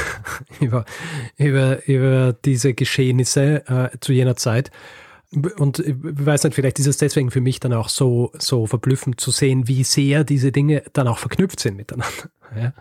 über, 0.59 0.85
über, 1.37 1.87
über 1.87 2.33
diese 2.33 2.75
Geschehnisse 2.75 3.65
äh, 3.69 3.97
zu 4.01 4.13
jener 4.13 4.35
Zeit. 4.35 4.73
Und 5.33 5.81
ich 5.81 5.95
weiß 5.99 6.45
nicht, 6.45 6.55
vielleicht 6.55 6.79
ist 6.79 6.87
es 6.87 6.99
deswegen 6.99 7.31
für 7.31 7.41
mich 7.41 7.61
dann 7.61 7.73
auch 7.73 7.89
so, 7.89 8.33
so 8.39 8.67
verblüffend 8.67 9.21
zu 9.21 9.31
sehen, 9.31 9.67
wie 9.69 9.85
sehr 9.85 10.25
diese 10.25 10.53
Dinge 10.53 10.85
dann 10.93 11.09
auch 11.09 11.19
verknüpft 11.19 11.61
sind 11.61 11.77
miteinander. 11.77 12.13
Ja. 12.57 12.73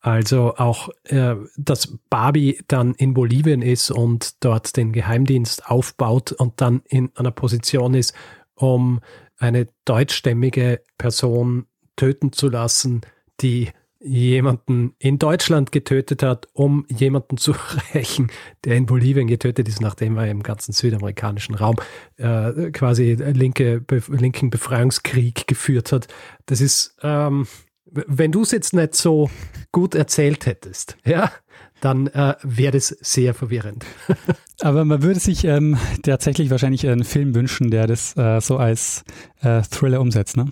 Also 0.00 0.56
auch, 0.56 0.90
äh, 1.04 1.36
dass 1.56 1.96
Barbie 2.10 2.60
dann 2.66 2.94
in 2.94 3.14
Bolivien 3.14 3.62
ist 3.62 3.92
und 3.92 4.44
dort 4.44 4.76
den 4.76 4.92
Geheimdienst 4.92 5.70
aufbaut 5.70 6.32
und 6.32 6.60
dann 6.60 6.82
in 6.88 7.10
einer 7.14 7.30
Position 7.30 7.94
ist, 7.94 8.12
um 8.56 9.00
eine 9.38 9.68
deutschstämmige 9.84 10.82
Person 10.98 11.66
töten 11.96 12.32
zu 12.32 12.48
lassen, 12.48 13.02
die 13.40 13.70
jemanden 14.04 14.94
in 14.98 15.18
Deutschland 15.18 15.72
getötet 15.72 16.22
hat, 16.22 16.46
um 16.52 16.86
jemanden 16.88 17.38
zu 17.38 17.54
rächen, 17.94 18.30
der 18.64 18.76
in 18.76 18.86
Bolivien 18.86 19.26
getötet 19.26 19.68
ist, 19.68 19.80
nachdem 19.80 20.18
er 20.18 20.30
im 20.30 20.42
ganzen 20.42 20.72
südamerikanischen 20.72 21.54
Raum 21.54 21.76
äh, 22.16 22.70
quasi 22.70 23.14
linke, 23.14 23.80
be, 23.80 24.02
linken 24.08 24.50
Befreiungskrieg 24.50 25.46
geführt 25.46 25.90
hat. 25.92 26.08
Das 26.46 26.60
ist, 26.60 26.96
ähm, 27.02 27.46
wenn 27.86 28.32
du 28.32 28.42
es 28.42 28.50
jetzt 28.50 28.74
nicht 28.74 28.94
so 28.94 29.30
gut 29.72 29.94
erzählt 29.94 30.46
hättest, 30.46 30.96
ja, 31.04 31.32
dann 31.80 32.06
äh, 32.08 32.34
wäre 32.42 32.72
das 32.72 32.88
sehr 32.88 33.34
verwirrend. 33.34 33.84
Aber 34.60 34.84
man 34.84 35.02
würde 35.02 35.20
sich 35.20 35.44
ähm, 35.44 35.76
tatsächlich 36.02 36.50
wahrscheinlich 36.50 36.86
einen 36.88 37.04
Film 37.04 37.34
wünschen, 37.34 37.70
der 37.70 37.86
das 37.86 38.16
äh, 38.16 38.40
so 38.40 38.56
als 38.56 39.04
äh, 39.40 39.62
Thriller 39.62 40.00
umsetzt, 40.00 40.36
ne? 40.36 40.46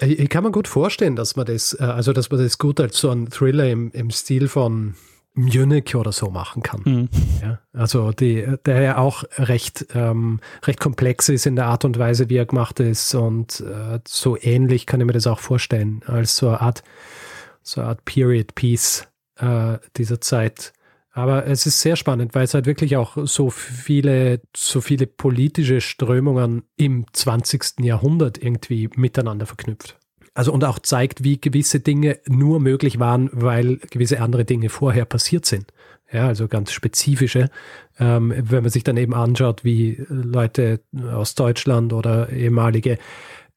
Ich 0.00 0.28
kann 0.28 0.42
mir 0.42 0.50
gut 0.50 0.66
vorstellen, 0.66 1.14
dass 1.14 1.36
man 1.36 1.46
das, 1.46 1.76
äh, 1.78 1.84
also 1.84 2.12
dass 2.12 2.30
man 2.30 2.40
das 2.40 2.58
gut 2.58 2.80
als 2.80 2.98
so 2.98 3.10
ein 3.10 3.30
Thriller 3.30 3.68
im, 3.68 3.90
im 3.92 4.10
Stil 4.10 4.48
von 4.48 4.94
Munich 5.34 5.94
oder 5.96 6.12
so 6.12 6.30
machen 6.30 6.62
kann. 6.62 6.82
Mhm. 6.84 7.08
Ja, 7.42 7.58
also 7.72 8.12
die, 8.12 8.46
der 8.64 8.82
ja 8.82 8.98
auch 8.98 9.24
recht, 9.36 9.86
ähm, 9.94 10.40
recht 10.64 10.80
komplex 10.80 11.28
ist 11.28 11.46
in 11.46 11.56
der 11.56 11.66
Art 11.66 11.84
und 11.84 11.98
Weise, 11.98 12.30
wie 12.30 12.36
er 12.36 12.46
gemacht 12.46 12.78
ist 12.80 13.14
und 13.14 13.60
äh, 13.60 13.98
so 14.06 14.36
ähnlich 14.40 14.86
kann 14.86 15.00
ich 15.00 15.06
mir 15.06 15.12
das 15.12 15.26
auch 15.26 15.40
vorstellen, 15.40 16.02
als 16.06 16.36
so 16.36 16.48
eine 16.48 16.60
Art, 16.60 16.84
so 17.62 17.80
eine 17.80 17.90
Art 17.90 18.04
Period 18.04 18.54
Piece 18.54 19.08
äh, 19.36 19.78
dieser 19.96 20.20
Zeit. 20.20 20.72
Aber 21.16 21.46
es 21.46 21.64
ist 21.64 21.80
sehr 21.80 21.94
spannend, 21.94 22.34
weil 22.34 22.42
es 22.42 22.54
halt 22.54 22.66
wirklich 22.66 22.96
auch 22.96 23.16
so 23.22 23.48
viele, 23.48 24.40
so 24.54 24.80
viele 24.80 25.06
politische 25.06 25.80
Strömungen 25.80 26.64
im 26.76 27.06
20. 27.12 27.80
Jahrhundert 27.82 28.36
irgendwie 28.36 28.90
miteinander 28.96 29.46
verknüpft. 29.46 29.96
Also 30.34 30.52
und 30.52 30.64
auch 30.64 30.80
zeigt, 30.80 31.22
wie 31.22 31.40
gewisse 31.40 31.78
Dinge 31.78 32.18
nur 32.26 32.58
möglich 32.58 32.98
waren, 32.98 33.30
weil 33.32 33.76
gewisse 33.90 34.20
andere 34.20 34.44
Dinge 34.44 34.68
vorher 34.70 35.04
passiert 35.04 35.46
sind. 35.46 35.72
Ja, 36.12 36.26
also 36.26 36.48
ganz 36.48 36.72
spezifische. 36.72 37.48
Ähm, 38.00 38.34
wenn 38.36 38.64
man 38.64 38.70
sich 38.70 38.82
dann 38.82 38.96
eben 38.96 39.14
anschaut, 39.14 39.64
wie 39.64 40.04
Leute 40.08 40.80
aus 41.12 41.36
Deutschland 41.36 41.92
oder 41.92 42.30
ehemalige 42.30 42.98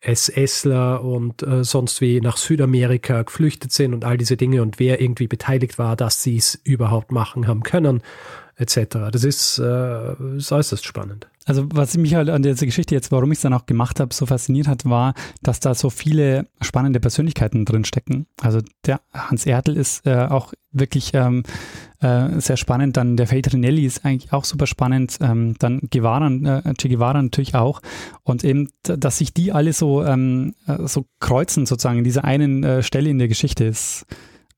SSler 0.02 1.04
und 1.04 1.42
äh, 1.44 1.64
sonst 1.64 2.02
wie 2.02 2.22
nach 2.22 2.38
Südamerika 2.38 3.24
geflüchtet 3.24 3.72
sind 3.72 3.94
und 3.94 4.06
all 4.06 4.18
diese 4.18 4.38
Dinge 4.38 4.62
und 4.62 4.80
wer 4.80 5.02
irgendwie 5.02 5.28
beteiligt 5.28 5.80
war, 5.80 5.96
dass 5.96 6.22
sie 6.22 6.38
es 6.38 6.56
überhaupt 6.64 7.12
machen 7.12 7.48
haben 7.48 7.64
können. 7.64 8.02
etc. 8.58 9.12
Das 9.12 9.24
ist, 9.24 9.60
äh, 9.60 10.14
ist 10.38 10.52
äußerst 10.52 10.86
spannend. 10.86 11.28
Also 11.48 11.66
was 11.72 11.96
mich 11.96 12.14
halt 12.14 12.30
an 12.30 12.44
dieser 12.44 12.66
Geschichte 12.66 12.94
jetzt, 12.94 13.10
warum 13.12 13.32
ich 13.32 13.38
es 13.38 13.42
dann 13.42 13.54
auch 13.54 13.66
gemacht 13.66 14.02
habe, 14.02 14.14
so 14.14 14.26
fasziniert 14.26 14.68
hat, 14.68 14.84
war, 14.84 15.14
dass 15.42 15.62
da 15.62 15.74
so 15.74 15.90
viele 15.90 16.48
spannende 16.60 17.00
Persönlichkeiten 17.00 17.64
drin 17.64 17.86
stecken. 17.86 18.28
Also 18.42 18.60
der 18.86 19.00
Hans 19.14 19.46
Ertl 19.46 19.78
ist 19.78 20.06
äh, 20.06 20.28
auch 20.30 20.54
wirklich 20.74 21.12
ähm, 21.14 21.44
äh, 22.02 22.42
sehr 22.42 22.58
spannend. 22.58 22.98
Dann 22.98 23.16
der 23.16 23.28
Feltrinelli 23.28 23.86
ist 23.86 24.04
eigentlich 24.04 24.34
auch 24.34 24.44
super 24.44 24.68
spannend. 24.68 25.20
Ähm, 25.22 25.56
dann 25.60 25.80
Guevara, 25.90 26.28
äh, 26.28 26.74
Che 26.74 26.90
Guevara 26.90 27.22
natürlich 27.22 27.56
auch. 27.56 27.82
Und 28.24 28.44
eben, 28.44 28.70
dass 28.84 29.18
sich 29.18 29.34
die 29.34 29.54
alle 29.54 29.72
so, 29.72 30.04
ähm, 30.04 30.54
äh, 30.68 30.86
so 30.86 31.06
kreuzen 31.22 31.66
sozusagen 31.66 32.00
in 32.00 32.04
dieser 32.04 32.26
einen 32.26 32.66
äh, 32.66 32.84
Stelle 32.84 33.10
in 33.10 33.20
der 33.20 33.30
Geschichte 33.30 33.64
ist 33.64 34.06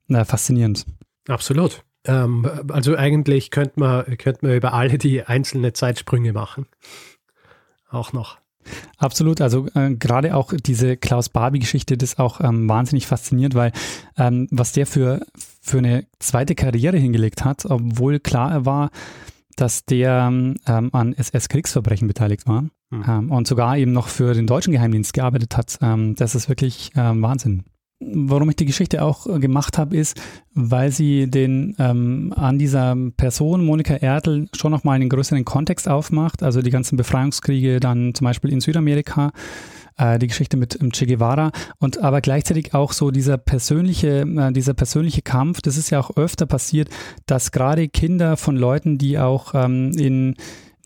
äh, 0.09 0.25
faszinierend. 0.25 0.87
Absolut. 1.27 1.83
Ähm, 2.09 2.49
also 2.69 2.95
eigentlich 2.95 3.51
könnte 3.51 3.79
man, 3.79 4.17
könnte 4.17 4.45
man 4.45 4.55
über 4.55 4.73
alle 4.73 4.97
die 4.97 5.23
einzelne 5.23 5.73
Zeitsprünge 5.73 6.33
machen. 6.33 6.65
Auch 7.89 8.13
noch. 8.13 8.37
Absolut, 8.97 9.41
also 9.41 9.67
äh, 9.73 9.95
gerade 9.95 10.35
auch 10.35 10.53
diese 10.53 10.97
Klaus 10.97 11.29
Barbie-Geschichte, 11.29 11.97
das 11.97 12.13
ist 12.13 12.19
auch 12.19 12.41
ähm, 12.41 12.67
wahnsinnig 12.67 13.07
fasziniert, 13.07 13.55
weil 13.55 13.71
ähm, 14.17 14.47
was 14.51 14.73
der 14.73 14.85
für, 14.85 15.25
für 15.61 15.79
eine 15.79 16.05
zweite 16.19 16.55
Karriere 16.55 16.97
hingelegt 16.97 17.45
hat, 17.45 17.65
obwohl 17.65 18.19
klar 18.19 18.65
war, 18.65 18.89
dass 19.55 19.85
der 19.85 20.29
ähm, 20.31 20.89
an 20.91 21.13
SS-Kriegsverbrechen 21.13 22.07
beteiligt 22.07 22.47
war 22.47 22.65
mhm. 22.91 23.31
und 23.31 23.47
sogar 23.47 23.77
eben 23.77 23.91
noch 23.91 24.07
für 24.07 24.33
den 24.33 24.47
deutschen 24.47 24.73
Geheimdienst 24.73 25.13
gearbeitet 25.13 25.57
hat. 25.57 25.79
Ähm, 25.81 26.15
das 26.15 26.35
ist 26.35 26.47
wirklich 26.47 26.91
ähm, 26.95 27.21
Wahnsinn. 27.21 27.63
Warum 28.01 28.49
ich 28.49 28.55
die 28.55 28.65
Geschichte 28.65 29.03
auch 29.03 29.27
äh, 29.27 29.39
gemacht 29.39 29.77
habe, 29.77 29.97
ist, 29.97 30.19
weil 30.53 30.89
sie 30.91 31.29
den 31.29 31.75
ähm, 31.79 32.33
an 32.35 32.57
dieser 32.57 32.95
Person, 33.17 33.65
Monika 33.65 33.93
Ertl, 33.93 34.47
schon 34.55 34.71
nochmal 34.71 34.95
einen 34.95 35.09
größeren 35.09 35.43
Kontext 35.43 35.89
aufmacht. 35.89 36.41
Also 36.41 36.61
die 36.61 36.69
ganzen 36.69 36.95
Befreiungskriege 36.95 37.81
dann 37.81 38.13
zum 38.15 38.23
Beispiel 38.23 38.53
in 38.53 38.61
Südamerika, 38.61 39.33
äh, 39.97 40.17
die 40.17 40.27
Geschichte 40.27 40.55
mit 40.55 40.81
ähm, 40.81 40.93
Che 40.93 41.07
Guevara 41.07 41.51
und 41.79 42.01
aber 42.01 42.21
gleichzeitig 42.21 42.73
auch 42.73 42.93
so 42.93 43.11
dieser 43.11 43.37
persönliche, 43.37 44.21
äh, 44.21 44.53
dieser 44.53 44.73
persönliche 44.73 45.21
Kampf. 45.21 45.61
Das 45.61 45.75
ist 45.75 45.89
ja 45.89 45.99
auch 45.99 46.15
öfter 46.15 46.45
passiert, 46.45 46.89
dass 47.25 47.51
gerade 47.51 47.89
Kinder 47.89 48.37
von 48.37 48.55
Leuten, 48.55 48.97
die 48.97 49.19
auch 49.19 49.53
ähm, 49.53 49.91
in 49.97 50.35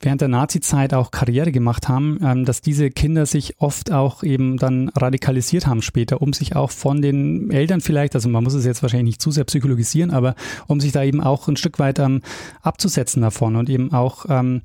während 0.03 0.21
der 0.21 0.27
Nazi-Zeit 0.27 0.93
auch 0.93 1.11
Karriere 1.11 1.51
gemacht 1.51 1.87
haben, 1.87 2.19
ähm, 2.23 2.45
dass 2.45 2.61
diese 2.61 2.89
Kinder 2.89 3.25
sich 3.25 3.59
oft 3.59 3.91
auch 3.91 4.23
eben 4.23 4.57
dann 4.57 4.89
radikalisiert 4.89 5.67
haben 5.67 5.81
später, 5.81 6.21
um 6.21 6.33
sich 6.33 6.55
auch 6.55 6.71
von 6.71 7.01
den 7.01 7.51
Eltern 7.51 7.81
vielleicht, 7.81 8.15
also 8.15 8.29
man 8.29 8.43
muss 8.43 8.53
es 8.53 8.65
jetzt 8.65 8.81
wahrscheinlich 8.81 9.13
nicht 9.13 9.21
zu 9.21 9.31
sehr 9.31 9.45
psychologisieren, 9.45 10.11
aber 10.11 10.35
um 10.67 10.79
sich 10.79 10.91
da 10.91 11.03
eben 11.03 11.21
auch 11.21 11.47
ein 11.47 11.57
Stück 11.57 11.79
weit 11.79 11.99
ähm, 11.99 12.21
abzusetzen 12.61 13.21
davon 13.21 13.55
und 13.55 13.69
eben 13.69 13.93
auch 13.93 14.25
ähm, 14.29 14.61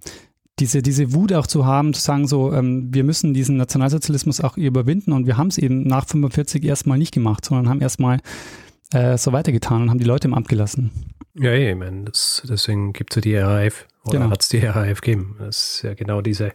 diese, 0.58 0.82
diese 0.82 1.12
Wut 1.14 1.32
auch 1.32 1.46
zu 1.46 1.64
haben, 1.64 1.94
zu 1.94 2.00
sagen, 2.00 2.26
so, 2.26 2.52
ähm, 2.52 2.88
wir 2.92 3.04
müssen 3.04 3.32
diesen 3.32 3.56
Nationalsozialismus 3.56 4.40
auch 4.40 4.56
überwinden 4.56 5.12
und 5.12 5.26
wir 5.26 5.36
haben 5.36 5.48
es 5.48 5.58
eben 5.58 5.84
nach 5.84 6.06
45 6.06 6.64
erstmal 6.64 6.98
nicht 6.98 7.14
gemacht, 7.14 7.44
sondern 7.44 7.68
haben 7.68 7.80
erstmal 7.80 8.18
äh, 8.92 9.16
so 9.16 9.32
weitergetan 9.32 9.82
und 9.82 9.90
haben 9.90 9.98
die 9.98 10.04
Leute 10.04 10.28
im 10.28 10.34
Amt 10.34 10.48
gelassen. 10.48 10.90
Ja, 11.34 11.52
ich 11.52 11.76
meine, 11.76 12.04
deswegen 12.04 12.92
gibt 12.92 13.12
es 13.12 13.16
ja 13.16 13.20
die 13.22 13.36
RAF 13.36 13.86
oder 14.08 14.18
genau. 14.18 14.30
hat 14.30 14.42
es 14.42 14.48
die 14.48 14.58
RAF 14.58 15.00
gegeben. 15.00 15.36
Das 15.38 15.74
ist 15.74 15.82
ja 15.82 15.94
genau 15.94 16.20
diese, 16.20 16.52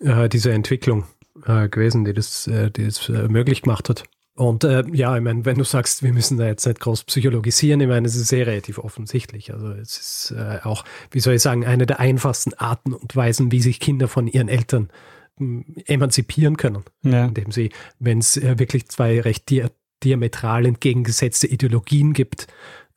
äh, 0.00 0.28
diese 0.28 0.52
Entwicklung 0.52 1.04
äh, 1.46 1.68
gewesen, 1.68 2.04
die 2.04 2.12
das, 2.12 2.46
äh, 2.46 2.70
die 2.70 2.84
das 2.84 3.08
äh, 3.08 3.28
möglich 3.28 3.62
gemacht 3.62 3.88
hat. 3.88 4.04
Und 4.36 4.64
äh, 4.64 4.82
ja, 4.92 5.16
ich 5.16 5.22
meine, 5.22 5.44
wenn 5.44 5.58
du 5.58 5.64
sagst, 5.64 6.02
wir 6.02 6.12
müssen 6.12 6.38
da 6.38 6.46
jetzt 6.46 6.66
nicht 6.66 6.80
groß 6.80 7.04
psychologisieren, 7.04 7.80
ich 7.80 7.86
meine, 7.86 8.06
es 8.06 8.16
ist 8.16 8.28
sehr 8.28 8.46
relativ 8.46 8.78
offensichtlich. 8.78 9.52
Also 9.52 9.68
es 9.68 9.96
ist 9.96 10.34
äh, 10.36 10.58
auch, 10.64 10.84
wie 11.12 11.20
soll 11.20 11.34
ich 11.34 11.42
sagen, 11.42 11.64
eine 11.64 11.86
der 11.86 12.00
einfachsten 12.00 12.52
Arten 12.54 12.92
und 12.92 13.14
Weisen, 13.14 13.52
wie 13.52 13.60
sich 13.60 13.78
Kinder 13.78 14.08
von 14.08 14.26
ihren 14.26 14.48
Eltern 14.48 14.90
hm, 15.36 15.64
emanzipieren 15.86 16.56
können. 16.56 16.82
Ja. 17.02 17.26
Indem 17.26 17.52
sie, 17.52 17.70
wenn 18.00 18.18
es 18.18 18.40
wirklich 18.42 18.88
zwei 18.88 19.20
recht 19.20 19.50
di 19.50 19.64
diametral 20.02 20.66
entgegengesetzte 20.66 21.46
Ideologien 21.46 22.12
gibt, 22.12 22.46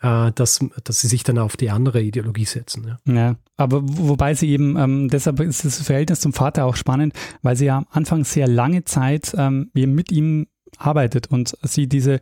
äh, 0.02 0.32
dass, 0.34 0.60
dass 0.84 1.02
sie 1.02 1.08
sich 1.08 1.24
dann 1.24 1.38
auf 1.38 1.58
die 1.58 1.70
andere 1.70 2.02
Ideologie 2.02 2.46
setzen. 2.46 2.98
Ja, 3.06 3.14
ja 3.14 3.36
aber 3.56 3.82
wobei 3.84 4.34
sie 4.34 4.50
eben, 4.50 4.78
ähm, 4.78 5.10
deshalb 5.10 5.40
ist 5.40 5.66
das 5.66 5.82
Verhältnis 5.82 6.20
zum 6.20 6.34
Vater 6.34 6.66
auch 6.66 6.76
spannend, 6.76 7.14
weil 7.42 7.56
sie 7.56 7.66
ja 7.66 7.78
am 7.78 7.88
Anfang 7.90 8.24
sehr 8.24 8.48
lange 8.48 8.84
Zeit 8.84 9.34
ähm, 9.38 9.72
eben 9.74 9.96
mit 9.96 10.12
ihm 10.12 10.48
arbeitet 10.78 11.28
und 11.28 11.58
sie 11.64 11.88
diese 11.88 12.20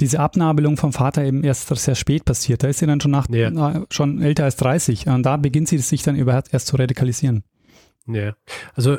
diese 0.00 0.20
Abnabelung 0.20 0.76
vom 0.76 0.92
Vater 0.92 1.24
eben 1.24 1.42
erst 1.42 1.74
sehr 1.74 1.94
spät 1.94 2.26
passiert. 2.26 2.62
Da 2.62 2.68
ist 2.68 2.80
sie 2.80 2.86
dann 2.86 3.00
schon 3.00 3.10
nach 3.10 3.28
ja. 3.30 3.50
na, 3.50 3.86
schon 3.90 4.20
älter 4.20 4.44
als 4.44 4.56
30 4.56 5.06
und 5.08 5.22
da 5.22 5.38
beginnt 5.38 5.68
sie 5.68 5.78
sich 5.78 6.02
dann 6.02 6.16
überhaupt 6.16 6.52
erst 6.52 6.66
zu 6.66 6.76
radikalisieren. 6.76 7.44
Ja, 8.06 8.36
also 8.74 8.98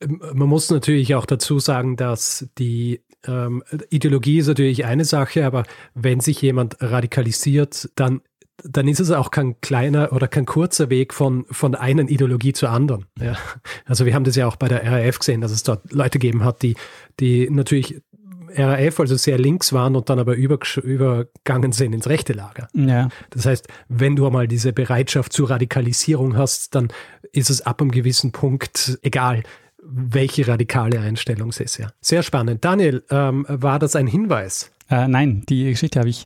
ähm, 0.00 0.22
man 0.32 0.48
muss 0.48 0.70
natürlich 0.70 1.14
auch 1.14 1.26
dazu 1.26 1.58
sagen, 1.58 1.96
dass 1.96 2.48
die 2.58 3.02
ähm, 3.26 3.62
Ideologie 3.90 4.38
ist 4.38 4.48
natürlich 4.48 4.84
eine 4.84 5.04
Sache, 5.04 5.46
aber 5.46 5.64
wenn 5.94 6.20
sich 6.20 6.40
jemand 6.42 6.76
radikalisiert, 6.80 7.90
dann 7.96 8.20
dann 8.62 8.86
ist 8.86 9.00
es 9.00 9.10
auch 9.10 9.30
kein 9.30 9.60
kleiner 9.60 10.12
oder 10.12 10.28
kein 10.28 10.46
kurzer 10.46 10.88
Weg 10.88 11.12
von, 11.12 11.44
von 11.50 11.74
einer 11.74 12.08
Ideologie 12.08 12.52
zur 12.52 12.70
anderen. 12.70 13.06
Ja. 13.20 13.36
Also 13.84 14.06
wir 14.06 14.14
haben 14.14 14.24
das 14.24 14.36
ja 14.36 14.46
auch 14.46 14.56
bei 14.56 14.68
der 14.68 14.84
RAF 14.84 15.18
gesehen, 15.18 15.40
dass 15.40 15.50
es 15.50 15.64
dort 15.64 15.92
Leute 15.92 16.18
gegeben 16.18 16.44
hat, 16.44 16.62
die, 16.62 16.76
die 17.20 17.50
natürlich 17.50 18.00
RAF, 18.56 19.00
also 19.00 19.16
sehr 19.16 19.38
links 19.38 19.72
waren 19.72 19.96
und 19.96 20.08
dann 20.08 20.18
aber 20.18 20.34
über, 20.36 20.58
übergangen 20.82 21.72
sind 21.72 21.92
ins 21.92 22.08
rechte 22.08 22.32
Lager. 22.32 22.68
Ja. 22.74 23.08
Das 23.30 23.46
heißt, 23.46 23.66
wenn 23.88 24.16
du 24.16 24.26
einmal 24.26 24.48
diese 24.48 24.72
Bereitschaft 24.72 25.32
zur 25.32 25.50
Radikalisierung 25.50 26.36
hast, 26.36 26.74
dann 26.74 26.88
ist 27.32 27.50
es 27.50 27.62
ab 27.62 27.80
einem 27.80 27.90
gewissen 27.90 28.32
Punkt 28.32 28.98
egal, 29.02 29.42
welche 29.86 30.46
radikale 30.48 31.00
Einstellung 31.00 31.50
es 31.50 31.60
ist. 31.60 31.78
Ja. 31.78 31.88
Sehr 32.00 32.22
spannend. 32.22 32.64
Daniel, 32.64 33.04
ähm, 33.10 33.46
war 33.48 33.78
das 33.78 33.96
ein 33.96 34.06
Hinweis? 34.06 34.70
Äh, 34.90 35.08
nein, 35.08 35.44
die 35.48 35.64
Geschichte 35.64 35.98
habe 35.98 36.08
ich, 36.08 36.24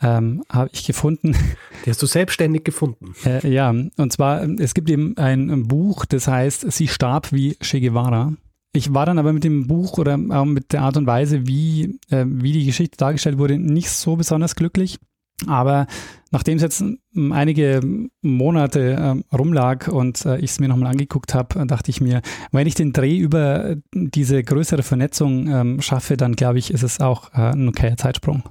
ähm, 0.00 0.42
hab 0.48 0.68
ich 0.72 0.86
gefunden. 0.86 1.34
Die 1.84 1.90
hast 1.90 2.02
du 2.02 2.06
selbstständig 2.06 2.64
gefunden. 2.64 3.14
Äh, 3.24 3.46
ja, 3.48 3.70
und 3.70 4.12
zwar, 4.12 4.42
es 4.42 4.74
gibt 4.74 4.90
eben 4.90 5.16
ein 5.16 5.68
Buch, 5.68 6.04
das 6.04 6.26
heißt, 6.26 6.72
sie 6.72 6.88
starb 6.88 7.32
wie 7.32 7.54
Che 7.60 7.80
Guevara. 7.80 8.32
Ich 8.72 8.92
war 8.92 9.06
dann 9.06 9.18
aber 9.18 9.32
mit 9.32 9.44
dem 9.44 9.66
Buch 9.66 9.96
oder 9.98 10.18
auch 10.30 10.44
mit 10.44 10.72
der 10.72 10.82
Art 10.82 10.96
und 10.96 11.06
Weise, 11.06 11.46
wie, 11.46 11.98
äh, 12.10 12.24
wie 12.26 12.52
die 12.52 12.66
Geschichte 12.66 12.98
dargestellt 12.98 13.38
wurde, 13.38 13.58
nicht 13.58 13.88
so 13.88 14.16
besonders 14.16 14.54
glücklich. 14.54 14.98
Aber 15.46 15.86
nachdem 16.30 16.56
es 16.56 16.62
jetzt 16.62 16.82
einige 17.14 17.80
Monate 18.22 19.24
äh, 19.30 19.36
rumlag 19.36 19.88
und 19.88 20.24
äh, 20.24 20.38
ich 20.38 20.52
es 20.52 20.60
mir 20.60 20.68
nochmal 20.68 20.92
angeguckt 20.92 21.34
habe, 21.34 21.66
dachte 21.66 21.90
ich 21.90 22.00
mir, 22.00 22.22
wenn 22.52 22.66
ich 22.66 22.74
den 22.74 22.92
Dreh 22.92 23.18
über 23.18 23.76
diese 23.92 24.42
größere 24.42 24.82
Vernetzung 24.82 25.48
ähm, 25.48 25.82
schaffe, 25.82 26.16
dann 26.16 26.36
glaube 26.36 26.58
ich, 26.58 26.70
ist 26.70 26.82
es 26.82 27.00
auch 27.00 27.32
äh, 27.34 27.52
ein 27.52 27.68
okayer 27.68 27.98
Zeitsprung. 27.98 28.44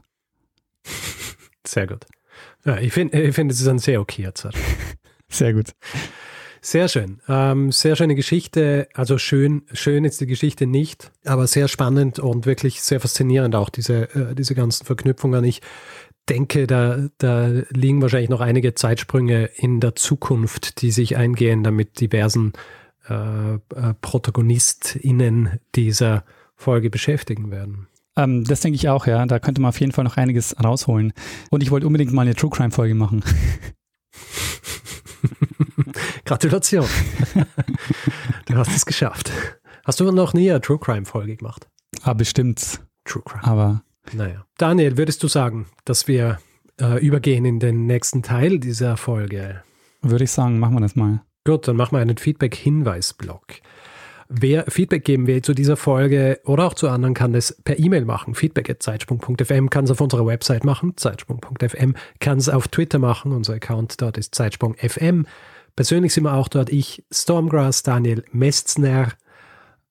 Sehr 1.68 1.88
gut. 1.88 2.06
Ja, 2.66 2.78
ich 2.78 2.94
finde, 2.94 3.20
ich 3.22 3.36
find, 3.36 3.52
es 3.52 3.62
ist 3.62 3.68
ein 3.68 3.80
sehr 3.80 4.02
okayer 4.02 4.34
Zeitsprung. 4.34 4.64
sehr 5.30 5.54
gut. 5.54 5.72
Sehr 6.62 6.88
schön. 6.88 7.22
Ähm, 7.28 7.72
sehr 7.72 7.96
schöne 7.96 8.16
Geschichte. 8.16 8.88
Also 8.96 9.20
schön, 9.20 9.62
schön 9.72 10.04
ist 10.04 10.20
die 10.20 10.26
Geschichte 10.26 10.66
nicht, 10.66 11.12
aber 11.24 11.46
sehr 11.46 11.68
spannend 11.68 12.18
und 12.18 12.48
wirklich 12.48 12.82
sehr 12.82 13.00
faszinierend 13.00 13.56
auch 13.56 13.70
diese, 13.70 14.10
äh, 14.16 14.34
diese 14.34 14.56
ganzen 14.56 14.84
Verknüpfungen. 14.84 15.44
Ich 15.44 15.62
denke, 16.30 16.68
da, 16.68 17.10
da 17.18 17.48
liegen 17.70 18.02
wahrscheinlich 18.02 18.30
noch 18.30 18.42
einige 18.42 18.74
Zeitsprünge 18.76 19.46
in 19.56 19.80
der 19.80 19.96
Zukunft, 19.96 20.82
die 20.82 20.92
sich 20.92 21.18
eingehen, 21.18 21.64
damit 21.64 22.00
diversen 22.00 22.54
äh, 23.08 23.56
äh, 23.56 23.60
ProtagonistInnen 24.02 25.60
dieser 25.76 26.24
Folge 26.56 26.90
beschäftigen 26.90 27.52
werden. 27.52 27.88
Ähm, 28.18 28.44
das 28.46 28.62
denke 28.62 28.76
ich 28.76 28.90
auch, 28.90 29.06
ja. 29.08 29.26
Da 29.26 29.40
könnte 29.40 29.62
man 29.62 29.70
auf 29.70 29.80
jeden 29.80 29.92
Fall 29.92 30.06
noch 30.06 30.18
einiges 30.18 30.56
rausholen. 30.64 31.14
Und 31.52 31.62
ich 31.62 31.72
wollte 31.72 31.86
unbedingt 31.88 32.14
mal 32.14 32.24
eine 32.24 32.36
True 32.36 32.50
Crime 32.50 32.72
Folge 32.72 32.96
machen. 32.96 33.24
Gratulation. 36.26 36.88
du 38.48 38.56
hast 38.56 38.76
es 38.76 38.86
geschafft. 38.86 39.32
Hast 39.84 40.00
du 40.00 40.12
noch 40.12 40.34
nie 40.34 40.50
eine 40.50 40.62
True 40.62 40.80
Crime 40.80 41.06
Folge 41.06 41.36
gemacht? 41.36 41.68
Ah, 42.02 42.14
bestimmt. 42.14 42.82
True 43.04 43.22
Crime. 43.24 43.44
Aber 43.44 43.84
naja. 44.14 44.46
Daniel, 44.58 44.98
würdest 44.98 45.24
du 45.24 45.28
sagen, 45.28 45.68
dass 45.86 46.08
wir 46.08 46.40
äh, 46.80 47.00
übergehen 47.06 47.46
in 47.46 47.60
den 47.60 47.86
nächsten 47.86 48.24
Teil 48.24 48.60
dieser 48.60 48.98
Folge? 48.98 49.64
Würde 50.02 50.24
ich 50.24 50.32
sagen, 50.32 50.60
machen 50.60 50.76
wir 50.76 50.82
das 50.82 50.96
mal. 50.96 51.22
Gut, 51.46 51.68
dann 51.68 51.76
machen 51.76 51.96
wir 51.96 52.00
einen 52.00 52.18
Feedback-Hinweis-Blog. 52.18 53.62
Wer 54.28 54.66
Feedback 54.68 55.06
geben 55.06 55.28
will 55.28 55.44
zu 55.44 55.54
dieser 55.54 55.78
Folge 55.78 56.40
oder 56.46 56.66
auch 56.66 56.74
zu 56.74 56.90
anderen, 56.90 57.14
kann 57.14 57.36
es 57.36 57.62
per 57.64 57.78
E-Mail 57.78 58.06
machen. 58.06 58.34
Feedback.zeitsprung.fm 58.34 59.70
kann 59.70 59.86
es 59.86 59.92
auf 59.92 60.02
unserer 60.02 60.26
Website 60.26 60.64
machen, 60.64 60.94
zeitsprung.fm, 60.96 61.94
kann 62.20 62.38
es 62.40 62.50
auf 62.50 62.68
Twitter 62.68 62.98
machen. 62.98 63.32
Unser 63.34 63.54
Account 63.54 64.02
dort 64.02 64.18
ist 64.18 64.34
zeitsprung.fm. 64.34 65.28
Persönlich 65.76 66.14
sind 66.14 66.24
wir 66.24 66.34
auch 66.34 66.48
dort. 66.48 66.72
Ich, 66.72 67.04
Stormgrass, 67.12 67.84
Daniel 67.84 68.24
Mestzner. 68.32 69.10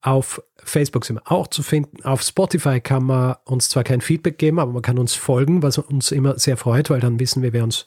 Auf 0.01 0.41
Facebook 0.65 1.05
sind 1.05 1.17
wir 1.17 1.31
auch 1.31 1.47
zu 1.47 1.63
finden. 1.63 2.03
Auf 2.03 2.21
Spotify 2.21 2.81
kann 2.81 3.05
man 3.05 3.35
uns 3.45 3.69
zwar 3.69 3.83
kein 3.83 4.01
Feedback 4.01 4.37
geben, 4.37 4.59
aber 4.59 4.73
man 4.73 4.81
kann 4.81 4.97
uns 4.97 5.13
folgen, 5.13 5.63
was 5.63 5.77
uns 5.77 6.11
immer 6.11 6.37
sehr 6.37 6.57
freut, 6.57 6.89
weil 6.89 6.99
dann 6.99 7.19
wissen 7.19 7.43
wir, 7.43 7.53
wer 7.53 7.63
uns 7.63 7.85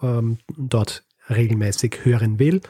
ähm, 0.00 0.38
dort 0.56 1.04
regelmäßig 1.28 2.04
hören 2.04 2.38
will. 2.38 2.60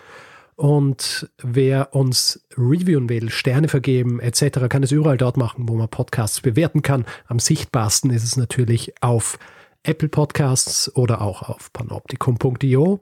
Und 0.57 1.31
wer 1.43 1.95
uns 1.95 2.45
reviewen 2.57 3.09
will, 3.09 3.31
Sterne 3.31 3.69
vergeben 3.69 4.21
etc., 4.21 4.69
kann 4.69 4.83
es 4.83 4.93
überall 4.93 5.17
dort 5.17 5.37
machen, 5.37 5.69
wo 5.69 5.75
man 5.75 5.89
Podcasts 5.89 6.41
bewerten 6.41 6.83
kann. 6.83 7.07
Am 7.29 7.39
sichtbarsten 7.39 8.11
ist 8.11 8.25
es 8.25 8.37
natürlich 8.37 8.93
auf 9.01 9.39
Apple 9.83 10.09
Podcasts 10.09 10.95
oder 10.95 11.23
auch 11.23 11.43
auf 11.49 11.73
panoptikum.io 11.73 13.01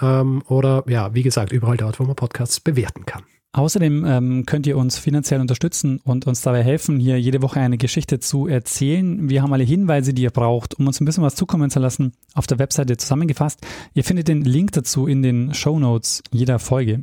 ähm, 0.00 0.42
oder 0.48 0.84
ja, 0.86 1.14
wie 1.14 1.22
gesagt, 1.22 1.52
überall 1.52 1.78
dort, 1.78 1.98
wo 1.98 2.04
man 2.04 2.16
Podcasts 2.16 2.60
bewerten 2.60 3.06
kann. 3.06 3.24
Außerdem 3.58 4.04
ähm, 4.06 4.46
könnt 4.46 4.68
ihr 4.68 4.78
uns 4.78 4.98
finanziell 4.98 5.40
unterstützen 5.40 6.00
und 6.04 6.28
uns 6.28 6.42
dabei 6.42 6.62
helfen, 6.62 7.00
hier 7.00 7.20
jede 7.20 7.42
Woche 7.42 7.58
eine 7.58 7.76
Geschichte 7.76 8.20
zu 8.20 8.46
erzählen. 8.46 9.28
Wir 9.28 9.42
haben 9.42 9.52
alle 9.52 9.64
Hinweise, 9.64 10.14
die 10.14 10.22
ihr 10.22 10.30
braucht, 10.30 10.78
um 10.78 10.86
uns 10.86 11.00
ein 11.00 11.04
bisschen 11.04 11.24
was 11.24 11.34
zukommen 11.34 11.68
zu 11.68 11.80
lassen, 11.80 12.12
auf 12.34 12.46
der 12.46 12.60
Webseite 12.60 12.96
zusammengefasst. 12.96 13.66
Ihr 13.94 14.04
findet 14.04 14.28
den 14.28 14.42
Link 14.42 14.70
dazu 14.72 15.08
in 15.08 15.22
den 15.22 15.54
Show 15.54 15.80
Notes 15.80 16.22
jeder 16.30 16.60
Folge. 16.60 17.02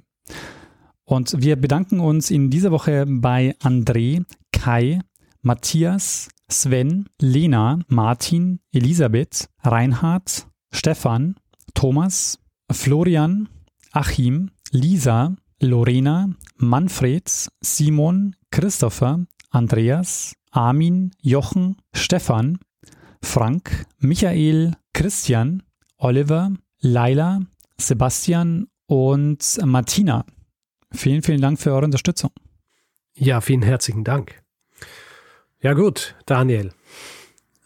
Und 1.04 1.36
wir 1.42 1.58
bedanken 1.58 2.00
uns 2.00 2.32
in 2.32 2.50
dieser 2.50 2.72
Woche 2.72 3.06
bei 3.06 3.58
André, 3.62 4.24
Kai, 4.54 5.02
Matthias, 5.42 6.30
Sven, 6.50 7.10
Lena, 7.20 7.80
Martin, 7.90 8.62
Elisabeth, 8.72 9.50
Reinhard, 9.62 10.48
Stefan, 10.72 11.36
Thomas, 11.74 12.40
Florian, 12.72 13.50
Achim, 13.92 14.52
Lisa, 14.72 15.36
Lorena, 15.60 16.30
Manfred, 16.58 17.30
Simon, 17.62 18.36
Christopher, 18.52 19.26
Andreas, 19.50 20.34
Armin, 20.52 21.12
Jochen, 21.22 21.78
Stefan, 21.94 22.60
Frank, 23.22 23.86
Michael, 24.00 24.74
Christian, 24.94 25.64
Oliver, 25.98 26.52
Laila, 26.80 27.42
Sebastian 27.78 28.68
und 28.88 29.60
Martina. 29.66 30.26
Vielen, 30.92 31.24
vielen 31.24 31.42
Dank 31.42 31.60
für 31.60 31.72
eure 31.72 31.86
Unterstützung. 31.86 32.32
Ja, 33.16 33.42
vielen 33.42 33.62
herzlichen 33.62 34.04
Dank. 34.04 34.42
Ja 35.62 35.74
gut, 35.74 36.16
Daniel. 36.26 36.72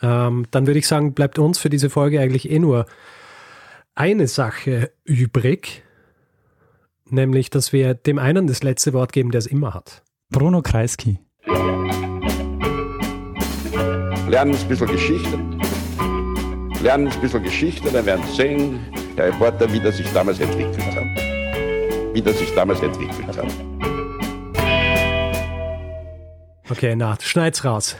Ähm, 0.01 0.45
dann 0.51 0.67
würde 0.67 0.79
ich 0.79 0.87
sagen, 0.87 1.13
bleibt 1.13 1.39
uns 1.39 1.59
für 1.59 1.69
diese 1.69 1.89
Folge 1.89 2.21
eigentlich 2.21 2.49
eh 2.49 2.59
nur 2.59 2.85
eine 3.95 4.27
Sache 4.27 4.93
übrig 5.03 5.83
nämlich 7.11 7.49
dass 7.49 7.73
wir 7.73 7.93
dem 7.93 8.19
einen 8.19 8.47
das 8.47 8.63
letzte 8.63 8.93
Wort 8.93 9.13
geben, 9.13 9.31
der 9.31 9.39
es 9.39 9.47
immer 9.47 9.73
hat. 9.73 10.03
Bruno 10.29 10.61
Kreisky. 10.61 11.19
Lernen 14.27 14.55
ein 14.55 14.67
bisschen 14.67 14.87
Geschichte. 14.87 15.39
Lernen 16.83 17.07
ein 17.07 17.21
bisschen 17.21 17.43
Geschichte, 17.43 17.89
dann 17.91 18.05
werden 18.05 18.23
Sie 18.27 18.35
sehen, 18.35 18.79
der 19.17 19.27
Reporter, 19.27 19.71
wie 19.73 19.79
das 19.79 19.97
sich 19.97 20.07
damals 20.13 20.39
entwickelt 20.39 20.79
hat. 20.95 21.03
Wie 22.13 22.21
das 22.21 22.37
sich 22.37 22.53
damals 22.53 22.81
entwickelt 22.81 23.37
hat. 23.37 23.47
Okay, 26.69 26.95
na, 26.95 27.17
schneid's 27.19 27.65
raus. 27.65 27.97